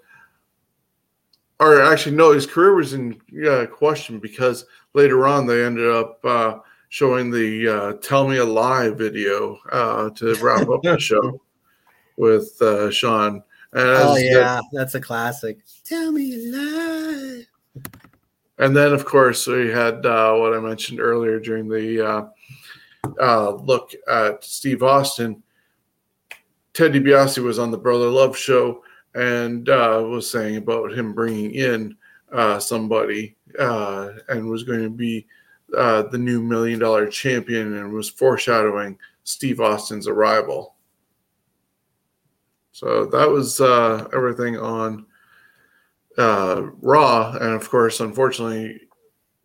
Or 1.58 1.82
actually, 1.82 2.16
no, 2.16 2.32
his 2.32 2.46
career 2.46 2.74
was 2.74 2.94
in 2.94 3.20
uh, 3.46 3.66
question 3.66 4.18
because 4.18 4.64
later 4.94 5.26
on 5.26 5.46
they 5.46 5.64
ended 5.64 5.90
up 5.90 6.24
uh, 6.24 6.58
showing 6.88 7.30
the 7.30 7.68
uh, 7.68 7.92
"Tell 8.00 8.26
Me 8.26 8.38
a 8.38 8.44
Lie" 8.44 8.88
video 8.90 9.58
uh, 9.70 10.08
to 10.10 10.34
wrap 10.40 10.68
up 10.70 10.82
the 10.82 10.98
show 10.98 11.42
with 12.16 12.60
uh, 12.62 12.90
Sean. 12.90 13.42
And 13.72 13.88
Oh 13.88 14.16
yeah, 14.16 14.60
that's 14.72 14.94
a 14.94 15.00
classic. 15.00 15.58
Tell 15.84 16.12
me 16.12 16.34
a 16.34 16.56
lie. 16.56 17.44
And 18.60 18.76
then, 18.76 18.92
of 18.92 19.06
course, 19.06 19.46
we 19.46 19.70
had 19.70 20.04
uh, 20.04 20.34
what 20.34 20.52
I 20.52 20.60
mentioned 20.60 21.00
earlier 21.00 21.40
during 21.40 21.66
the 21.66 22.06
uh, 22.06 22.24
uh, 23.18 23.54
look 23.54 23.92
at 24.06 24.44
Steve 24.44 24.82
Austin. 24.82 25.42
Ted 26.74 26.92
DiBiase 26.92 27.42
was 27.42 27.58
on 27.58 27.70
the 27.70 27.78
Brother 27.78 28.08
Love 28.08 28.36
show 28.36 28.84
and 29.14 29.66
uh, 29.70 30.04
was 30.06 30.30
saying 30.30 30.56
about 30.56 30.92
him 30.92 31.14
bringing 31.14 31.54
in 31.54 31.96
uh, 32.32 32.58
somebody 32.58 33.34
and 33.58 34.48
was 34.50 34.62
going 34.62 34.82
to 34.82 34.90
be 34.90 35.26
the 35.68 36.18
new 36.18 36.42
million 36.42 36.78
dollar 36.78 37.06
champion 37.06 37.78
and 37.78 37.90
was 37.90 38.10
foreshadowing 38.10 38.98
Steve 39.24 39.60
Austin's 39.60 40.06
arrival. 40.06 40.74
So 42.72 43.06
that 43.06 43.28
was 43.28 43.58
uh, 43.58 44.06
everything 44.12 44.58
on 44.58 45.06
uh, 46.20 46.70
Raw, 46.82 47.32
and 47.32 47.54
of 47.54 47.68
course, 47.68 48.00
unfortunately, 48.00 48.80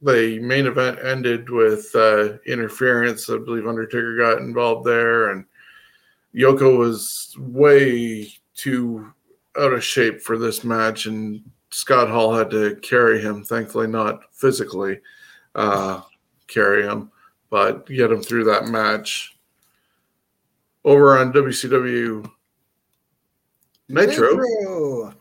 the 0.02 0.40
main 0.40 0.68
event 0.68 1.00
ended 1.04 1.50
with 1.50 1.90
uh, 1.96 2.38
interference. 2.46 3.30
I 3.30 3.38
believe 3.38 3.68
Undertaker 3.68 4.18
got 4.18 4.40
involved 4.40 4.86
there, 4.86 5.32
and 5.32 5.46
Yoko 6.36 6.78
was 6.78 7.36
way 7.40 8.32
too 8.56 9.12
out 9.58 9.74
of 9.74 9.84
shape 9.84 10.22
for 10.22 10.38
this 10.38 10.64
match, 10.64 11.06
and 11.06 11.42
Scott 11.72 12.10
Hall 12.10 12.34
had 12.34 12.50
to 12.52 12.76
carry 12.78 13.22
him. 13.22 13.44
Thankfully, 13.44 13.88
not 13.88 14.34
physically 14.34 15.00
uh, 15.56 16.02
carry 16.48 16.84
him, 16.84 17.10
but 17.50 17.88
get 17.88 18.12
him 18.12 18.22
through 18.22 18.44
that 18.46 18.68
match. 18.68 19.38
Over 20.84 21.18
on 21.18 21.34
WCW 21.34 22.30
Nitro. 23.88 24.36
Nitro. 24.36 25.14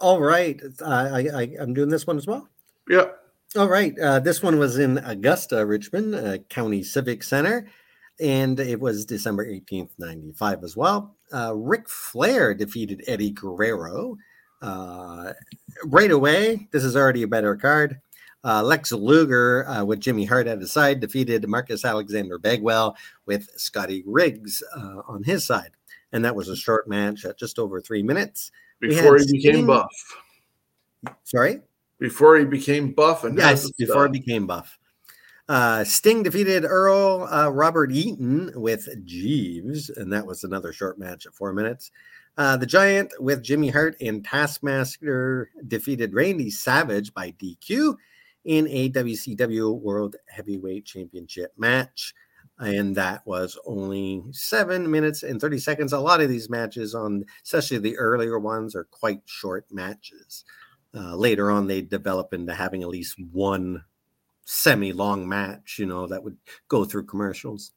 All 0.00 0.20
right, 0.20 0.60
I, 0.84 1.28
I, 1.28 1.56
I'm 1.60 1.74
doing 1.74 1.90
this 1.90 2.06
one 2.06 2.16
as 2.16 2.26
well. 2.26 2.48
Yeah. 2.88 3.06
All 3.56 3.68
right. 3.68 3.98
Uh, 3.98 4.20
this 4.20 4.42
one 4.42 4.58
was 4.58 4.78
in 4.78 4.98
Augusta, 4.98 5.66
Richmond 5.66 6.14
uh, 6.14 6.38
County 6.48 6.82
Civic 6.82 7.22
Center, 7.22 7.68
and 8.20 8.60
it 8.60 8.80
was 8.80 9.04
December 9.04 9.44
18th, 9.44 9.90
95 9.98 10.64
as 10.64 10.76
well. 10.76 11.16
Uh, 11.32 11.54
Ric 11.56 11.88
Flair 11.88 12.54
defeated 12.54 13.02
Eddie 13.06 13.32
Guerrero. 13.32 14.16
Uh, 14.62 15.32
right 15.84 16.10
away, 16.10 16.68
this 16.70 16.84
is 16.84 16.96
already 16.96 17.22
a 17.22 17.28
better 17.28 17.56
card. 17.56 18.00
Uh, 18.42 18.62
Lex 18.62 18.92
Luger, 18.92 19.68
uh, 19.68 19.84
with 19.84 20.00
Jimmy 20.00 20.24
Hart 20.24 20.46
at 20.46 20.60
his 20.60 20.72
side, 20.72 21.00
defeated 21.00 21.46
Marcus 21.48 21.84
Alexander 21.84 22.38
Bagwell 22.38 22.96
with 23.26 23.48
Scotty 23.56 24.02
Riggs 24.06 24.62
uh, 24.76 25.02
on 25.08 25.24
his 25.24 25.46
side. 25.46 25.72
And 26.12 26.24
that 26.24 26.36
was 26.36 26.48
a 26.48 26.56
short 26.56 26.88
match 26.88 27.24
at 27.24 27.38
just 27.38 27.58
over 27.58 27.80
three 27.80 28.02
minutes. 28.02 28.50
Before 28.80 29.18
he 29.18 29.32
became 29.32 29.66
buff. 29.66 29.90
Sorry? 31.24 31.60
Before 31.98 32.38
he 32.38 32.44
became 32.44 32.92
buff 32.92 33.24
and 33.24 33.36
Yes, 33.36 33.70
before 33.72 34.06
he 34.06 34.12
became 34.12 34.46
buff. 34.46 34.78
Uh, 35.48 35.82
Sting 35.82 36.22
defeated 36.22 36.64
Earl 36.64 37.28
uh, 37.30 37.48
Robert 37.48 37.90
Eaton 37.90 38.52
with 38.54 38.88
Jeeves, 39.04 39.90
and 39.90 40.12
that 40.12 40.24
was 40.24 40.44
another 40.44 40.72
short 40.72 40.98
match 40.98 41.26
at 41.26 41.34
four 41.34 41.52
minutes. 41.52 41.90
Uh, 42.38 42.56
the 42.56 42.66
Giant 42.66 43.12
with 43.18 43.42
Jimmy 43.42 43.68
Hart 43.68 43.96
and 44.00 44.24
Taskmaster 44.24 45.50
defeated 45.66 46.14
Randy 46.14 46.50
Savage 46.50 47.12
by 47.12 47.32
DQ 47.32 47.96
in 48.44 48.68
a 48.68 48.90
WCW 48.90 49.78
World 49.78 50.16
Heavyweight 50.28 50.86
Championship 50.86 51.52
match. 51.58 52.14
And 52.60 52.94
that 52.96 53.26
was 53.26 53.58
only 53.64 54.22
seven 54.32 54.90
minutes 54.90 55.22
and 55.22 55.40
30 55.40 55.58
seconds. 55.58 55.92
A 55.92 55.98
lot 55.98 56.20
of 56.20 56.28
these 56.28 56.50
matches, 56.50 56.94
on 56.94 57.24
especially 57.42 57.78
the 57.78 57.96
earlier 57.96 58.38
ones, 58.38 58.76
are 58.76 58.84
quite 58.84 59.22
short 59.24 59.66
matches. 59.70 60.44
Uh, 60.94 61.16
later 61.16 61.50
on, 61.50 61.66
they 61.66 61.80
develop 61.80 62.34
into 62.34 62.52
having 62.52 62.82
at 62.82 62.88
least 62.88 63.16
one 63.32 63.84
semi 64.44 64.92
long 64.92 65.28
match, 65.28 65.76
you 65.78 65.86
know, 65.86 66.06
that 66.08 66.22
would 66.22 66.36
go 66.68 66.84
through 66.84 67.06
commercials. 67.06 67.72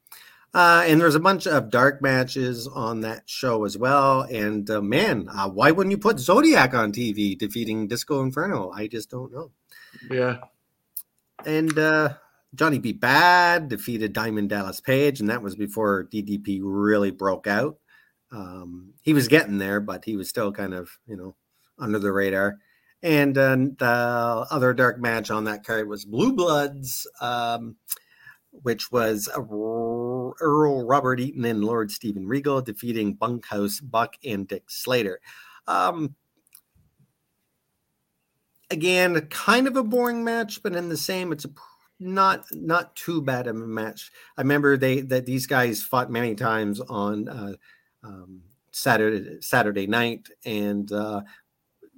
Uh, 0.53 0.83
and 0.85 1.01
there's 1.01 1.15
a 1.15 1.19
bunch 1.19 1.47
of 1.47 1.71
dark 1.71 2.01
matches 2.01 2.67
on 2.67 3.01
that 3.01 3.23
show 3.25 3.65
as 3.65 3.77
well. 3.77 4.21
And 4.21 4.69
uh, 4.69 4.81
man, 4.81 5.27
uh, 5.29 5.49
why 5.49 5.71
wouldn't 5.71 5.91
you 5.91 5.97
put 5.97 6.19
Zodiac 6.19 6.73
on 6.75 6.91
TV 6.91 7.37
defeating 7.37 7.87
Disco 7.87 8.21
Inferno? 8.21 8.69
I 8.69 8.87
just 8.87 9.09
don't 9.09 9.31
know. 9.31 9.51
Yeah. 10.11 10.39
And 11.45 11.77
uh, 11.77 12.13
Johnny 12.55 12.79
B. 12.79 12.93
Bad 12.93 13.69
defeated 13.69 14.13
Diamond 14.13 14.49
Dallas 14.49 14.79
Page, 14.79 15.19
and 15.19 15.29
that 15.29 15.41
was 15.41 15.55
before 15.55 16.07
DDP 16.11 16.59
really 16.63 17.11
broke 17.11 17.47
out. 17.47 17.77
Um, 18.31 18.93
he 19.01 19.13
was 19.13 19.27
getting 19.27 19.57
there, 19.57 19.79
but 19.79 20.05
he 20.05 20.15
was 20.15 20.29
still 20.29 20.51
kind 20.51 20.73
of, 20.73 20.89
you 21.07 21.15
know, 21.15 21.35
under 21.79 21.99
the 21.99 22.11
radar. 22.11 22.57
And 23.01 23.37
uh, 23.37 23.57
the 23.77 24.47
other 24.49 24.73
dark 24.73 24.99
match 24.99 25.29
on 25.29 25.43
that 25.45 25.65
card 25.65 25.89
was 25.89 26.05
Blue 26.05 26.33
Bloods, 26.33 27.07
um, 27.19 27.75
which 28.51 28.91
was 28.91 29.27
Earl 29.35 30.85
Robert 30.85 31.19
Eaton 31.19 31.45
and 31.45 31.63
Lord 31.63 31.91
Steven 31.91 32.27
Regal 32.27 32.61
defeating 32.61 33.15
Bunkhouse 33.15 33.79
Buck 33.79 34.15
and 34.23 34.47
Dick 34.47 34.69
Slater. 34.69 35.19
Um, 35.67 36.15
again, 38.71 39.19
kind 39.27 39.67
of 39.67 39.75
a 39.75 39.83
boring 39.83 40.23
match, 40.23 40.63
but 40.63 40.75
in 40.75 40.89
the 40.89 40.97
same, 40.97 41.31
it's 41.31 41.45
a 41.45 41.51
not 42.03 42.45
not 42.51 42.95
too 42.95 43.21
bad 43.21 43.47
of 43.47 43.55
a 43.55 43.59
match. 43.67 44.11
I 44.37 44.41
remember 44.41 44.77
they 44.77 45.01
that 45.01 45.25
these 45.25 45.47
guys 45.47 45.81
fought 45.81 46.11
many 46.11 46.35
times 46.35 46.79
on 46.81 47.27
uh, 47.29 47.53
um, 48.03 48.41
Saturday 48.71 49.41
Saturday 49.41 49.87
night, 49.87 50.27
and 50.45 50.91
uh, 50.91 51.21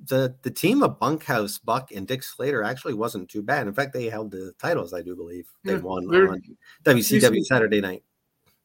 the 0.07 0.35
the 0.43 0.51
team 0.51 0.83
of 0.83 0.99
Bunkhouse 0.99 1.57
Buck 1.57 1.91
and 1.91 2.07
Dick 2.07 2.21
Slater 2.23 2.63
actually 2.63 2.93
wasn't 2.93 3.29
too 3.29 3.41
bad. 3.41 3.67
In 3.67 3.73
fact, 3.73 3.93
they 3.93 4.05
held 4.09 4.31
the 4.31 4.53
titles. 4.59 4.93
I 4.93 5.01
do 5.01 5.15
believe 5.15 5.47
they 5.63 5.73
Yeah, 5.73 5.79
won 5.79 6.05
on 6.05 6.41
WCW 6.83 7.19
decent. 7.19 7.45
Saturday 7.47 7.81
night. 7.81 8.03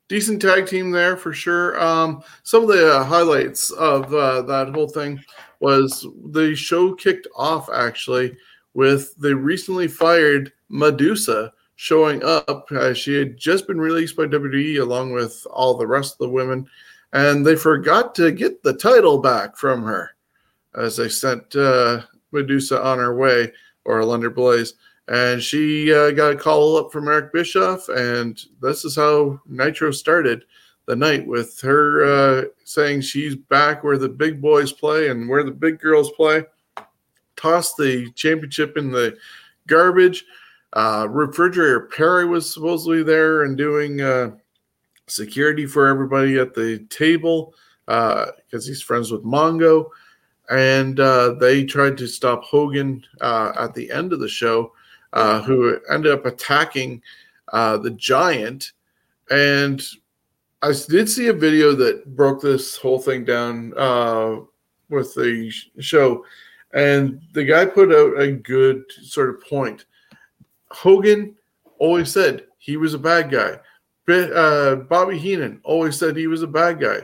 decent 0.08 0.42
tag 0.42 0.66
team 0.66 0.90
there 0.90 1.16
for 1.16 1.32
sure. 1.32 1.80
Um, 1.80 2.22
some 2.42 2.62
of 2.62 2.68
the 2.68 2.96
uh, 2.96 3.04
highlights 3.04 3.70
of 3.70 4.12
uh, 4.12 4.42
that 4.42 4.74
whole 4.74 4.88
thing 4.88 5.20
was 5.60 6.06
the 6.32 6.54
show 6.54 6.94
kicked 6.94 7.28
off 7.36 7.68
actually 7.70 8.36
with 8.74 9.14
the 9.18 9.34
recently 9.36 9.88
fired 9.88 10.52
Medusa 10.70 11.52
showing 11.76 12.22
up. 12.24 12.66
Uh, 12.70 12.94
she 12.94 13.14
had 13.14 13.36
just 13.36 13.66
been 13.66 13.80
released 13.80 14.16
by 14.16 14.24
WWE 14.24 14.80
along 14.80 15.12
with 15.12 15.46
all 15.50 15.76
the 15.76 15.86
rest 15.86 16.14
of 16.14 16.18
the 16.18 16.28
women, 16.28 16.66
and 17.12 17.44
they 17.44 17.56
forgot 17.56 18.14
to 18.14 18.32
get 18.32 18.62
the 18.62 18.74
title 18.74 19.18
back 19.18 19.56
from 19.56 19.82
her 19.82 20.10
as 20.74 20.96
they 20.96 21.08
sent 21.08 21.54
uh, 21.56 22.00
Medusa 22.32 22.82
on 22.82 22.98
her 22.98 23.14
way 23.14 23.52
or 23.84 24.00
Alundra 24.00 24.32
Blayze 24.32 24.72
and 25.10 25.42
she 25.42 25.92
uh, 25.92 26.12
got 26.12 26.32
a 26.32 26.36
call 26.36 26.76
up 26.76 26.92
from 26.92 27.08
Eric 27.08 27.32
Bischoff, 27.32 27.88
and 27.88 28.40
this 28.62 28.84
is 28.84 28.94
how 28.94 29.40
Nitro 29.44 29.90
started 29.90 30.44
the 30.86 30.94
night 30.94 31.26
with 31.26 31.60
her 31.62 32.04
uh, 32.04 32.44
saying 32.64 33.00
she's 33.00 33.34
back 33.34 33.82
where 33.82 33.98
the 33.98 34.08
big 34.08 34.40
boys 34.40 34.72
play 34.72 35.08
and 35.08 35.28
where 35.28 35.42
the 35.42 35.50
big 35.50 35.80
girls 35.80 36.12
play. 36.12 36.44
Tossed 37.34 37.76
the 37.76 38.10
championship 38.12 38.76
in 38.76 38.92
the 38.92 39.16
garbage. 39.66 40.24
Uh, 40.72 41.06
Refrigerator 41.10 41.88
Perry 41.94 42.26
was 42.26 42.52
supposedly 42.52 43.02
there 43.02 43.42
and 43.42 43.56
doing 43.56 44.00
uh, 44.00 44.30
security 45.06 45.66
for 45.66 45.86
everybody 45.86 46.38
at 46.38 46.54
the 46.54 46.78
table 46.90 47.54
because 47.86 48.66
he's 48.66 48.82
friends 48.82 49.10
with 49.10 49.24
Mongo. 49.24 49.86
And 50.48 50.98
uh, 50.98 51.34
they 51.34 51.64
tried 51.64 51.96
to 51.98 52.06
stop 52.06 52.42
Hogan 52.42 53.04
uh, 53.20 53.52
at 53.56 53.74
the 53.74 53.90
end 53.90 54.12
of 54.12 54.20
the 54.20 54.28
show 54.28 54.72
uh, 55.12 55.42
who 55.42 55.78
ended 55.90 56.12
up 56.12 56.26
attacking 56.26 57.02
uh, 57.52 57.78
the 57.78 57.90
giant. 57.90 58.72
And 59.30 59.82
I 60.62 60.72
did 60.88 61.08
see 61.08 61.28
a 61.28 61.32
video 61.32 61.74
that 61.74 62.16
broke 62.16 62.42
this 62.42 62.76
whole 62.76 62.98
thing 62.98 63.24
down 63.24 63.72
uh, 63.76 64.38
with 64.88 65.14
the 65.14 65.52
show. 65.78 66.24
And 66.74 67.20
the 67.32 67.44
guy 67.44 67.64
put 67.64 67.92
out 67.92 68.20
a 68.20 68.32
good 68.32 68.84
sort 69.02 69.30
of 69.30 69.40
point. 69.42 69.86
Hogan 70.70 71.36
always 71.78 72.10
said 72.12 72.46
he 72.58 72.76
was 72.76 72.94
a 72.94 72.98
bad 72.98 73.30
guy. 73.30 73.58
Uh, 74.08 74.76
Bobby 74.76 75.16
Heenan 75.18 75.60
always 75.62 75.96
said 75.96 76.16
he 76.16 76.26
was 76.26 76.42
a 76.42 76.46
bad 76.48 76.80
guy. 76.80 76.98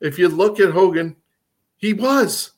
If 0.00 0.18
you 0.18 0.28
look 0.28 0.60
at 0.60 0.72
Hogan, 0.72 1.16
he 1.76 1.92
was. 1.92 2.52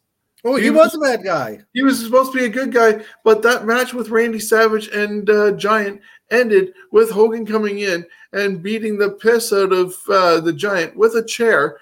Oh, 0.44 0.56
he 0.56 0.64
he 0.64 0.70
was- 0.70 0.92
was 0.92 0.94
a 0.96 0.98
bad 1.16 1.24
guy. 1.24 1.60
He 1.72 1.82
was 1.82 1.98
supposed 2.04 2.32
to 2.32 2.38
be 2.38 2.44
a 2.44 2.50
good 2.50 2.72
guy, 2.72 3.04
but 3.24 3.42
that 3.42 3.66
match 3.66 3.94
with 3.94 4.10
Randy 4.10 4.38
Savage 4.38 4.88
and 4.88 5.28
uh, 5.30 5.52
Giant 5.52 6.00
ended 6.30 6.74
with 6.92 7.10
Hogan 7.10 7.46
coming 7.46 7.78
in 7.80 8.04
and 8.32 8.62
beating 8.62 8.98
the 8.98 9.10
piss 9.12 9.52
out 9.52 9.72
of 9.72 9.96
uh, 10.08 10.40
the 10.40 10.52
Giant 10.52 10.94
with 10.96 11.16
a 11.16 11.24
chair. 11.24 11.78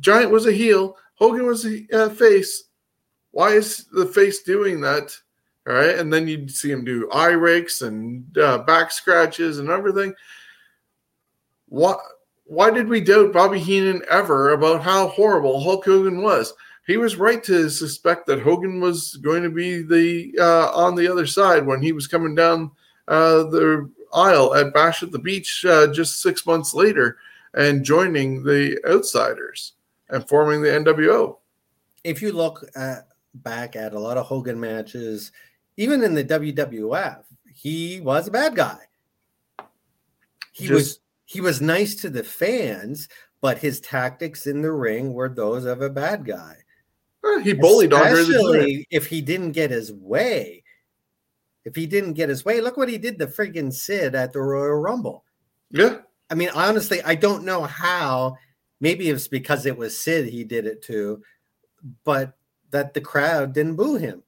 Giant 0.00 0.30
was 0.30 0.46
a 0.46 0.52
heel, 0.52 0.96
Hogan 1.14 1.46
was 1.46 1.66
a 1.66 1.86
uh, 1.92 2.08
face. 2.10 2.64
Why 3.32 3.50
is 3.50 3.86
the 3.92 4.06
face 4.06 4.42
doing 4.42 4.80
that? 4.82 5.16
All 5.68 5.74
right, 5.74 5.98
and 5.98 6.12
then 6.12 6.26
you'd 6.26 6.50
see 6.50 6.70
him 6.70 6.84
do 6.84 7.10
eye 7.10 7.28
rakes 7.28 7.82
and 7.82 8.36
uh, 8.38 8.58
back 8.58 8.90
scratches 8.90 9.58
and 9.58 9.68
everything. 9.68 10.14
Why? 11.68 11.94
Why 12.44 12.70
did 12.70 12.88
we 12.88 13.00
doubt 13.00 13.32
Bobby 13.32 13.60
Heenan 13.60 14.02
ever 14.10 14.50
about 14.50 14.82
how 14.82 15.08
horrible 15.08 15.62
Hulk 15.62 15.84
Hogan 15.84 16.22
was? 16.22 16.52
he 16.90 16.96
was 16.96 17.16
right 17.16 17.42
to 17.44 17.68
suspect 17.68 18.26
that 18.26 18.42
Hogan 18.42 18.80
was 18.80 19.16
going 19.18 19.44
to 19.44 19.50
be 19.50 19.82
the 19.82 20.34
uh, 20.40 20.72
on 20.74 20.96
the 20.96 21.06
other 21.06 21.24
side 21.24 21.64
when 21.64 21.80
he 21.80 21.92
was 21.92 22.08
coming 22.08 22.34
down 22.34 22.72
uh, 23.06 23.44
the 23.44 23.88
aisle 24.12 24.54
at 24.54 24.74
Bash 24.74 25.02
at 25.04 25.12
the 25.12 25.18
Beach 25.18 25.64
uh, 25.64 25.92
just 25.92 26.20
six 26.20 26.44
months 26.46 26.74
later 26.74 27.18
and 27.54 27.84
joining 27.84 28.42
the 28.42 28.76
Outsiders 28.88 29.74
and 30.08 30.28
forming 30.28 30.62
the 30.62 30.68
NWO. 30.68 31.36
If 32.02 32.22
you 32.22 32.32
look 32.32 32.64
at, 32.74 33.06
back 33.34 33.76
at 33.76 33.94
a 33.94 33.98
lot 33.98 34.16
of 34.16 34.26
Hogan 34.26 34.58
matches, 34.58 35.30
even 35.80 36.04
in 36.04 36.14
the 36.14 36.22
WWF, 36.24 37.24
he 37.54 38.02
was 38.02 38.28
a 38.28 38.30
bad 38.30 38.54
guy. 38.54 38.80
He 40.52 40.66
Just- 40.66 40.74
was 40.74 41.00
he 41.24 41.40
was 41.40 41.62
nice 41.62 41.94
to 41.94 42.10
the 42.10 42.24
fans, 42.24 43.08
but 43.40 43.56
his 43.58 43.80
tactics 43.80 44.46
in 44.46 44.60
the 44.62 44.72
ring 44.72 45.14
were 45.14 45.28
those 45.28 45.64
of 45.64 45.80
a 45.80 45.88
bad 45.88 46.26
guy. 46.26 46.56
Uh, 47.24 47.38
he 47.38 47.52
bullied 47.54 47.92
Especially 47.92 48.86
if 48.90 49.06
he 49.06 49.22
didn't 49.22 49.52
get 49.52 49.70
his 49.70 49.92
way. 49.92 50.64
If 51.64 51.76
he 51.76 51.86
didn't 51.86 52.14
get 52.14 52.28
his 52.28 52.44
way, 52.44 52.60
look 52.60 52.76
what 52.76 52.88
he 52.88 52.98
did 52.98 53.18
to 53.18 53.26
friggin' 53.26 53.72
Sid 53.72 54.14
at 54.14 54.32
the 54.32 54.40
Royal 54.40 54.74
Rumble. 54.74 55.24
Yeah, 55.70 55.98
I 56.28 56.34
mean, 56.34 56.50
honestly, 56.54 57.00
I 57.02 57.14
don't 57.14 57.44
know 57.44 57.62
how. 57.62 58.36
Maybe 58.80 59.08
it's 59.08 59.28
because 59.28 59.64
it 59.66 59.78
was 59.78 59.98
Sid 59.98 60.26
he 60.26 60.44
did 60.44 60.66
it 60.66 60.82
to, 60.84 61.22
but 62.04 62.36
that 62.70 62.92
the 62.92 63.00
crowd 63.00 63.54
didn't 63.54 63.76
boo 63.76 63.96
him. 63.96 64.22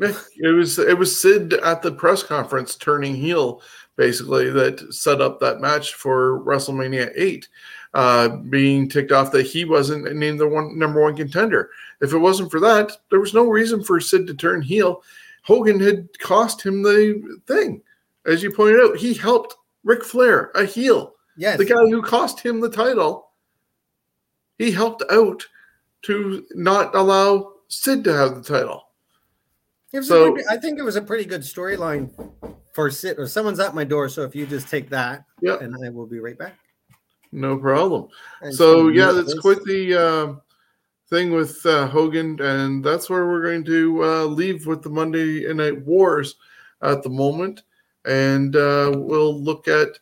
It 0.00 0.54
was 0.54 0.78
it 0.78 0.98
was 0.98 1.20
Sid 1.20 1.54
at 1.54 1.80
the 1.82 1.92
press 1.92 2.22
conference 2.22 2.74
turning 2.74 3.14
heel, 3.14 3.62
basically 3.96 4.50
that 4.50 4.92
set 4.92 5.20
up 5.20 5.38
that 5.40 5.60
match 5.60 5.94
for 5.94 6.40
WrestleMania 6.40 7.12
eight, 7.14 7.48
uh, 7.94 8.28
being 8.28 8.88
ticked 8.88 9.12
off 9.12 9.30
that 9.32 9.46
he 9.46 9.64
wasn't 9.64 10.12
named 10.16 10.40
the 10.40 10.48
one 10.48 10.76
number 10.78 11.00
one 11.00 11.16
contender. 11.16 11.70
If 12.00 12.12
it 12.12 12.18
wasn't 12.18 12.50
for 12.50 12.58
that, 12.60 12.90
there 13.10 13.20
was 13.20 13.34
no 13.34 13.46
reason 13.48 13.84
for 13.84 14.00
Sid 14.00 14.26
to 14.26 14.34
turn 14.34 14.62
heel. 14.62 15.02
Hogan 15.42 15.78
had 15.78 16.08
cost 16.18 16.60
him 16.62 16.82
the 16.82 17.38
thing, 17.46 17.80
as 18.26 18.42
you 18.42 18.50
pointed 18.50 18.80
out. 18.80 18.96
He 18.96 19.14
helped 19.14 19.54
Ric 19.84 20.02
Flair, 20.02 20.50
a 20.56 20.64
heel, 20.64 21.14
Yes. 21.36 21.58
the 21.58 21.66
guy 21.66 21.74
who 21.74 22.02
cost 22.02 22.40
him 22.40 22.60
the 22.60 22.70
title. 22.70 23.30
He 24.58 24.70
helped 24.72 25.02
out 25.10 25.46
to 26.02 26.44
not 26.54 26.94
allow 26.94 27.52
Sid 27.68 28.02
to 28.04 28.12
have 28.12 28.34
the 28.34 28.42
title. 28.42 28.88
It 29.94 29.98
was 29.98 30.08
So- 30.08 30.32
pretty- 30.32 30.48
I 30.48 30.56
think 30.56 30.78
it 30.78 30.82
was 30.82 30.96
a 30.96 31.02
pretty 31.02 31.24
good 31.24 31.42
storyline 31.42 32.10
for 32.74 32.90
Sid 32.90 33.18
Or 33.18 33.28
someone's 33.28 33.60
at 33.60 33.74
my 33.74 33.84
door, 33.84 34.08
so 34.08 34.22
if 34.22 34.34
you 34.34 34.44
just 34.46 34.68
take 34.68 34.90
that, 34.90 35.24
Yeah. 35.40 35.58
and 35.60 35.74
I 35.84 35.88
will 35.90 36.06
be 36.06 36.18
right 36.18 36.36
back. 36.36 36.58
No 37.30 37.56
problem. 37.56 38.08
And 38.42 38.52
So 38.54 38.88
yeah, 38.88 39.12
that's 39.12 39.38
quite 39.38 39.62
the 39.64 39.94
uh, 39.94 40.34
thing 41.10 41.30
with 41.32 41.64
uh, 41.64 41.86
Hogan, 41.86 42.40
and 42.40 42.84
that's 42.84 43.08
where 43.08 43.26
we're 43.28 43.42
going 43.42 43.64
to 43.66 44.04
uh, 44.04 44.24
leave 44.24 44.66
with 44.66 44.82
the 44.82 44.90
Monday 44.90 45.52
Night 45.52 45.80
Wars 45.84 46.34
at 46.82 47.02
the 47.04 47.08
moment, 47.10 47.62
and 48.04 48.56
uh, 48.56 48.92
we'll 48.96 49.40
look 49.40 49.68
at. 49.68 49.98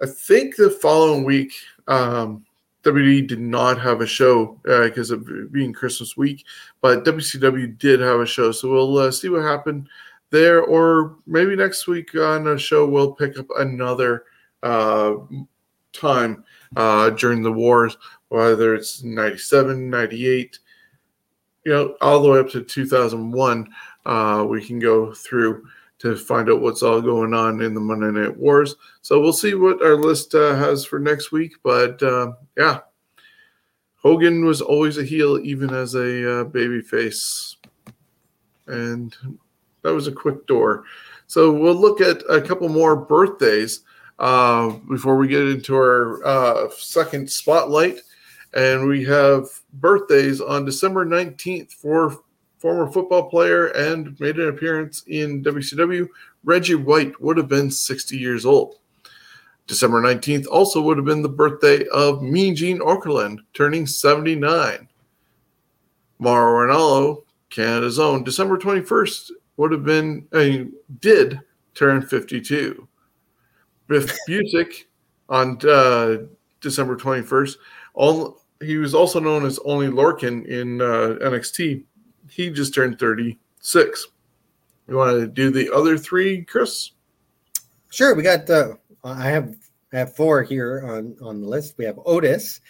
I 0.00 0.06
think 0.06 0.56
the 0.56 0.70
following 0.70 1.24
week, 1.24 1.52
um, 1.88 2.44
WWE 2.84 3.26
did 3.26 3.40
not 3.40 3.80
have 3.80 4.00
a 4.00 4.06
show 4.06 4.58
because 4.64 5.10
of 5.10 5.28
being 5.52 5.72
Christmas 5.72 6.16
week, 6.16 6.44
but 6.80 7.04
WCW 7.04 7.76
did 7.78 8.00
have 8.00 8.20
a 8.20 8.26
show, 8.26 8.52
so 8.52 8.70
we'll 8.70 8.98
uh, 8.98 9.10
see 9.10 9.28
what 9.28 9.42
happened 9.42 9.88
there, 10.30 10.62
or 10.62 11.16
maybe 11.26 11.56
next 11.56 11.86
week 11.86 12.14
on 12.14 12.46
a 12.48 12.58
show 12.58 12.86
we'll 12.86 13.12
pick 13.12 13.38
up 13.38 13.46
another 13.58 14.24
uh, 14.62 15.14
time 15.92 16.44
uh, 16.76 17.10
during 17.10 17.42
the 17.42 17.52
wars, 17.52 17.96
whether 18.28 18.74
it's 18.74 19.02
97, 19.02 19.88
98, 19.88 20.58
you 21.64 21.72
know, 21.72 21.96
all 22.00 22.22
the 22.22 22.30
way 22.30 22.38
up 22.38 22.50
to 22.50 22.62
2001. 22.62 23.68
Uh, 24.06 24.46
we 24.48 24.64
can 24.64 24.78
go 24.78 25.12
through 25.12 25.66
to 25.98 26.16
find 26.16 26.48
out 26.48 26.60
what's 26.60 26.82
all 26.82 27.00
going 27.00 27.34
on 27.34 27.60
in 27.60 27.74
the 27.74 27.80
Monday 27.80 28.10
Night 28.10 28.36
Wars. 28.36 28.76
So 29.02 29.20
we'll 29.20 29.32
see 29.32 29.54
what 29.54 29.82
our 29.82 29.96
list 29.96 30.34
uh, 30.34 30.54
has 30.54 30.84
for 30.84 30.98
next 30.98 31.32
week. 31.32 31.54
But 31.62 32.02
uh, 32.02 32.32
yeah, 32.56 32.80
Hogan 33.96 34.44
was 34.44 34.60
always 34.60 34.98
a 34.98 35.04
heel, 35.04 35.38
even 35.40 35.74
as 35.74 35.94
a 35.94 36.40
uh, 36.40 36.44
baby 36.44 36.80
face. 36.80 37.56
And 38.66 39.14
that 39.82 39.92
was 39.94 40.06
a 40.06 40.12
quick 40.12 40.46
door. 40.46 40.84
So 41.26 41.52
we'll 41.52 41.74
look 41.74 42.00
at 42.00 42.22
a 42.30 42.40
couple 42.40 42.68
more 42.68 42.96
birthdays 42.96 43.80
uh, 44.18 44.70
before 44.88 45.16
we 45.16 45.28
get 45.28 45.42
into 45.42 45.74
our 45.74 46.24
uh, 46.24 46.70
second 46.70 47.30
spotlight. 47.30 48.00
And 48.54 48.86
we 48.86 49.04
have 49.04 49.46
birthdays 49.74 50.40
on 50.40 50.64
December 50.64 51.04
19th 51.04 51.72
for 51.72 52.18
former 52.58 52.90
football 52.90 53.28
player 53.28 53.66
and 53.68 54.18
made 54.20 54.38
an 54.38 54.48
appearance 54.48 55.02
in 55.06 55.42
WCW. 55.42 56.08
Reggie 56.44 56.74
White 56.74 57.20
would 57.20 57.36
have 57.36 57.48
been 57.48 57.70
60 57.70 58.16
years 58.16 58.44
old. 58.44 58.76
December 59.66 60.00
19th 60.00 60.46
also 60.50 60.80
would 60.80 60.96
have 60.96 61.06
been 61.06 61.22
the 61.22 61.28
birthday 61.28 61.86
of 61.88 62.22
Mean 62.22 62.56
Gene 62.56 62.78
Okerlund, 62.78 63.38
turning 63.52 63.86
79. 63.86 64.88
Mauro 66.18 66.66
Ranallo, 66.66 67.24
Canada's 67.50 67.98
own, 67.98 68.24
December 68.24 68.56
21st 68.56 69.30
would 69.56 69.72
have 69.72 69.84
been, 69.84 70.26
uh, 70.32 70.70
did 71.00 71.40
turn 71.74 72.02
52. 72.02 72.88
Biff 73.88 74.16
Busick 74.28 74.84
on 75.28 75.58
uh, 75.68 76.24
December 76.60 76.96
21st, 76.96 77.56
all, 77.94 78.42
he 78.60 78.76
was 78.78 78.94
also 78.94 79.20
known 79.20 79.44
as 79.44 79.60
Oney 79.64 79.88
Lorcan 79.88 80.46
in 80.46 80.80
uh, 80.80 81.18
NXT. 81.22 81.84
He 82.30 82.50
just 82.50 82.74
turned 82.74 82.98
36. 82.98 84.08
You 84.88 84.96
want 84.96 85.18
to 85.18 85.26
do 85.26 85.50
the 85.50 85.72
other 85.74 85.98
three, 85.98 86.44
Chris? 86.44 86.92
Sure. 87.90 88.14
We 88.14 88.22
got, 88.22 88.48
uh, 88.48 88.74
I 89.04 89.28
have 89.28 89.54
I 89.92 89.98
have 89.98 90.14
four 90.14 90.42
here 90.42 90.82
on, 90.86 91.16
on 91.22 91.40
the 91.40 91.48
list. 91.48 91.78
We 91.78 91.86
have 91.86 91.98
Otis, 92.04 92.60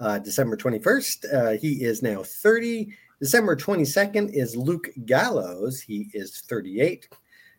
uh, 0.00 0.18
December 0.18 0.56
21st. 0.56 1.34
Uh, 1.34 1.58
he 1.58 1.84
is 1.84 2.02
now 2.02 2.22
30. 2.22 2.92
December 3.20 3.54
22nd 3.54 4.32
is 4.32 4.56
Luke 4.56 4.88
Gallows. 5.06 5.80
He 5.80 6.10
is 6.14 6.40
38. 6.48 7.08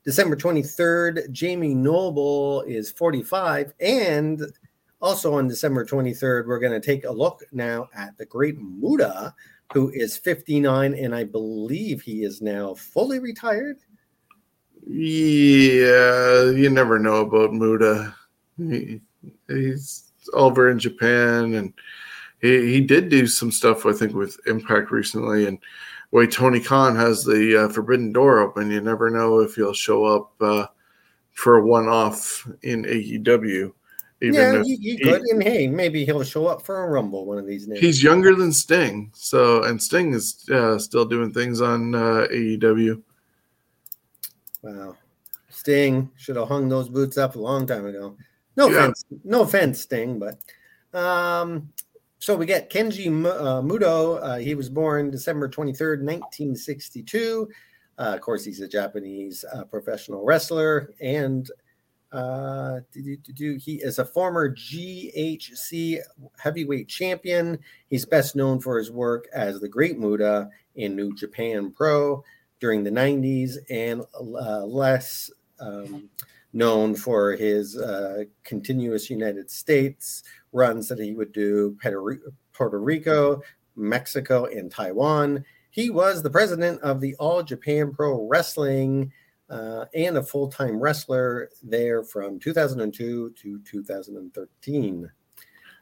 December 0.03 0.35
23rd, 0.35 1.31
Jamie 1.31 1.73
Noble 1.73 2.61
is 2.63 2.91
45. 2.91 3.73
And 3.79 4.41
also 5.01 5.33
on 5.33 5.47
December 5.47 5.85
23rd, 5.85 6.45
we're 6.45 6.59
going 6.59 6.79
to 6.79 6.85
take 6.85 7.05
a 7.05 7.11
look 7.11 7.41
now 7.53 7.87
at 7.95 8.17
the 8.17 8.25
great 8.25 8.59
Muta, 8.59 9.33
who 9.73 9.89
is 9.89 10.17
59. 10.17 10.93
And 10.93 11.15
I 11.15 11.23
believe 11.23 12.01
he 12.01 12.23
is 12.23 12.41
now 12.41 12.73
fully 12.75 13.19
retired. 13.19 13.77
Yeah, 14.87 16.51
you 16.51 16.69
never 16.69 16.99
know 16.99 17.21
about 17.21 17.53
Muta. 17.53 18.15
He, 18.57 19.01
he's 19.47 20.11
over 20.33 20.69
in 20.69 20.79
Japan 20.79 21.55
and 21.55 21.73
he, 22.41 22.73
he 22.73 22.81
did 22.81 23.09
do 23.09 23.27
some 23.27 23.51
stuff, 23.51 23.85
I 23.85 23.93
think, 23.93 24.13
with 24.13 24.39
Impact 24.47 24.91
recently. 24.91 25.47
And 25.47 25.59
way 26.11 26.27
Tony 26.27 26.59
Khan 26.59 26.95
has 26.95 27.23
the 27.23 27.65
uh, 27.65 27.69
Forbidden 27.69 28.13
Door 28.13 28.39
open, 28.39 28.71
you 28.71 28.81
never 28.81 29.09
know 29.09 29.39
if 29.39 29.55
he'll 29.55 29.73
show 29.73 30.05
up 30.05 30.31
uh, 30.39 30.67
for 31.31 31.57
a 31.57 31.65
one 31.65 31.87
off 31.87 32.47
in 32.61 32.83
AEW. 32.83 33.73
Yeah, 34.21 34.63
you, 34.63 34.77
you 34.79 34.97
could. 34.97 35.21
And 35.21 35.43
hey, 35.43 35.67
maybe 35.67 36.05
he'll 36.05 36.23
show 36.23 36.47
up 36.47 36.65
for 36.65 36.83
a 36.83 36.89
Rumble 36.89 37.25
one 37.25 37.37
of 37.37 37.45
these 37.45 37.67
days. 37.67 37.79
He's 37.79 38.01
younger 38.01 38.33
than 38.33 38.51
Sting. 38.51 39.11
So, 39.13 39.63
and 39.63 39.81
Sting 39.81 40.13
is 40.13 40.47
uh, 40.49 40.79
still 40.79 41.05
doing 41.05 41.33
things 41.33 41.61
on 41.61 41.93
uh, 41.93 42.27
AEW. 42.31 43.01
Wow. 44.63 44.95
Sting 45.49 46.09
should 46.15 46.37
have 46.37 46.47
hung 46.47 46.69
those 46.69 46.89
boots 46.89 47.17
up 47.17 47.35
a 47.35 47.39
long 47.39 47.67
time 47.67 47.85
ago. 47.85 48.15
No 48.55 48.69
yeah. 48.69 48.77
offense, 48.77 49.05
no 49.23 49.41
offense, 49.41 49.81
Sting, 49.81 50.17
but 50.17 50.39
um, 50.97 51.69
so 52.19 52.35
we 52.35 52.45
get 52.45 52.71
Keiji 52.71 53.07
uh, 53.07 53.61
Muto. 53.61 54.19
Uh, 54.21 54.37
he 54.37 54.55
was 54.55 54.69
born 54.69 55.11
December 55.11 55.49
23rd, 55.49 56.01
1962. 56.01 57.49
Uh, 57.97 58.01
of 58.01 58.21
course, 58.21 58.45
he's 58.45 58.61
a 58.61 58.67
Japanese 58.67 59.43
uh, 59.53 59.63
professional 59.65 60.23
wrestler, 60.23 60.93
and 61.01 61.51
uh, 62.11 62.79
he 62.93 63.79
is 63.81 63.99
a 63.99 64.05
former 64.05 64.49
GHC 64.53 65.99
heavyweight 66.37 66.87
champion. 66.87 67.59
He's 67.89 68.05
best 68.05 68.35
known 68.35 68.59
for 68.59 68.77
his 68.77 68.91
work 68.91 69.27
as 69.33 69.59
the 69.59 69.69
Great 69.69 69.99
Muta 69.99 70.49
in 70.75 70.95
New 70.95 71.15
Japan 71.15 71.71
Pro 71.71 72.23
during 72.59 72.83
the 72.83 72.91
90s, 72.91 73.57
and 73.69 74.01
uh, 74.17 74.65
less 74.65 75.29
um, 75.59 76.09
known 76.53 76.95
for 76.95 77.33
his 77.33 77.77
continuous 78.43 79.09
United 79.09 79.51
States 79.51 80.23
runs 80.53 80.87
that 80.87 80.99
he 80.99 81.13
would 81.13 81.33
do 81.33 81.77
Puerto 82.53 82.79
Rico, 82.79 83.41
Mexico, 83.75 84.45
and 84.45 84.71
Taiwan. 84.71 85.43
He 85.69 85.89
was 85.89 86.23
the 86.23 86.29
president 86.29 86.81
of 86.81 87.01
the 87.01 87.15
All 87.15 87.43
Japan 87.43 87.91
Pro 87.91 88.25
Wrestling 88.27 89.11
uh, 89.49 89.85
and 89.93 90.17
a 90.17 90.23
full 90.23 90.47
time 90.47 90.79
wrestler 90.79 91.49
there 91.63 92.03
from 92.03 92.39
2002 92.39 93.33
to 93.41 93.59
2013. 93.59 95.11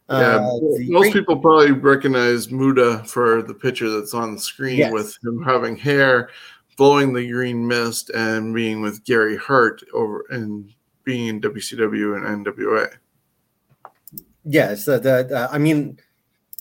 Yeah, 0.09 0.15
uh, 0.15 0.59
most 0.61 1.01
great- 1.01 1.13
people 1.13 1.39
probably 1.39 1.71
recognize 1.71 2.51
Muta 2.51 3.03
for 3.05 3.41
the 3.41 3.53
picture 3.53 3.89
that's 3.89 4.13
on 4.13 4.35
the 4.35 4.41
screen 4.41 4.77
yes. 4.77 4.91
with 4.91 5.17
him 5.23 5.41
having 5.41 5.77
hair, 5.77 6.29
blowing 6.77 7.13
the 7.13 7.29
green 7.29 7.65
mist, 7.65 8.09
and 8.09 8.53
being 8.53 8.81
with 8.81 9.03
Gary 9.05 9.37
Hart 9.37 9.81
over 9.93 10.25
and 10.29 10.69
being 11.05 11.27
in 11.27 11.41
WCW 11.41 12.17
and 12.17 12.45
NWA. 12.45 12.89
Yes, 14.45 14.83
the, 14.85 14.99
the 14.99 15.49
I 15.49 15.57
mean, 15.57 15.97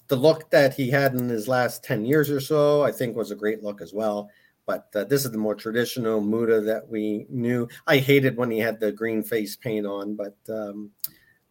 the 0.07 0.17
look 0.17 0.49
that 0.51 0.75
he 0.75 0.89
had 0.89 1.15
in 1.15 1.29
his 1.29 1.49
last 1.49 1.83
ten 1.83 2.05
years 2.05 2.31
or 2.31 2.41
so, 2.41 2.83
I 2.85 2.93
think, 2.93 3.17
was 3.17 3.33
a 3.33 3.37
great 3.37 3.65
look 3.65 3.83
as 3.83 3.93
well. 3.93 4.31
But 4.67 4.89
uh, 4.95 5.05
this 5.05 5.25
is 5.25 5.33
the 5.33 5.39
more 5.39 5.55
traditional 5.55 6.21
Muta 6.21 6.61
that 6.61 6.89
we 6.89 7.27
knew. 7.29 7.69
I 7.87 7.99
hated 7.99 8.37
when 8.37 8.51
he 8.51 8.59
had 8.59 8.79
the 8.79 8.93
green 8.93 9.23
face 9.23 9.57
paint 9.57 9.87
on, 9.87 10.15
but 10.15 10.37
um, 10.49 10.91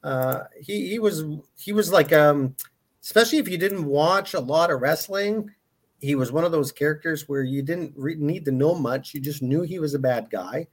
uh, 0.04 0.44
he 0.60 0.90
he 0.90 1.00
was 1.00 1.24
he 1.58 1.74
was 1.74 1.92
like, 1.92 2.14
um, 2.14 2.56
especially 3.04 3.40
if 3.40 3.50
you 3.50 3.58
didn't 3.58 3.86
watch 3.86 4.34
a 4.34 4.40
lot 4.40 4.72
of 4.72 4.82
wrestling, 4.82 5.52
he 6.00 6.16
was 6.16 6.32
one 6.32 6.46
of 6.46 6.52
those 6.52 6.72
characters 6.72 7.28
where 7.28 7.44
you 7.44 7.62
didn't 7.62 7.94
re- 7.98 8.16
need 8.16 8.46
to 8.46 8.52
know 8.52 8.76
much. 8.76 9.14
You 9.14 9.20
just 9.20 9.42
knew 9.42 9.62
he 9.62 9.80
was 9.80 9.94
a 9.94 10.00
bad 10.00 10.30
guy 10.30 10.68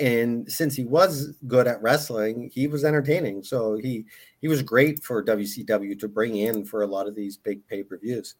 and 0.00 0.50
since 0.50 0.74
he 0.74 0.84
was 0.84 1.34
good 1.46 1.68
at 1.68 1.80
wrestling, 1.82 2.50
he 2.52 2.66
was 2.66 2.84
entertaining. 2.84 3.42
So 3.42 3.76
he 3.76 4.06
he 4.40 4.48
was 4.48 4.62
great 4.62 5.04
for 5.04 5.22
WCW 5.22 5.98
to 6.00 6.08
bring 6.08 6.36
in 6.36 6.64
for 6.64 6.82
a 6.82 6.86
lot 6.86 7.06
of 7.06 7.14
these 7.14 7.36
big 7.36 7.66
pay 7.68 7.82
per 7.82 7.98
views. 7.98 8.36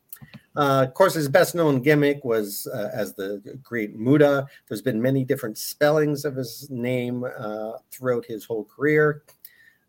Uh, 0.57 0.87
of 0.89 0.95
course, 0.95 1.15
his 1.15 1.29
best 1.29 1.55
known 1.55 1.83
gimmick 1.83 2.25
was 2.25 2.67
uh, 2.75 2.89
as 2.95 3.15
the 3.15 3.43
Great 3.63 3.95
Muta. 3.95 4.47
There's 4.69 4.83
been 4.83 5.01
many 5.01 5.23
different 5.25 5.59
spellings 5.59 6.25
of 6.25 6.35
his 6.35 6.69
name 6.71 7.25
uh, 7.25 7.73
throughout 7.91 8.25
his 8.25 8.45
whole 8.45 8.65
career. 8.65 9.23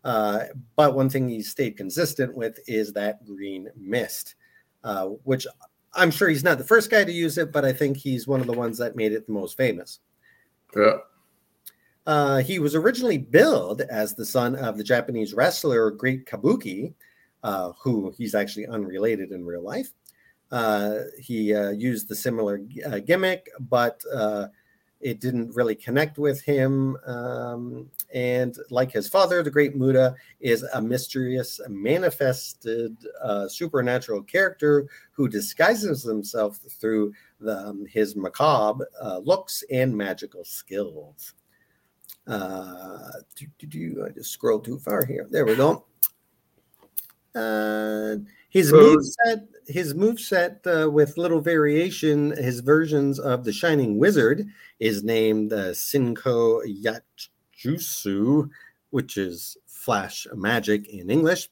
Uh, 0.04 0.44
but 0.76 0.94
one 0.94 1.08
thing 1.08 1.28
he 1.28 1.42
stayed 1.42 1.76
consistent 1.76 2.34
with 2.34 2.58
is 2.66 2.92
that 2.92 3.24
green 3.24 3.68
mist, 3.76 4.34
uh, 4.84 5.06
which 5.24 5.46
I'm 5.94 6.10
sure 6.10 6.28
he's 6.28 6.44
not 6.44 6.58
the 6.58 6.64
first 6.64 6.90
guy 6.90 7.04
to 7.04 7.12
use 7.12 7.38
it, 7.38 7.52
but 7.52 7.64
I 7.64 7.72
think 7.72 7.96
he's 7.96 8.26
one 8.26 8.40
of 8.40 8.46
the 8.46 8.52
ones 8.52 8.78
that 8.78 8.96
made 8.96 9.12
it 9.12 9.26
the 9.26 9.32
most 9.32 9.56
famous. 9.56 10.00
Yeah. 10.76 10.98
Uh, 12.06 12.38
he 12.38 12.58
was 12.58 12.74
originally 12.74 13.18
billed 13.18 13.82
as 13.82 14.14
the 14.14 14.24
son 14.24 14.56
of 14.56 14.76
the 14.76 14.84
Japanese 14.84 15.34
wrestler 15.34 15.90
Great 15.90 16.26
Kabuki, 16.26 16.94
uh, 17.42 17.72
who 17.80 18.12
he's 18.18 18.34
actually 18.34 18.66
unrelated 18.66 19.30
in 19.30 19.44
real 19.44 19.62
life. 19.62 19.92
Uh, 20.50 20.98
he 21.18 21.54
uh, 21.54 21.70
used 21.70 22.08
the 22.08 22.14
similar 22.14 22.60
uh, 22.86 22.98
gimmick, 22.98 23.48
but 23.58 24.02
uh, 24.12 24.48
it 25.00 25.20
didn't 25.20 25.54
really 25.54 25.74
connect 25.74 26.18
with 26.18 26.42
him. 26.42 26.96
Um, 27.06 27.88
and 28.12 28.56
like 28.70 28.92
his 28.92 29.08
father, 29.08 29.42
the 29.42 29.50
Great 29.50 29.76
Muta 29.76 30.14
is 30.40 30.62
a 30.62 30.82
mysterious, 30.82 31.60
manifested 31.68 32.96
supernatural 33.48 34.22
character 34.22 34.86
who 35.12 35.28
disguises 35.28 36.02
himself 36.02 36.58
through 36.68 37.14
the, 37.40 37.58
um, 37.58 37.86
his 37.86 38.14
macabre 38.14 38.86
looks 39.24 39.64
and 39.70 39.96
magical 39.96 40.44
skills. 40.44 41.34
Uh, 42.26 43.10
do, 43.36 43.46
do, 43.58 43.66
do, 43.66 44.06
I 44.06 44.10
just 44.10 44.30
scroll 44.30 44.60
too 44.60 44.78
far 44.78 45.04
here. 45.04 45.26
There 45.30 45.44
we 45.44 45.56
go. 45.56 45.84
Uh, 47.34 48.16
his 48.50 48.72
move 48.72 49.02
set, 49.24 49.48
his 49.66 49.94
move 49.94 50.20
set 50.20 50.60
uh, 50.66 50.88
with 50.90 51.16
little 51.16 51.40
variation. 51.40 52.30
His 52.36 52.60
versions 52.60 53.18
of 53.18 53.44
the 53.44 53.52
Shining 53.52 53.98
Wizard 53.98 54.46
is 54.78 55.02
named 55.02 55.52
uh, 55.52 55.70
Senko 55.72 56.62
Majutsu, 57.64 58.50
which 58.90 59.16
is 59.16 59.56
flash 59.66 60.26
magic 60.34 60.88
in 60.88 61.10
English. 61.10 61.48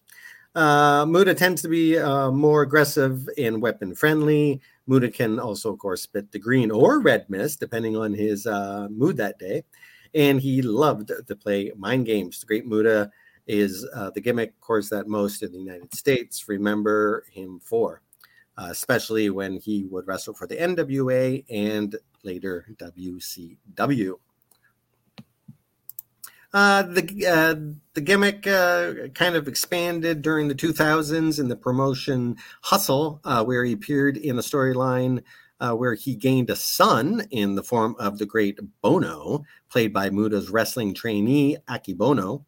Uh, 0.55 1.07
Muta 1.07 1.35
tends 1.35 1.63
to 1.63 1.69
be 1.69 1.97
uh, 1.97 2.31
more 2.31 2.63
aggressive 2.63 3.29
and 3.39 3.63
weapon 3.63 3.95
friendly. 3.95 4.61
Muta 4.87 5.09
can 5.09 5.39
also, 5.39 5.73
of 5.73 5.79
course, 5.79 6.03
spit 6.03 6.33
the 6.33 6.39
green 6.39 6.71
or 6.71 7.01
red 7.01 7.29
mist, 7.31 7.61
depending 7.61 7.97
on 7.97 8.13
his 8.13 8.47
uh, 8.47 8.89
mood 8.91 9.17
that 9.17 9.39
day. 9.39 9.65
And 10.15 10.41
he 10.41 10.63
loved 10.63 11.13
to 11.27 11.37
play 11.37 11.73
mind 11.77 12.07
games. 12.07 12.41
The 12.41 12.47
great 12.47 12.67
Muta 12.67 13.11
is 13.47 13.87
uh, 13.95 14.11
the 14.11 14.21
gimmick, 14.21 14.51
of 14.51 14.61
course, 14.61 14.89
that 14.91 15.09
most 15.09 15.43
in 15.43 15.53
the 15.53 15.59
United 15.59 15.95
States 15.95 16.49
remember 16.49 17.25
him 17.33 17.61
for, 17.63 18.03
uh, 18.57 18.69
especially 18.71 19.31
when 19.31 19.59
he 19.59 19.85
would 19.87 20.07
wrestle 20.07 20.35
for 20.35 20.47
the 20.47 20.57
NWA 20.57 21.45
and 21.51 21.97
later 22.23 22.67
WCW. 22.77 24.15
Uh, 26.53 26.83
the 26.83 27.27
uh, 27.27 27.55
the 27.95 28.01
gimmick 28.01 28.45
uh, 28.45 29.09
kind 29.15 29.37
of 29.37 29.47
expanded 29.47 30.21
during 30.21 30.49
the 30.49 30.55
2000s 30.55 31.39
in 31.39 31.47
the 31.47 31.55
promotion 31.55 32.37
Hustle, 32.63 33.21
uh, 33.25 33.45
where 33.45 33.65
he 33.65 33.73
appeared 33.73 34.17
in 34.17 34.37
a 34.37 34.43
storyline 34.43 35.23
uh, 35.61 35.73
where 35.73 35.95
he 35.95 36.15
gained 36.15 36.51
a 36.51 36.57
son 36.57 37.27
in 37.31 37.55
the 37.55 37.63
form 37.63 37.95
of 37.99 38.19
the 38.19 38.27
great 38.27 38.59
Bono, 38.83 39.45
played 39.69 39.93
by 39.93 40.11
Muta's 40.11 40.51
wrestling 40.51 40.95
trainee 40.95 41.57
Akebono, 41.69 42.45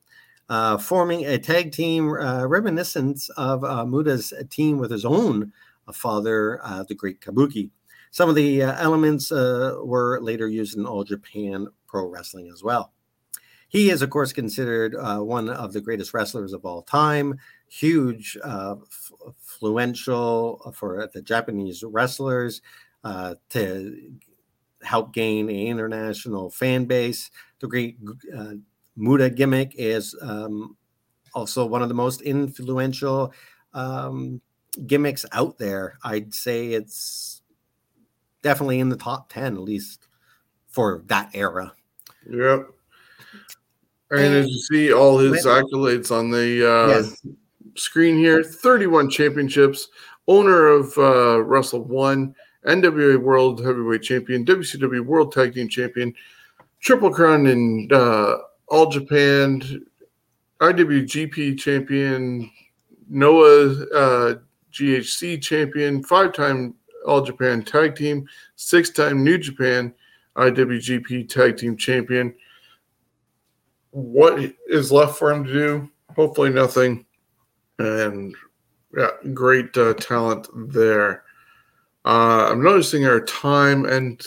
uh, 0.48 0.78
forming 0.78 1.24
a 1.26 1.38
tag 1.38 1.72
team 1.72 2.10
reminiscent 2.10 3.22
of 3.36 3.60
Muta's 3.88 4.32
team 4.50 4.78
with 4.78 4.90
his 4.90 5.04
own 5.04 5.52
father, 5.92 6.60
the 6.88 6.94
great 6.94 7.20
Kabuki. 7.20 7.70
Some 8.10 8.28
of 8.28 8.34
the 8.34 8.62
elements 8.62 9.30
were 9.30 10.18
later 10.20 10.48
used 10.48 10.76
in 10.76 10.84
All 10.84 11.04
Japan 11.04 11.68
Pro 11.86 12.06
Wrestling 12.06 12.50
as 12.52 12.62
well. 12.62 12.92
He 13.68 13.88
is, 13.88 14.02
of 14.02 14.10
course, 14.10 14.34
considered 14.34 14.94
uh, 14.94 15.20
one 15.20 15.48
of 15.48 15.72
the 15.72 15.80
greatest 15.80 16.12
wrestlers 16.12 16.52
of 16.52 16.66
all 16.66 16.82
time, 16.82 17.38
huge, 17.68 18.36
uh, 18.44 18.74
influential 19.26 20.74
for 20.76 21.08
the 21.14 21.22
Japanese 21.22 21.82
wrestlers 21.82 22.60
uh, 23.04 23.34
to 23.50 24.12
help 24.82 25.12
gain 25.12 25.48
an 25.48 25.56
international 25.56 26.50
fan 26.50 26.84
base. 26.84 27.30
The 27.60 27.68
great 27.68 27.98
uh, 28.36 28.54
Muta 28.96 29.30
gimmick 29.30 29.74
is 29.76 30.16
um, 30.20 30.76
also 31.34 31.64
one 31.66 31.82
of 31.82 31.88
the 31.88 31.94
most 31.94 32.22
influential 32.22 33.32
um, 33.74 34.40
gimmicks 34.86 35.24
out 35.32 35.58
there. 35.58 35.98
I'd 36.02 36.34
say 36.34 36.72
it's 36.72 37.42
definitely 38.42 38.80
in 38.80 38.88
the 38.88 38.96
top 38.96 39.32
10, 39.32 39.54
at 39.54 39.60
least 39.60 40.08
for 40.68 41.02
that 41.06 41.30
era. 41.34 41.72
Yep. 42.28 42.68
And 44.10 44.34
as 44.34 44.48
you 44.48 44.58
see 44.58 44.92
all 44.92 45.18
his 45.18 45.46
accolades 45.46 46.10
on 46.10 46.30
the 46.30 46.70
uh, 46.70 46.88
yes. 46.88 47.26
screen 47.76 48.18
here 48.18 48.44
31 48.44 49.08
championships, 49.08 49.88
owner 50.28 50.66
of 50.66 50.96
uh, 50.98 51.42
Wrestle 51.42 51.84
One, 51.84 52.34
NWA 52.66 53.20
World 53.20 53.64
Heavyweight 53.64 54.02
Champion, 54.02 54.44
WCW 54.44 55.04
World 55.04 55.32
Tag 55.32 55.54
Team 55.54 55.68
Champion, 55.68 56.14
Triple 56.80 57.10
Crown 57.10 57.46
in 57.46 57.88
uh, 57.92 58.36
All 58.68 58.90
Japan, 58.90 59.84
IWGP 60.60 61.58
Champion, 61.58 62.50
Noah 63.08 63.84
uh, 63.94 64.34
GHC 64.72 65.42
Champion, 65.42 66.02
five 66.02 66.32
time 66.32 66.74
All 67.06 67.22
Japan 67.22 67.62
Tag 67.62 67.96
Team, 67.96 68.26
six 68.56 68.90
time 68.90 69.24
New 69.24 69.38
Japan 69.38 69.92
IWGP 70.36 71.28
Tag 71.28 71.56
Team 71.56 71.76
Champion 71.76 72.34
what 73.92 74.40
is 74.66 74.90
left 74.90 75.18
for 75.18 75.30
him 75.30 75.44
to 75.44 75.52
do? 75.52 75.90
Hopefully, 76.16 76.50
nothing. 76.50 77.06
And 77.78 78.34
yeah, 78.96 79.10
great 79.32 79.76
uh, 79.76 79.94
talent 79.94 80.48
there. 80.72 81.24
Uh, 82.04 82.48
I'm 82.50 82.62
noticing 82.62 83.06
our 83.06 83.20
time, 83.20 83.84
and 83.84 84.24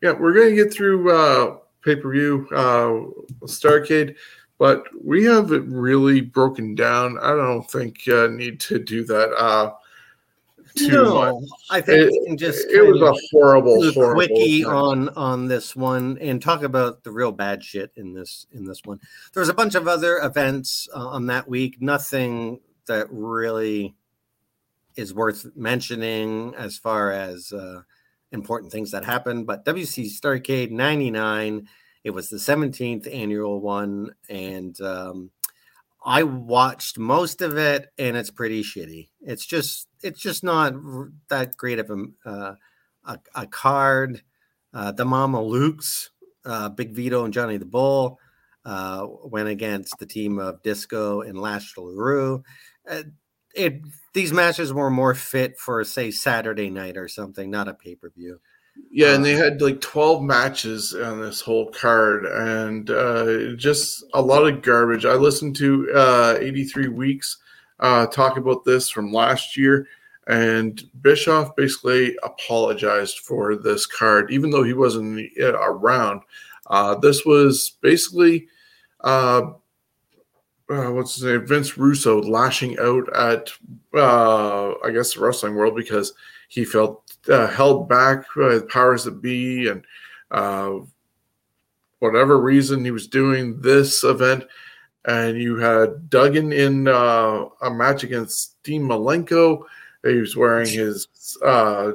yeah, 0.00 0.12
we're 0.12 0.32
going 0.32 0.50
to 0.50 0.64
get 0.64 0.72
through 0.72 1.10
uh, 1.12 1.56
pay 1.84 1.96
per 1.96 2.10
view 2.10 2.48
uh, 2.52 3.46
Starcade, 3.46 4.16
but 4.58 4.84
we 5.04 5.24
have 5.24 5.52
it 5.52 5.64
really 5.64 6.20
broken 6.20 6.74
down. 6.74 7.18
I 7.18 7.30
don't 7.30 7.70
think 7.70 8.08
uh, 8.08 8.28
need 8.28 8.60
to 8.60 8.78
do 8.78 9.04
that. 9.04 9.32
Uh, 9.34 9.72
too 10.74 10.88
no, 10.88 11.40
much. 11.40 11.50
I 11.70 11.80
think 11.80 11.98
it, 11.98 12.10
we 12.10 12.26
can 12.26 12.38
just 12.38 12.66
it 12.70 12.82
was 12.82 13.02
a 13.02 13.12
horrible, 13.30 13.92
horrible 13.92 14.14
quickie 14.14 14.64
on 14.64 15.10
on 15.10 15.48
this 15.48 15.76
one, 15.76 16.16
and 16.18 16.40
talk 16.40 16.62
about 16.62 17.04
the 17.04 17.10
real 17.10 17.32
bad 17.32 17.62
shit 17.62 17.92
in 17.96 18.14
this 18.14 18.46
in 18.52 18.64
this 18.64 18.80
one. 18.84 19.00
There 19.32 19.40
was 19.40 19.48
a 19.50 19.54
bunch 19.54 19.74
of 19.74 19.86
other 19.86 20.18
events 20.18 20.88
uh, 20.94 21.08
on 21.08 21.26
that 21.26 21.48
week. 21.48 21.80
Nothing 21.80 22.60
that 22.86 23.06
really 23.10 23.94
is 24.96 25.14
worth 25.14 25.46
mentioning 25.54 26.54
as 26.56 26.78
far 26.78 27.10
as 27.10 27.52
uh, 27.52 27.82
important 28.30 28.72
things 28.72 28.90
that 28.90 29.04
happened. 29.04 29.46
But 29.46 29.64
WC 29.64 30.06
Starcade 30.06 30.70
'99, 30.70 31.68
it 32.04 32.10
was 32.10 32.28
the 32.28 32.36
17th 32.36 33.12
annual 33.12 33.60
one, 33.60 34.14
and 34.28 34.80
um, 34.80 35.30
I 36.04 36.24
watched 36.24 36.98
most 36.98 37.42
of 37.42 37.56
it, 37.56 37.92
and 37.98 38.16
it's 38.16 38.30
pretty 38.30 38.62
shitty. 38.62 39.08
It's 39.20 39.46
just 39.46 39.88
it's 40.02 40.20
just 40.20 40.42
not 40.42 40.74
that 41.28 41.56
great 41.56 41.78
of 41.78 41.90
a 41.90 42.28
uh, 42.28 42.54
a, 43.04 43.18
a, 43.34 43.46
card. 43.46 44.22
Uh, 44.74 44.90
the 44.92 45.04
Mamalukes, 45.04 46.08
uh, 46.44 46.68
Big 46.70 46.94
Vito 46.94 47.24
and 47.24 47.34
Johnny 47.34 47.56
the 47.56 47.66
Bull 47.66 48.18
uh, 48.64 49.06
went 49.24 49.48
against 49.48 49.98
the 49.98 50.06
team 50.06 50.38
of 50.38 50.62
Disco 50.62 51.20
and 51.20 51.38
Lash 51.38 51.76
LaRue. 51.76 52.42
Uh, 53.56 53.62
it 53.62 53.82
these 54.12 54.32
matches 54.32 54.72
were 54.72 54.90
more 54.90 55.14
fit 55.14 55.58
for 55.58 55.82
say 55.84 56.10
Saturday 56.10 56.70
night 56.70 56.96
or 56.96 57.08
something, 57.08 57.50
not 57.50 57.68
a 57.68 57.74
pay 57.74 57.94
per 57.94 58.10
view. 58.10 58.40
Yeah, 58.90 59.14
and 59.14 59.24
they 59.24 59.34
um, 59.34 59.40
had 59.40 59.62
like 59.62 59.80
12 59.80 60.22
matches 60.22 60.94
on 60.94 61.20
this 61.20 61.40
whole 61.40 61.70
card 61.70 62.24
and 62.24 62.88
uh, 62.90 63.54
just 63.56 64.04
a 64.14 64.20
lot 64.20 64.46
of 64.46 64.62
garbage. 64.62 65.04
I 65.04 65.14
listened 65.14 65.56
to 65.56 65.90
uh, 65.94 66.38
83 66.40 66.88
Weeks 66.88 67.38
uh, 67.80 68.06
talk 68.06 68.36
about 68.36 68.64
this 68.64 68.88
from 68.88 69.12
last 69.12 69.56
year, 69.56 69.88
and 70.26 70.82
Bischoff 71.02 71.56
basically 71.56 72.16
apologized 72.22 73.18
for 73.20 73.56
this 73.56 73.86
card, 73.86 74.30
even 74.30 74.50
though 74.50 74.62
he 74.62 74.72
wasn't 74.72 75.28
uh, 75.40 75.58
around. 75.58 76.22
Uh, 76.68 76.94
this 76.94 77.24
was 77.24 77.76
basically. 77.82 78.48
Uh, 80.72 80.90
what's 80.90 81.16
his 81.16 81.24
name? 81.24 81.46
Vince 81.46 81.76
Russo 81.76 82.22
lashing 82.22 82.78
out 82.78 83.14
at, 83.14 83.50
uh, 83.94 84.72
I 84.82 84.90
guess, 84.90 85.12
the 85.12 85.20
wrestling 85.20 85.54
world 85.54 85.76
because 85.76 86.14
he 86.48 86.64
felt 86.64 87.02
uh, 87.28 87.46
held 87.46 87.90
back 87.90 88.24
by 88.34 88.58
powers 88.70 89.04
that 89.04 89.20
be 89.20 89.68
and 89.68 89.84
uh, 90.30 90.78
whatever 91.98 92.40
reason 92.40 92.84
he 92.84 92.90
was 92.90 93.06
doing 93.06 93.60
this 93.60 94.02
event. 94.02 94.44
And 95.04 95.36
you 95.36 95.56
had 95.56 96.08
Duggan 96.08 96.52
in 96.52 96.88
uh, 96.88 97.46
a 97.60 97.70
match 97.70 98.02
against 98.02 98.62
Dean 98.62 98.82
Malenko. 98.82 99.64
He 100.04 100.14
was 100.14 100.36
wearing 100.36 100.68
his 100.68 101.06
uh, 101.44 101.92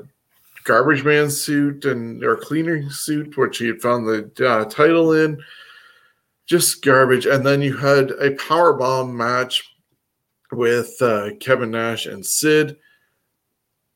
garbage 0.65 1.03
man 1.03 1.31
suit 1.31 1.85
and 1.85 2.23
or 2.23 2.35
cleaner 2.35 2.87
suit, 2.91 3.37
which 3.37 3.57
he 3.57 3.67
had 3.67 3.81
found 3.81 4.05
the 4.07 4.47
uh, 4.47 4.65
title 4.65 5.13
in. 5.13 5.41
Just 6.47 6.81
garbage. 6.81 7.25
And 7.25 7.45
then 7.45 7.61
you 7.61 7.77
had 7.77 8.11
a 8.11 8.31
power 8.35 8.73
bomb 8.73 9.15
match 9.15 9.69
with 10.51 10.95
uh, 11.01 11.31
Kevin 11.39 11.71
Nash 11.71 12.05
and 12.05 12.25
Sid 12.25 12.77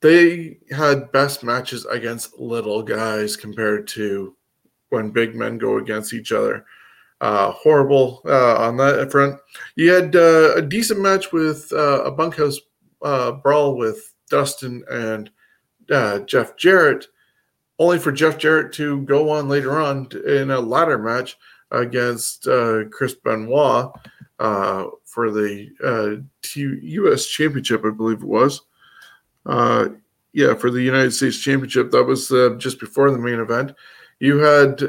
they 0.01 0.57
had 0.71 1.11
best 1.11 1.43
matches 1.43 1.85
against 1.85 2.39
little 2.39 2.81
guys 2.81 3.35
compared 3.35 3.87
to 3.87 4.35
when 4.89 5.11
big 5.11 5.35
men 5.35 5.57
go 5.57 5.77
against 5.77 6.13
each 6.13 6.31
other. 6.31 6.65
Uh, 7.21 7.51
horrible 7.51 8.21
uh, 8.25 8.55
on 8.57 8.77
that 8.77 9.11
front. 9.11 9.39
You 9.75 9.93
had 9.93 10.15
uh, 10.15 10.55
a 10.55 10.61
decent 10.61 10.99
match 10.99 11.31
with 11.31 11.71
uh, 11.71 12.03
a 12.03 12.11
bunkhouse 12.11 12.57
uh, 13.03 13.33
brawl 13.33 13.77
with 13.77 14.11
Dustin 14.29 14.83
and 14.89 15.29
Jeff 16.27 16.57
Jarrett, 16.57 17.05
only 17.77 17.99
for 17.99 18.11
Jeff 18.11 18.39
Jarrett 18.39 18.73
to 18.73 19.01
go 19.01 19.29
on 19.29 19.47
later 19.47 19.79
on 19.79 20.09
in 20.25 20.49
a 20.49 20.59
ladder 20.59 20.97
match 20.97 21.37
against 21.71 22.43
Chris 22.91 23.15
Benoit 23.15 23.91
for 24.37 25.31
the 25.31 26.23
U.S. 26.55 27.27
Championship, 27.27 27.83
I 27.85 27.89
believe 27.89 28.21
it 28.21 28.27
was. 28.27 28.61
Uh, 29.45 29.89
yeah, 30.33 30.53
for 30.53 30.71
the 30.71 30.81
United 30.81 31.11
States 31.11 31.39
Championship. 31.39 31.91
That 31.91 32.03
was 32.03 32.31
uh, 32.31 32.55
just 32.57 32.79
before 32.79 33.11
the 33.11 33.17
main 33.17 33.39
event. 33.39 33.73
You 34.19 34.37
had 34.37 34.81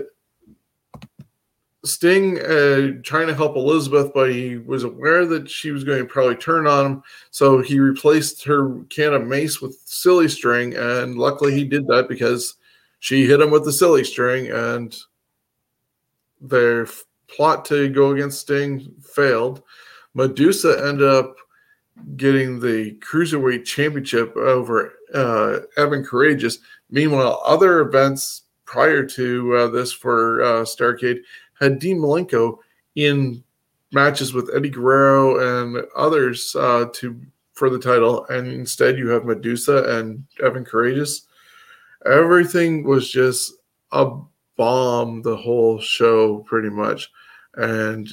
Sting 1.85 2.39
uh, 2.41 3.01
trying 3.03 3.27
to 3.27 3.35
help 3.35 3.57
Elizabeth, 3.57 4.13
but 4.15 4.31
he 4.31 4.59
was 4.59 4.85
aware 4.85 5.27
that 5.27 5.51
she 5.51 5.73
was 5.73 5.83
going 5.83 5.99
to 5.99 6.05
probably 6.05 6.37
turn 6.37 6.67
on 6.67 6.87
him. 6.87 7.03
So 7.31 7.61
he 7.61 7.81
replaced 7.81 8.45
her 8.45 8.85
can 8.85 9.15
of 9.15 9.27
mace 9.27 9.61
with 9.61 9.81
silly 9.85 10.29
string. 10.29 10.77
And 10.77 11.19
luckily 11.19 11.53
he 11.55 11.65
did 11.65 11.87
that 11.89 12.09
because 12.09 12.55
she 13.01 13.27
hit 13.27 13.41
him 13.41 13.51
with 13.51 13.65
the 13.65 13.73
silly 13.73 14.05
string. 14.05 14.49
And 14.51 14.97
their 16.43 16.87
plot 17.29 17.65
to 17.67 17.89
go 17.89 18.11
against 18.11 18.41
Sting 18.41 18.93
failed. 19.15 19.63
Madusa 20.17 20.87
ended 20.87 21.09
up 21.09 21.37
getting 22.17 22.59
the 22.61 22.93
cruiserweight 23.01 23.65
championship 23.65 24.37
over 24.37 24.95
uh, 25.15 25.61
Evan 25.77 26.05
Karagias. 26.05 26.59
Meanwhile, 26.91 27.43
other 27.45 27.81
events 27.81 28.43
prior 28.65 29.05
to 29.05 29.57
uh, 29.57 29.67
this 29.69 29.93
for 29.93 30.43
uh, 30.43 30.63
Starcade 30.63 31.21
had 31.61 31.79
Dean 31.79 31.99
Malenko 31.99 32.59
in 32.95 33.43
matches 33.93 34.33
with 34.33 34.51
Eddie 34.55 34.71
Guerrero 34.71 35.65
and 35.65 35.85
others 35.97 36.57
uh, 36.59 36.87
to 36.95 37.21
for 37.53 37.69
the 37.69 37.79
title, 37.79 38.25
and 38.27 38.49
instead 38.49 38.99
you 38.99 39.09
have 39.09 39.23
Madusa 39.23 39.87
and 39.99 40.25
Evan 40.43 40.65
Karagias. 40.65 41.27
Everything 42.07 42.83
was 42.83 43.11
just 43.11 43.53
a 43.93 44.11
bomb 44.57 45.23
the 45.23 45.37
whole 45.37 45.81
show, 45.81 46.39
pretty 46.41 46.71
much, 46.71 47.11
and 47.55 48.09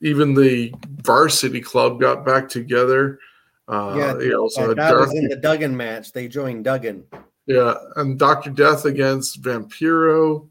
even 0.00 0.34
the 0.34 0.72
varsity 1.02 1.60
club 1.60 2.00
got 2.00 2.24
back 2.24 2.48
together. 2.48 3.18
Uh, 3.66 3.94
yeah, 3.96 4.18
you 4.18 4.30
know, 4.30 4.48
so 4.48 4.74
that 4.74 4.94
was 4.94 5.14
in 5.14 5.28
the 5.28 5.36
Duggan 5.36 5.76
match. 5.76 6.12
They 6.12 6.28
joined 6.28 6.64
Duggan. 6.64 7.04
Yeah, 7.46 7.74
and 7.96 8.18
Doctor 8.18 8.50
Death 8.50 8.84
against 8.84 9.42
Vampiro, 9.42 10.48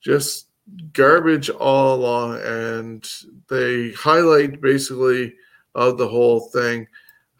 just 0.00 0.48
garbage 0.92 1.50
all 1.50 1.96
along, 1.96 2.40
and 2.42 3.08
they 3.48 3.92
highlight 3.92 4.60
basically 4.60 5.34
of 5.74 5.98
the 5.98 6.08
whole 6.08 6.48
thing 6.50 6.86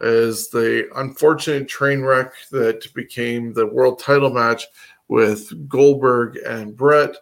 is 0.01 0.49
the 0.49 0.89
unfortunate 0.95 1.67
train 1.67 2.01
wreck 2.01 2.33
that 2.51 2.91
became 2.93 3.53
the 3.53 3.67
world 3.67 3.99
title 3.99 4.31
match 4.31 4.65
with 5.11 5.67
Goldberg 5.67 6.37
and 6.47 6.75
Bret. 6.75 7.17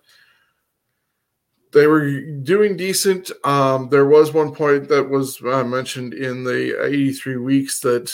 They 1.73 1.87
were 1.87 2.21
doing 2.21 2.77
decent. 2.77 3.31
Um, 3.43 3.89
there 3.89 4.05
was 4.05 4.31
one 4.31 4.53
point 4.53 4.87
that 4.89 5.09
was 5.09 5.41
uh, 5.43 5.63
mentioned 5.63 6.13
in 6.13 6.43
the 6.43 6.85
83 6.85 7.37
weeks 7.37 7.79
that 7.79 8.13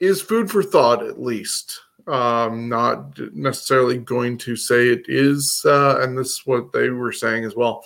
is 0.00 0.20
food 0.20 0.50
for 0.50 0.64
thought, 0.64 1.04
at 1.04 1.22
least. 1.22 1.82
Um, 2.08 2.68
not 2.68 3.16
necessarily 3.32 3.96
going 3.96 4.38
to 4.38 4.56
say 4.56 4.88
it 4.88 5.04
is, 5.06 5.62
uh, 5.64 6.00
and 6.00 6.18
this 6.18 6.32
is 6.32 6.42
what 6.44 6.72
they 6.72 6.90
were 6.90 7.12
saying 7.12 7.44
as 7.44 7.54
well. 7.54 7.84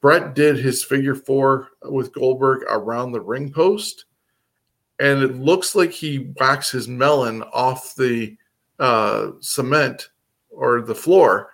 Bret 0.00 0.34
did 0.34 0.58
his 0.58 0.82
figure 0.82 1.14
four 1.14 1.68
with 1.84 2.12
Goldberg 2.12 2.64
around 2.68 3.12
the 3.12 3.20
ring 3.20 3.52
post, 3.52 4.06
and 4.98 5.22
it 5.22 5.36
looks 5.36 5.76
like 5.76 5.92
he 5.92 6.32
whacks 6.38 6.70
his 6.72 6.88
melon 6.88 7.42
off 7.44 7.94
the 7.94 8.36
uh, 8.80 9.30
cement 9.40 10.10
or 10.56 10.80
the 10.80 10.94
floor, 10.94 11.52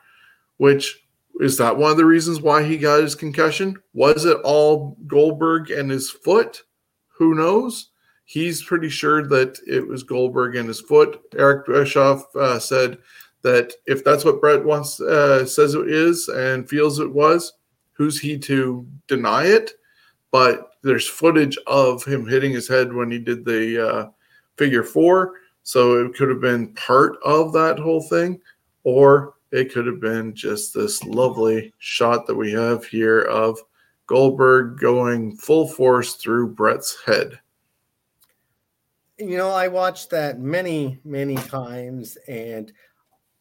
which 0.57 1.01
is 1.41 1.57
that 1.59 1.77
one 1.77 1.91
of 1.91 1.97
the 1.97 2.05
reasons 2.05 2.41
why 2.41 2.63
he 2.63 2.79
got 2.79 3.03
his 3.03 3.15
concussion? 3.15 3.77
Was 3.95 4.25
it 4.25 4.39
all 4.45 4.97
Goldberg 5.07 5.71
and 5.71 5.91
his 5.91 6.11
foot? 6.11 6.63
Who 7.17 7.35
knows? 7.35 7.91
He's 8.25 8.63
pretty 8.63 8.89
sure 8.89 9.27
that 9.27 9.59
it 9.67 9.87
was 9.87 10.03
Goldberg 10.03 10.57
and 10.57 10.69
his 10.69 10.81
foot. 10.81 11.21
Eric 11.37 11.67
Bischoff 11.67 12.25
uh, 12.37 12.59
said 12.59 12.99
that 13.43 13.73
if 13.87 14.05
that's 14.05 14.25
what 14.25 14.41
Bret 14.41 14.65
wants 14.65 15.01
uh, 15.01 15.45
says 15.45 15.75
it 15.75 15.91
is 15.91 16.29
and 16.29 16.69
feels 16.69 16.99
it 16.99 17.13
was, 17.13 17.53
who's 17.93 18.21
he 18.21 18.39
to 18.39 18.87
deny 19.09 19.45
it? 19.47 19.73
But 20.31 20.71
there's 20.83 21.09
footage 21.09 21.59
of 21.67 22.05
him 22.05 22.27
hitting 22.27 22.53
his 22.53 22.69
head 22.69 22.93
when 22.93 23.11
he 23.11 23.19
did 23.19 23.45
the 23.45 23.89
uh, 23.89 24.09
figure 24.57 24.83
four, 24.83 25.35
so 25.63 26.05
it 26.05 26.15
could 26.15 26.29
have 26.29 26.41
been 26.41 26.75
part 26.75 27.17
of 27.25 27.53
that 27.53 27.79
whole 27.79 28.03
thing, 28.03 28.41
or 28.85 29.35
it 29.51 29.73
could 29.73 29.87
have 29.87 30.01
been 30.01 30.35
just 30.35 30.75
this 30.75 31.03
lovely 31.05 31.73
shot 31.79 32.27
that 32.27 32.35
we 32.35 32.53
have 32.53 32.85
here 32.85 33.21
of 33.21 33.59
Goldberg 34.07 34.79
going 34.79 35.37
full 35.37 35.69
force 35.69 36.15
through 36.15 36.55
Bret's 36.55 36.97
head 37.05 37.39
you 39.29 39.37
know, 39.37 39.51
I 39.51 39.69
watched 39.69 40.11
that 40.11 40.41
many, 40.41 40.99
many 41.05 41.37
times, 41.37 42.17
and 42.27 42.73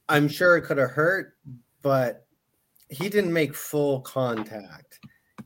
I'm 0.09 0.27
sure 0.27 0.55
it 0.55 0.61
could 0.61 0.77
have 0.77 0.91
hurt, 0.91 1.37
but 1.81 2.25
he 2.89 3.09
didn't 3.09 3.33
make 3.33 3.55
full 3.55 4.01
contact. 4.01 4.99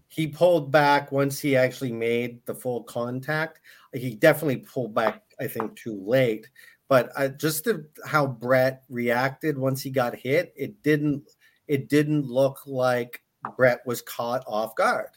He 0.08 0.28
pulled 0.28 0.72
back 0.72 1.12
once 1.12 1.40
he 1.40 1.56
actually 1.56 1.92
made 1.92 2.46
the 2.46 2.56
full 2.56 2.84
contact. 2.84 3.60
He 3.94 4.16
definitely 4.16 4.58
pulled 4.58 4.94
back, 4.94 5.24
I 5.40 5.48
think, 5.48 5.76
too 5.76 6.02
late. 6.06 6.50
But 6.88 7.12
I, 7.18 7.30
just 7.30 7.64
the, 7.64 7.88
how 8.06 8.28
Bret 8.28 8.84
reacted 8.90 9.58
once 9.58 9.82
he 9.82 9.90
got 9.90 10.16
hit, 10.16 10.54
it 10.56 10.84
didn't. 10.84 11.24
It 11.68 11.90
didn't 11.90 12.28
look 12.28 12.60
like 12.68 13.24
Bret 13.58 13.82
was 13.88 14.02
caught 14.02 14.44
off 14.46 14.76
guard. 14.76 15.10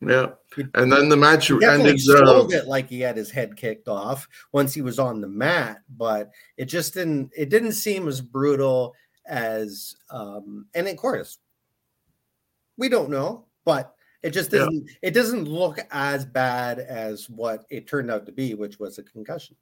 Yeah, 0.00 0.32
and 0.74 0.92
then 0.92 1.08
the 1.08 1.16
match 1.16 1.46
he 1.46 1.64
ended. 1.64 2.00
Sold 2.00 2.52
uh, 2.52 2.56
it 2.58 2.66
like 2.66 2.88
he 2.88 3.00
had 3.00 3.16
his 3.16 3.30
head 3.30 3.56
kicked 3.56 3.88
off 3.88 4.28
once 4.52 4.74
he 4.74 4.82
was 4.82 4.98
on 4.98 5.20
the 5.20 5.28
mat, 5.28 5.82
but 5.96 6.30
it 6.56 6.66
just 6.66 6.94
didn't. 6.94 7.30
It 7.36 7.48
didn't 7.48 7.72
seem 7.72 8.08
as 8.08 8.20
brutal 8.20 8.94
as. 9.26 9.94
um 10.10 10.66
And 10.74 10.88
of 10.88 10.96
course, 10.96 11.38
we 12.76 12.88
don't 12.88 13.08
know, 13.08 13.46
but 13.64 13.94
it 14.22 14.30
just 14.30 14.50
doesn't. 14.50 14.74
Yeah. 14.74 14.94
It 15.02 15.10
doesn't 15.12 15.46
look 15.46 15.78
as 15.90 16.24
bad 16.24 16.80
as 16.80 17.30
what 17.30 17.64
it 17.70 17.86
turned 17.86 18.10
out 18.10 18.26
to 18.26 18.32
be, 18.32 18.54
which 18.54 18.78
was 18.78 18.98
a 18.98 19.02
concussion. 19.04 19.56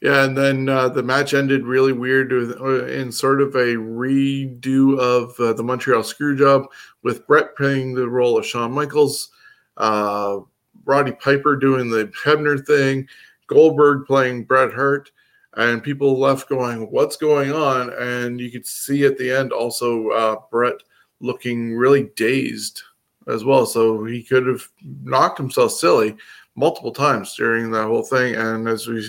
Yeah, 0.00 0.24
and 0.24 0.36
then 0.36 0.68
uh, 0.68 0.88
the 0.90 1.02
match 1.02 1.34
ended 1.34 1.66
really 1.66 1.92
weird 1.92 2.32
uh, 2.32 2.84
in 2.86 3.10
sort 3.10 3.40
of 3.40 3.56
a 3.56 3.74
redo 3.74 4.96
of 4.98 5.38
uh, 5.40 5.52
the 5.54 5.64
Montreal 5.64 6.02
Screwjob 6.02 6.66
with 7.02 7.26
Bret 7.26 7.56
playing 7.56 7.94
the 7.94 8.08
role 8.08 8.38
of 8.38 8.46
Shawn 8.46 8.70
Michaels 8.70 9.30
uh, 9.76 10.40
Roddy 10.84 11.12
Piper 11.12 11.56
doing 11.56 11.90
the 11.90 12.12
Hebner 12.24 12.64
thing, 12.64 13.08
Goldberg 13.48 14.06
playing 14.06 14.44
Bret 14.44 14.72
Hart, 14.72 15.10
and 15.54 15.82
people 15.82 16.18
left 16.18 16.48
going, 16.48 16.90
"What's 16.90 17.16
going 17.16 17.52
on?" 17.52 17.92
And 17.94 18.40
you 18.40 18.50
could 18.50 18.66
see 18.66 19.04
at 19.04 19.18
the 19.18 19.30
end 19.30 19.52
also 19.52 20.10
uh, 20.10 20.36
Bret 20.50 20.76
looking 21.20 21.74
really 21.74 22.10
dazed 22.14 22.82
as 23.26 23.44
well. 23.44 23.66
So 23.66 24.04
he 24.04 24.22
could 24.22 24.46
have 24.46 24.62
knocked 25.02 25.38
himself 25.38 25.72
silly 25.72 26.16
multiple 26.54 26.92
times 26.92 27.34
during 27.34 27.70
that 27.72 27.86
whole 27.86 28.04
thing. 28.04 28.34
And 28.36 28.68
as 28.68 28.86
we 28.86 29.02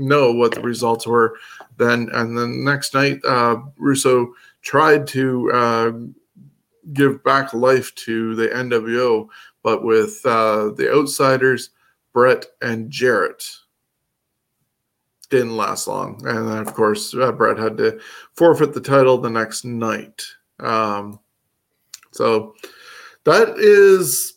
know 0.00 0.32
what 0.32 0.54
the 0.54 0.62
results 0.62 1.06
were 1.06 1.36
then, 1.76 2.08
and 2.12 2.36
then 2.36 2.64
next 2.64 2.94
night, 2.94 3.20
uh, 3.24 3.56
Russo 3.76 4.34
tried 4.62 5.06
to 5.08 5.52
uh, 5.52 5.92
give 6.92 7.22
back 7.22 7.54
life 7.54 7.94
to 7.94 8.34
the 8.34 8.48
NWO 8.48 9.28
but 9.62 9.84
with 9.84 10.24
uh, 10.24 10.70
the 10.70 10.92
outsiders, 10.92 11.70
Bret, 12.12 12.46
and 12.62 12.90
Jarrett. 12.90 13.44
Didn't 15.28 15.56
last 15.56 15.86
long. 15.86 16.26
And 16.26 16.48
then, 16.48 16.58
of 16.58 16.74
course, 16.74 17.14
uh, 17.14 17.30
Bret 17.32 17.58
had 17.58 17.76
to 17.78 18.00
forfeit 18.34 18.74
the 18.74 18.80
title 18.80 19.18
the 19.18 19.30
next 19.30 19.64
night. 19.64 20.24
Um, 20.58 21.20
so 22.10 22.54
that 23.24 23.56
is 23.58 24.34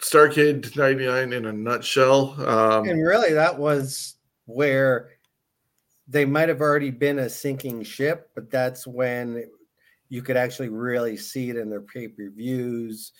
Starcade 0.00 0.76
99 0.76 1.32
in 1.32 1.46
a 1.46 1.52
nutshell. 1.52 2.36
Um, 2.46 2.88
and 2.88 3.04
really, 3.04 3.32
that 3.32 3.58
was 3.58 4.15
where 4.46 5.10
they 6.08 6.24
might 6.24 6.48
have 6.48 6.60
already 6.60 6.90
been 6.90 7.20
a 7.20 7.28
sinking 7.28 7.82
ship, 7.82 8.30
but 8.34 8.50
that's 8.50 8.86
when 8.86 9.44
you 10.08 10.22
could 10.22 10.36
actually 10.36 10.68
really 10.68 11.16
see 11.16 11.50
it 11.50 11.56
in 11.56 11.68
their 11.68 11.80
pay 11.80 12.08
per 12.08 12.30
views 12.30 13.12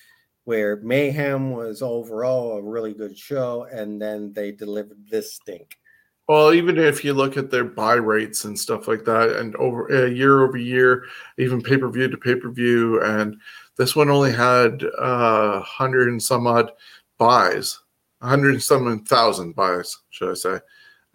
where 0.44 0.76
Mayhem 0.76 1.50
was 1.50 1.82
overall 1.82 2.58
a 2.58 2.62
really 2.62 2.94
good 2.94 3.18
show, 3.18 3.66
and 3.72 4.00
then 4.00 4.32
they 4.32 4.52
delivered 4.52 5.08
this 5.10 5.34
stink. 5.34 5.76
Well, 6.28 6.54
even 6.54 6.78
if 6.78 7.04
you 7.04 7.14
look 7.14 7.36
at 7.36 7.50
their 7.50 7.64
buy 7.64 7.94
rates 7.94 8.44
and 8.44 8.58
stuff 8.58 8.86
like 8.86 9.04
that, 9.04 9.30
and 9.36 9.56
over 9.56 9.90
uh, 9.90 10.06
year 10.06 10.44
over 10.44 10.56
year, 10.56 11.04
even 11.38 11.62
pay 11.62 11.76
per 11.76 11.88
view 11.88 12.08
to 12.08 12.16
pay 12.16 12.36
per 12.36 12.50
view, 12.50 13.02
and 13.02 13.36
this 13.76 13.96
one 13.96 14.08
only 14.08 14.32
had 14.32 14.84
uh, 14.98 15.60
hundred 15.62 16.08
and 16.08 16.22
some 16.22 16.46
odd 16.46 16.70
buys, 17.18 17.80
a 18.20 18.28
hundred 18.28 18.54
and 18.54 18.62
some 18.62 19.04
thousand 19.04 19.56
buys, 19.56 19.98
should 20.10 20.30
I 20.30 20.34
say, 20.34 20.60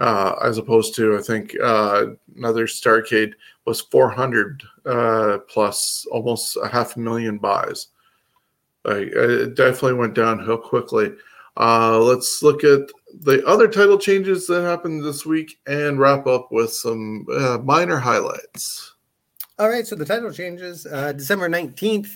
uh, 0.01 0.35
as 0.43 0.57
opposed 0.57 0.95
to 0.95 1.17
I 1.17 1.21
think 1.21 1.55
uh, 1.63 2.07
another 2.35 2.65
Starcade 2.65 3.33
was 3.65 3.81
four 3.81 4.09
hundred 4.09 4.63
uh, 4.85 5.37
plus, 5.47 6.05
almost 6.11 6.57
a 6.61 6.67
half 6.67 6.97
a 6.97 6.99
million 6.99 7.37
buys. 7.37 7.87
Like, 8.83 9.09
it 9.09 9.55
definitely 9.55 9.93
went 9.93 10.15
downhill 10.15 10.57
quickly. 10.57 11.11
Uh, 11.55 11.99
let's 11.99 12.41
look 12.41 12.63
at 12.63 12.89
the 13.21 13.45
other 13.45 13.67
title 13.67 13.97
changes 13.97 14.47
that 14.47 14.63
happened 14.63 15.03
this 15.03 15.23
week 15.23 15.59
and 15.67 15.99
wrap 15.99 16.25
up 16.25 16.51
with 16.51 16.73
some 16.73 17.25
uh, 17.31 17.59
minor 17.63 17.99
highlights. 17.99 18.95
All 19.59 19.69
right, 19.69 19.85
so 19.85 19.95
the 19.95 20.05
title 20.05 20.31
changes 20.31 20.87
uh, 20.87 21.11
December 21.11 21.47
19th, 21.47 22.09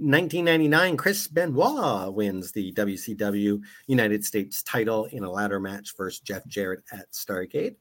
1999, 0.00 0.96
Chris 0.96 1.26
Benoit 1.26 2.14
wins 2.14 2.52
the 2.52 2.72
WCW 2.72 3.60
United 3.86 4.24
States 4.24 4.62
title 4.62 5.04
in 5.06 5.24
a 5.24 5.30
ladder 5.30 5.60
match 5.60 5.94
versus 5.94 6.20
Jeff 6.20 6.46
Jarrett 6.46 6.82
at 6.90 7.12
Starcade. 7.12 7.76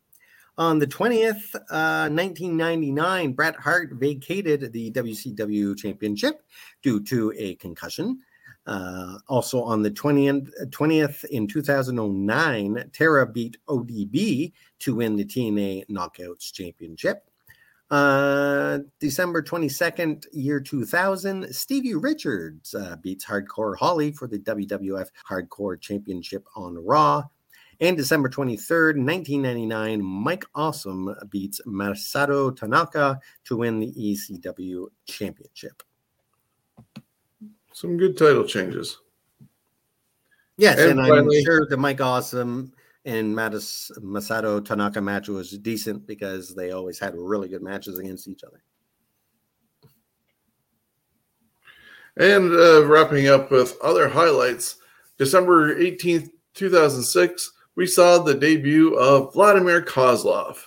On 0.57 0.77
the 0.77 0.87
20th, 0.87 1.55
uh, 1.55 2.09
1999, 2.11 3.31
Bret 3.31 3.55
Hart 3.55 3.93
vacated 3.93 4.73
the 4.73 4.91
WCW 4.91 5.77
championship 5.77 6.43
due 6.81 7.01
to 7.05 7.33
a 7.37 7.55
concussion. 7.55 8.19
Uh, 8.67 9.19
also 9.29 9.63
on 9.63 9.81
the 9.81 9.91
20th, 9.91 10.51
20th 10.71 11.23
in 11.23 11.47
2009, 11.47 12.89
Tara 12.91 13.25
beat 13.25 13.55
ODB 13.69 14.51
to 14.79 14.95
win 14.95 15.15
the 15.15 15.23
TNA 15.23 15.87
Knockouts 15.87 16.51
Championship. 16.51 17.28
Uh, 17.91 18.79
December 18.99 19.41
22nd, 19.41 20.25
year 20.31 20.59
2000, 20.59 21.53
Stevie 21.53 21.95
Richards 21.95 22.75
uh, 22.75 22.95
beats 23.01 23.25
Hardcore 23.25 23.75
Holly 23.75 24.11
for 24.11 24.27
the 24.27 24.37
WWF 24.39 25.07
Hardcore 25.27 25.79
Championship 25.79 26.45
on 26.55 26.77
Raw. 26.77 27.23
And 27.81 27.95
December 27.95 28.29
23rd, 28.29 29.03
1999, 29.03 30.03
Mike 30.03 30.45
Awesome 30.53 31.15
beats 31.29 31.61
Masato 31.65 32.55
Tanaka 32.55 33.19
to 33.45 33.57
win 33.57 33.79
the 33.79 33.93
ECW 33.93 34.87
Championship. 35.05 35.81
Some 37.71 37.97
good 37.97 38.17
title 38.17 38.43
changes. 38.43 38.99
Yes, 40.57 40.77
and, 40.77 40.99
and 40.99 41.07
finally, 41.07 41.37
I'm 41.37 41.43
sure 41.45 41.65
the 41.65 41.77
Mike 41.77 42.01
Awesome 42.01 42.73
and 43.05 43.35
Matis, 43.35 43.91
Masato 43.99 44.63
Tanaka 44.63 45.01
match 45.01 45.29
was 45.29 45.57
decent 45.57 46.05
because 46.05 46.53
they 46.53 46.71
always 46.71 46.99
had 46.99 47.13
really 47.15 47.47
good 47.47 47.63
matches 47.63 47.97
against 47.97 48.27
each 48.27 48.43
other. 48.43 48.61
And 52.17 52.51
uh, 52.51 52.85
wrapping 52.85 53.29
up 53.29 53.49
with 53.49 53.77
other 53.81 54.09
highlights, 54.09 54.77
December 55.17 55.75
18th, 55.75 56.29
2006, 56.53 57.51
we 57.75 57.85
saw 57.85 58.17
the 58.17 58.33
debut 58.33 58.93
of 58.95 59.33
Vladimir 59.33 59.81
Kozlov. 59.81 60.57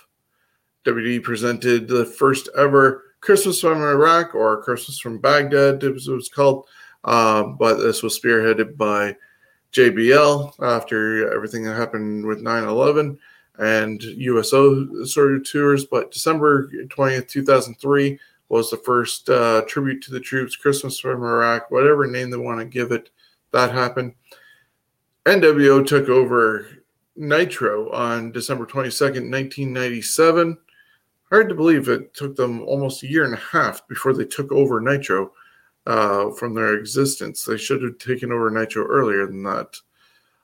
WD 0.85 1.21
presented 1.21 1.87
the 1.87 2.05
first 2.05 2.49
ever 2.57 3.03
Christmas 3.21 3.61
from 3.61 3.81
Iraq 3.81 4.33
or 4.35 4.63
Christmas 4.63 4.99
from 4.99 5.19
Baghdad, 5.19 5.83
it 5.83 5.93
was, 5.93 6.07
it 6.07 6.13
was 6.13 6.27
called, 6.27 6.67
uh, 7.03 7.43
but 7.43 7.75
this 7.75 8.03
was 8.03 8.19
spearheaded 8.19 8.75
by 8.75 9.15
JBL 9.73 10.53
after 10.61 11.33
everything 11.33 11.63
that 11.63 11.75
happened 11.75 12.25
with 12.25 12.41
9 12.41 12.63
11 12.63 13.19
and 13.59 14.01
USO 14.01 15.03
sort 15.05 15.35
of 15.35 15.43
tours. 15.43 15.85
But 15.85 16.11
December 16.11 16.69
20th, 16.87 17.27
2003 17.27 18.19
was 18.49 18.69
the 18.69 18.77
first 18.77 19.29
uh, 19.29 19.63
tribute 19.67 20.01
to 20.03 20.11
the 20.11 20.19
troops, 20.19 20.55
Christmas 20.55 20.99
from 20.99 21.23
Iraq, 21.23 21.71
whatever 21.71 22.05
name 22.07 22.29
they 22.29 22.37
want 22.37 22.59
to 22.59 22.65
give 22.65 22.91
it. 22.91 23.09
That 23.51 23.71
happened. 23.71 24.13
NWO 25.25 25.85
took 25.85 26.09
over 26.09 26.67
Nitro 27.15 27.91
on 27.91 28.31
December 28.31 28.65
22nd, 28.65 29.31
1997. 29.31 30.57
Hard 31.29 31.49
to 31.49 31.55
believe 31.55 31.89
it 31.89 32.13
took 32.13 32.35
them 32.35 32.61
almost 32.63 33.03
a 33.03 33.07
year 33.07 33.25
and 33.25 33.33
a 33.33 33.37
half 33.37 33.87
before 33.87 34.13
they 34.13 34.25
took 34.25 34.51
over 34.51 34.79
Nitro 34.81 35.31
uh, 35.85 36.31
from 36.31 36.53
their 36.53 36.75
existence. 36.75 37.43
They 37.45 37.57
should 37.57 37.83
have 37.83 37.97
taken 37.97 38.31
over 38.31 38.49
Nitro 38.49 38.85
earlier 38.85 39.25
than 39.25 39.43
that. 39.43 39.75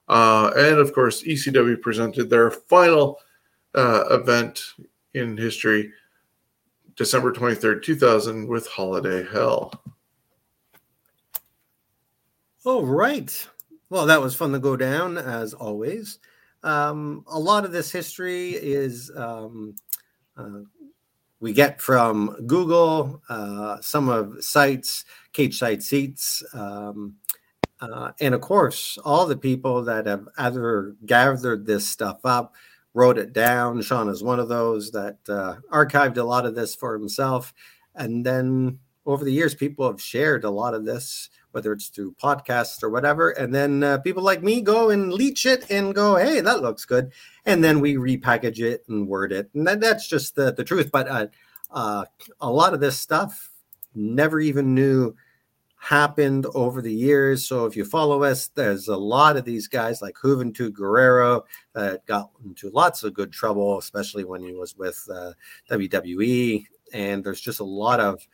Uh, 0.08 0.52
and 0.58 0.80
of 0.80 0.94
course, 0.94 1.24
ECW 1.24 1.82
presented 1.82 2.30
their 2.30 2.50
final 2.50 3.20
uh, 3.76 4.06
event 4.10 4.64
in 5.14 5.38
history, 5.38 5.92
December 6.96 7.32
23rd, 7.32 7.84
2000, 7.84 8.48
with 8.48 8.68
Holiday 8.68 9.26
Hell. 9.32 9.72
All 12.66 12.86
right. 12.86 13.48
Well, 13.90 14.06
that 14.08 14.22
was 14.22 14.36
fun 14.36 14.52
to 14.52 14.60
go 14.60 14.76
down 14.76 15.18
as 15.18 15.54
always. 15.54 16.20
Um, 16.64 17.24
a 17.28 17.40
lot 17.40 17.64
of 17.64 17.72
this 17.72 17.92
history 17.92 18.52
is 18.52 19.12
um, 19.16 19.76
uh, 20.36 20.60
we 21.40 21.54
get 21.54 21.82
from 21.82 22.36
Google, 22.48 23.22
uh, 23.30 23.78
some 23.82 24.10
of 24.10 24.44
sites, 24.44 25.06
Cageside 25.34 25.82
Seats, 25.82 26.44
um, 26.54 27.16
uh, 27.82 28.12
and 28.20 28.36
of 28.36 28.42
course, 28.42 28.98
all 29.06 29.26
the 29.26 29.38
people 29.38 29.84
that 29.84 30.06
have 30.06 30.28
either 30.38 30.96
gathered 31.06 31.66
this 31.66 31.88
stuff 31.88 32.20
up, 32.26 32.56
wrote 32.94 33.18
it 33.18 33.34
down. 33.34 33.82
Sean 33.82 34.10
is 34.10 34.24
one 34.24 34.40
of 34.40 34.50
those 34.50 34.92
that 34.92 35.18
uh, 35.30 35.56
archived 35.72 36.18
a 36.18 36.24
lot 36.24 36.46
of 36.46 36.56
this 36.56 36.76
for 36.76 36.94
himself. 36.94 37.54
And 37.96 38.26
then 38.26 38.80
over 39.10 39.26
the 39.26 39.34
years, 39.34 39.56
people 39.56 39.88
have 39.88 40.02
shared 40.02 40.44
a 40.44 40.50
lot 40.50 40.74
of 40.74 40.86
this, 40.86 41.30
whether 41.52 41.74
it's 41.74 41.88
through 41.88 42.14
podcasts 42.14 42.84
or 42.84 42.90
whatever. 42.90 43.32
And 43.32 43.54
then 43.54 43.84
uh, 43.84 43.98
people 43.98 44.22
like 44.22 44.44
me 44.44 44.62
go 44.62 44.92
and 44.92 45.12
leech 45.12 45.46
it 45.46 45.66
and 45.72 45.96
go, 45.96 46.16
hey, 46.16 46.42
that 46.42 46.62
looks 46.62 46.86
good. 46.86 47.12
And 47.46 47.64
then 47.64 47.80
we 47.80 47.96
repackage 47.96 48.60
it 48.60 48.84
and 48.88 49.08
word 49.08 49.32
it. 49.32 49.50
And 49.54 49.66
that, 49.66 49.80
that's 49.80 50.08
just 50.08 50.36
the, 50.36 50.54
the 50.54 50.64
truth. 50.64 50.92
But 50.92 51.08
uh, 51.08 51.28
uh, 51.72 52.06
a 52.40 52.52
lot 52.52 52.74
of 52.74 52.80
this 52.80 53.00
stuff 53.00 53.52
never 53.96 54.40
even 54.40 54.76
knew 54.76 55.16
happened 55.80 56.46
over 56.54 56.82
the 56.82 56.94
years. 56.94 57.48
So 57.48 57.66
if 57.66 57.76
you 57.76 57.86
follow 57.86 58.22
us, 58.24 58.48
there's 58.50 58.90
a 58.90 58.98
lot 58.98 59.38
of 59.38 59.46
these 59.46 59.68
guys 59.68 60.02
like 60.02 60.16
Juventud 60.16 60.74
Guerrero 60.74 61.46
that 61.74 62.06
got 62.06 62.30
into 62.46 62.70
lots 62.70 63.04
of 63.04 63.14
good 63.14 63.32
trouble, 63.32 63.80
especially 63.80 64.26
when 64.26 64.44
he 64.44 64.54
was 64.54 64.78
with 64.78 65.08
uh, 65.12 65.32
WWE. 65.72 66.66
And 66.94 67.24
there's 67.24 67.42
just 67.42 67.60
a 67.60 67.64
lot 67.66 68.00
of 68.00 68.28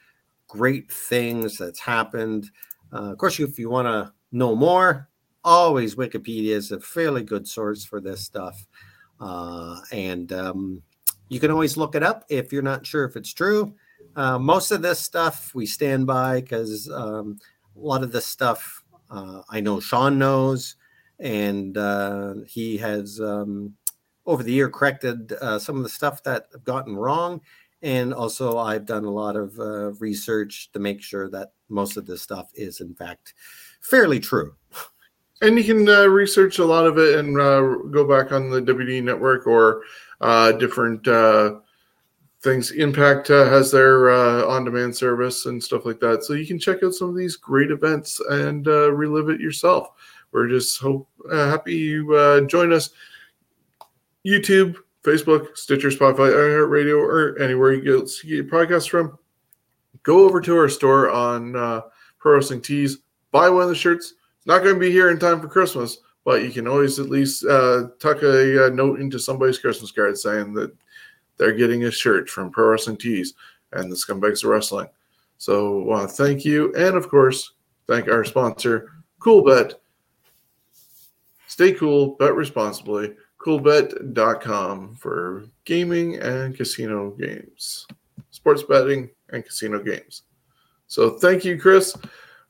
great 0.47 0.91
things 0.91 1.57
that's 1.57 1.80
happened. 1.80 2.49
Uh, 2.93 3.11
of 3.11 3.17
course, 3.17 3.39
if 3.39 3.59
you 3.59 3.69
want 3.69 3.88
to 3.88 4.13
know 4.31 4.55
more, 4.55 5.09
always 5.43 5.95
Wikipedia 5.95 6.51
is 6.51 6.72
a 6.72 6.80
fairly 6.80 7.23
good 7.23 7.47
source 7.47 7.85
for 7.85 7.99
this 7.99 8.22
stuff. 8.23 8.65
Uh, 9.19 9.77
and 9.91 10.34
um, 10.34 10.81
you 11.30 11.39
can 11.39 11.51
always 11.51 11.77
look 11.77 11.95
it 11.95 12.03
up 12.03 12.23
if 12.30 12.51
you're 12.51 12.61
not 12.61 12.85
sure 12.85 13.05
if 13.05 13.15
it's 13.15 13.34
true. 13.34 13.73
Uh, 14.15 14.39
most 14.39 14.72
of 14.72 14.81
this 14.81 14.99
stuff 14.99 15.53
we 15.53 15.65
stand 15.65 16.05
by 16.07 16.41
because 16.41 16.89
um, 16.91 17.38
a 17.76 17.80
lot 17.80 18.03
of 18.03 18.11
this 18.11 18.26
stuff 18.26 18.84
uh, 19.09 19.41
I 19.49 19.59
know 19.59 19.80
Sean 19.80 20.17
knows, 20.17 20.76
and 21.19 21.77
uh, 21.77 22.35
he 22.47 22.77
has 22.77 23.19
um, 23.22 23.76
over 24.26 24.43
the 24.43 24.51
year 24.51 24.69
corrected 24.69 25.34
uh, 25.41 25.59
some 25.59 25.77
of 25.77 25.84
the 25.84 25.89
stuff 25.89 26.23
that 26.23 26.47
I've 26.53 26.63
gotten 26.63 26.95
wrong. 26.95 27.41
And 27.85 28.13
also, 28.13 28.57
I've 28.57 28.85
done 28.85 29.05
a 29.05 29.09
lot 29.11 29.37
of 29.37 29.57
uh, 29.57 29.93
research 29.93 30.71
to 30.73 30.79
make 30.79 31.01
sure 31.01 31.29
that 31.29 31.53
most 31.69 31.95
of 31.95 32.05
this 32.05 32.21
stuff 32.21 32.49
is, 32.53 32.81
in 32.81 32.93
fact, 32.93 33.35
fairly 33.79 34.19
true. 34.19 34.55
And 35.41 35.57
you 35.57 35.63
can 35.63 35.87
uh, 35.87 36.05
research 36.07 36.59
a 36.59 36.65
lot 36.65 36.87
of 36.87 36.97
it 36.97 37.19
and 37.19 37.35
go 37.35 38.05
back 38.05 38.31
on 38.31 38.49
the 38.49 38.61
WD 38.61 39.03
network 39.03 39.47
or 39.47 39.83
different 40.57 41.07
things. 42.45 42.71
Impact 42.71 43.31
uh, 43.31 43.49
has 43.49 43.71
their 43.71 44.11
uh, 44.11 44.45
on-demand 44.45 44.95
service 44.95 45.47
and 45.47 45.61
stuff 45.61 45.83
like 45.83 45.99
that, 45.99 46.23
so 46.23 46.33
you 46.33 46.45
can 46.45 46.59
check 46.59 46.83
out 46.83 46.93
some 46.93 47.09
of 47.09 47.17
these 47.17 47.35
great 47.35 47.71
events 47.71 48.21
and 48.29 48.67
uh, 48.67 48.91
relive 48.91 49.29
it 49.29 49.41
yourself. 49.41 49.89
We're 50.31 50.47
just 50.47 50.79
hope 50.79 51.09
uh, 51.29 51.49
happy 51.49 51.75
you 51.75 52.13
uh, 52.15 52.41
join 52.41 52.71
us. 52.71 52.91
YouTube, 54.25 54.75
Facebook, 55.06 55.56
Stitcher, 55.56 55.90
Spotify, 55.90 56.32
iHeartRadio, 56.32 56.98
or 56.98 57.40
anywhere 57.40 57.73
you 57.73 57.82
get, 57.82 58.23
you 58.23 58.44
get 58.44 58.52
podcasts 58.52 58.90
from. 58.90 59.18
Go 60.03 60.26
over 60.26 60.41
to 60.41 60.57
our 60.57 60.69
store 60.69 61.10
on 61.10 61.56
uh, 61.56 61.82
Pro 62.18 62.36
Wrestling 62.36 62.61
Tees. 62.61 62.98
Buy 63.32 63.49
one 63.49 63.64
of 63.64 63.69
the 63.69 63.76
shirts. 63.76 64.14
It's 64.38 64.48
not 64.48 64.64
going 64.64 64.76
to 64.76 64.80
be 64.80 64.91
here 64.91 65.11
in 65.11 65.19
time 65.19 65.41
for 65.41 65.48
Christmas, 65.48 65.98
but 66.23 66.44
you 66.44 66.52
can 66.52 66.68
always 66.68 66.99
at 66.99 67.10
least 67.10 67.44
tuck 67.44 68.22
a, 68.23 68.68
a 68.68 68.69
note 68.69 68.99
into 68.99 69.19
somebody's 69.19 69.60
Christmas 69.60 69.91
card 69.91 70.18
saying 70.18 70.53
that 70.53 70.76
they're 71.38 71.53
getting 71.53 71.86
a 71.86 71.91
shirt 71.91 72.30
from 72.30 72.52
Pro 72.52 72.69
Wrestling 72.69 72.98
Tees 72.98 73.34
and 73.73 73.91
the 73.91 73.95
Scumbags 73.95 74.44
of 74.44 74.49
Wrestling. 74.49 74.88
So 75.38 75.90
uh, 75.91 76.07
thank 76.07 76.45
you. 76.45 76.73
And 76.76 76.95
of 76.95 77.10
course, 77.10 77.53
thank 77.88 78.07
our 78.07 78.23
sponsor, 78.23 78.91
CoolBet. 79.19 79.73
Stay 81.48 81.73
cool, 81.73 82.15
bet 82.15 82.36
responsibly. 82.36 83.15
CoolBet.com 83.45 84.95
for 84.95 85.45
gaming 85.65 86.15
and 86.15 86.57
casino 86.57 87.11
games, 87.11 87.85
sports 88.31 88.63
betting 88.63 89.11
and 89.30 89.45
casino 89.45 89.84
games. 89.84 90.23
So 90.88 91.11
thank 91.19 91.45
you, 91.45 91.59
Chris. 91.59 91.95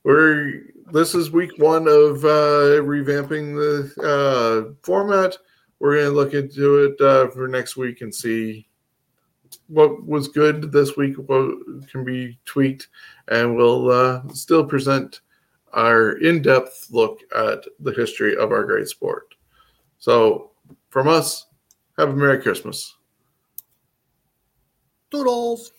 We're 0.03 0.61
this 0.93 1.13
is 1.13 1.31
week 1.31 1.51
one 1.57 1.87
of 1.87 2.23
uh, 2.23 2.79
revamping 2.81 3.55
the 3.55 4.01
uh, 4.01 4.73
format. 4.83 5.35
We're 5.79 5.95
going 5.95 6.05
to 6.05 6.11
look 6.11 6.33
into 6.33 6.85
it 6.85 7.01
uh, 7.01 7.29
for 7.31 7.49
next 7.49 7.75
week 7.75 7.99
and 7.99 8.13
see 8.13 8.65
what 9.67 10.05
was 10.05 10.29
good 10.29 10.71
this 10.71 10.95
week, 10.95 11.15
what 11.17 11.57
can 11.89 12.05
be 12.05 12.39
tweaked, 12.45 12.87
and 13.27 13.57
we'll 13.57 13.91
uh, 13.91 14.21
still 14.29 14.63
present 14.63 15.19
our 15.73 16.13
in 16.19 16.41
depth 16.41 16.87
look 16.89 17.19
at 17.35 17.65
the 17.81 17.91
history 17.91 18.37
of 18.37 18.51
our 18.51 18.63
great 18.63 18.87
sport. 18.87 19.35
So, 19.97 20.51
from 20.95 21.09
us, 21.09 21.47
have 21.97 22.07
a 22.07 22.13
Merry 22.13 22.41
Christmas. 22.41 22.95
Doodles. 25.11 25.73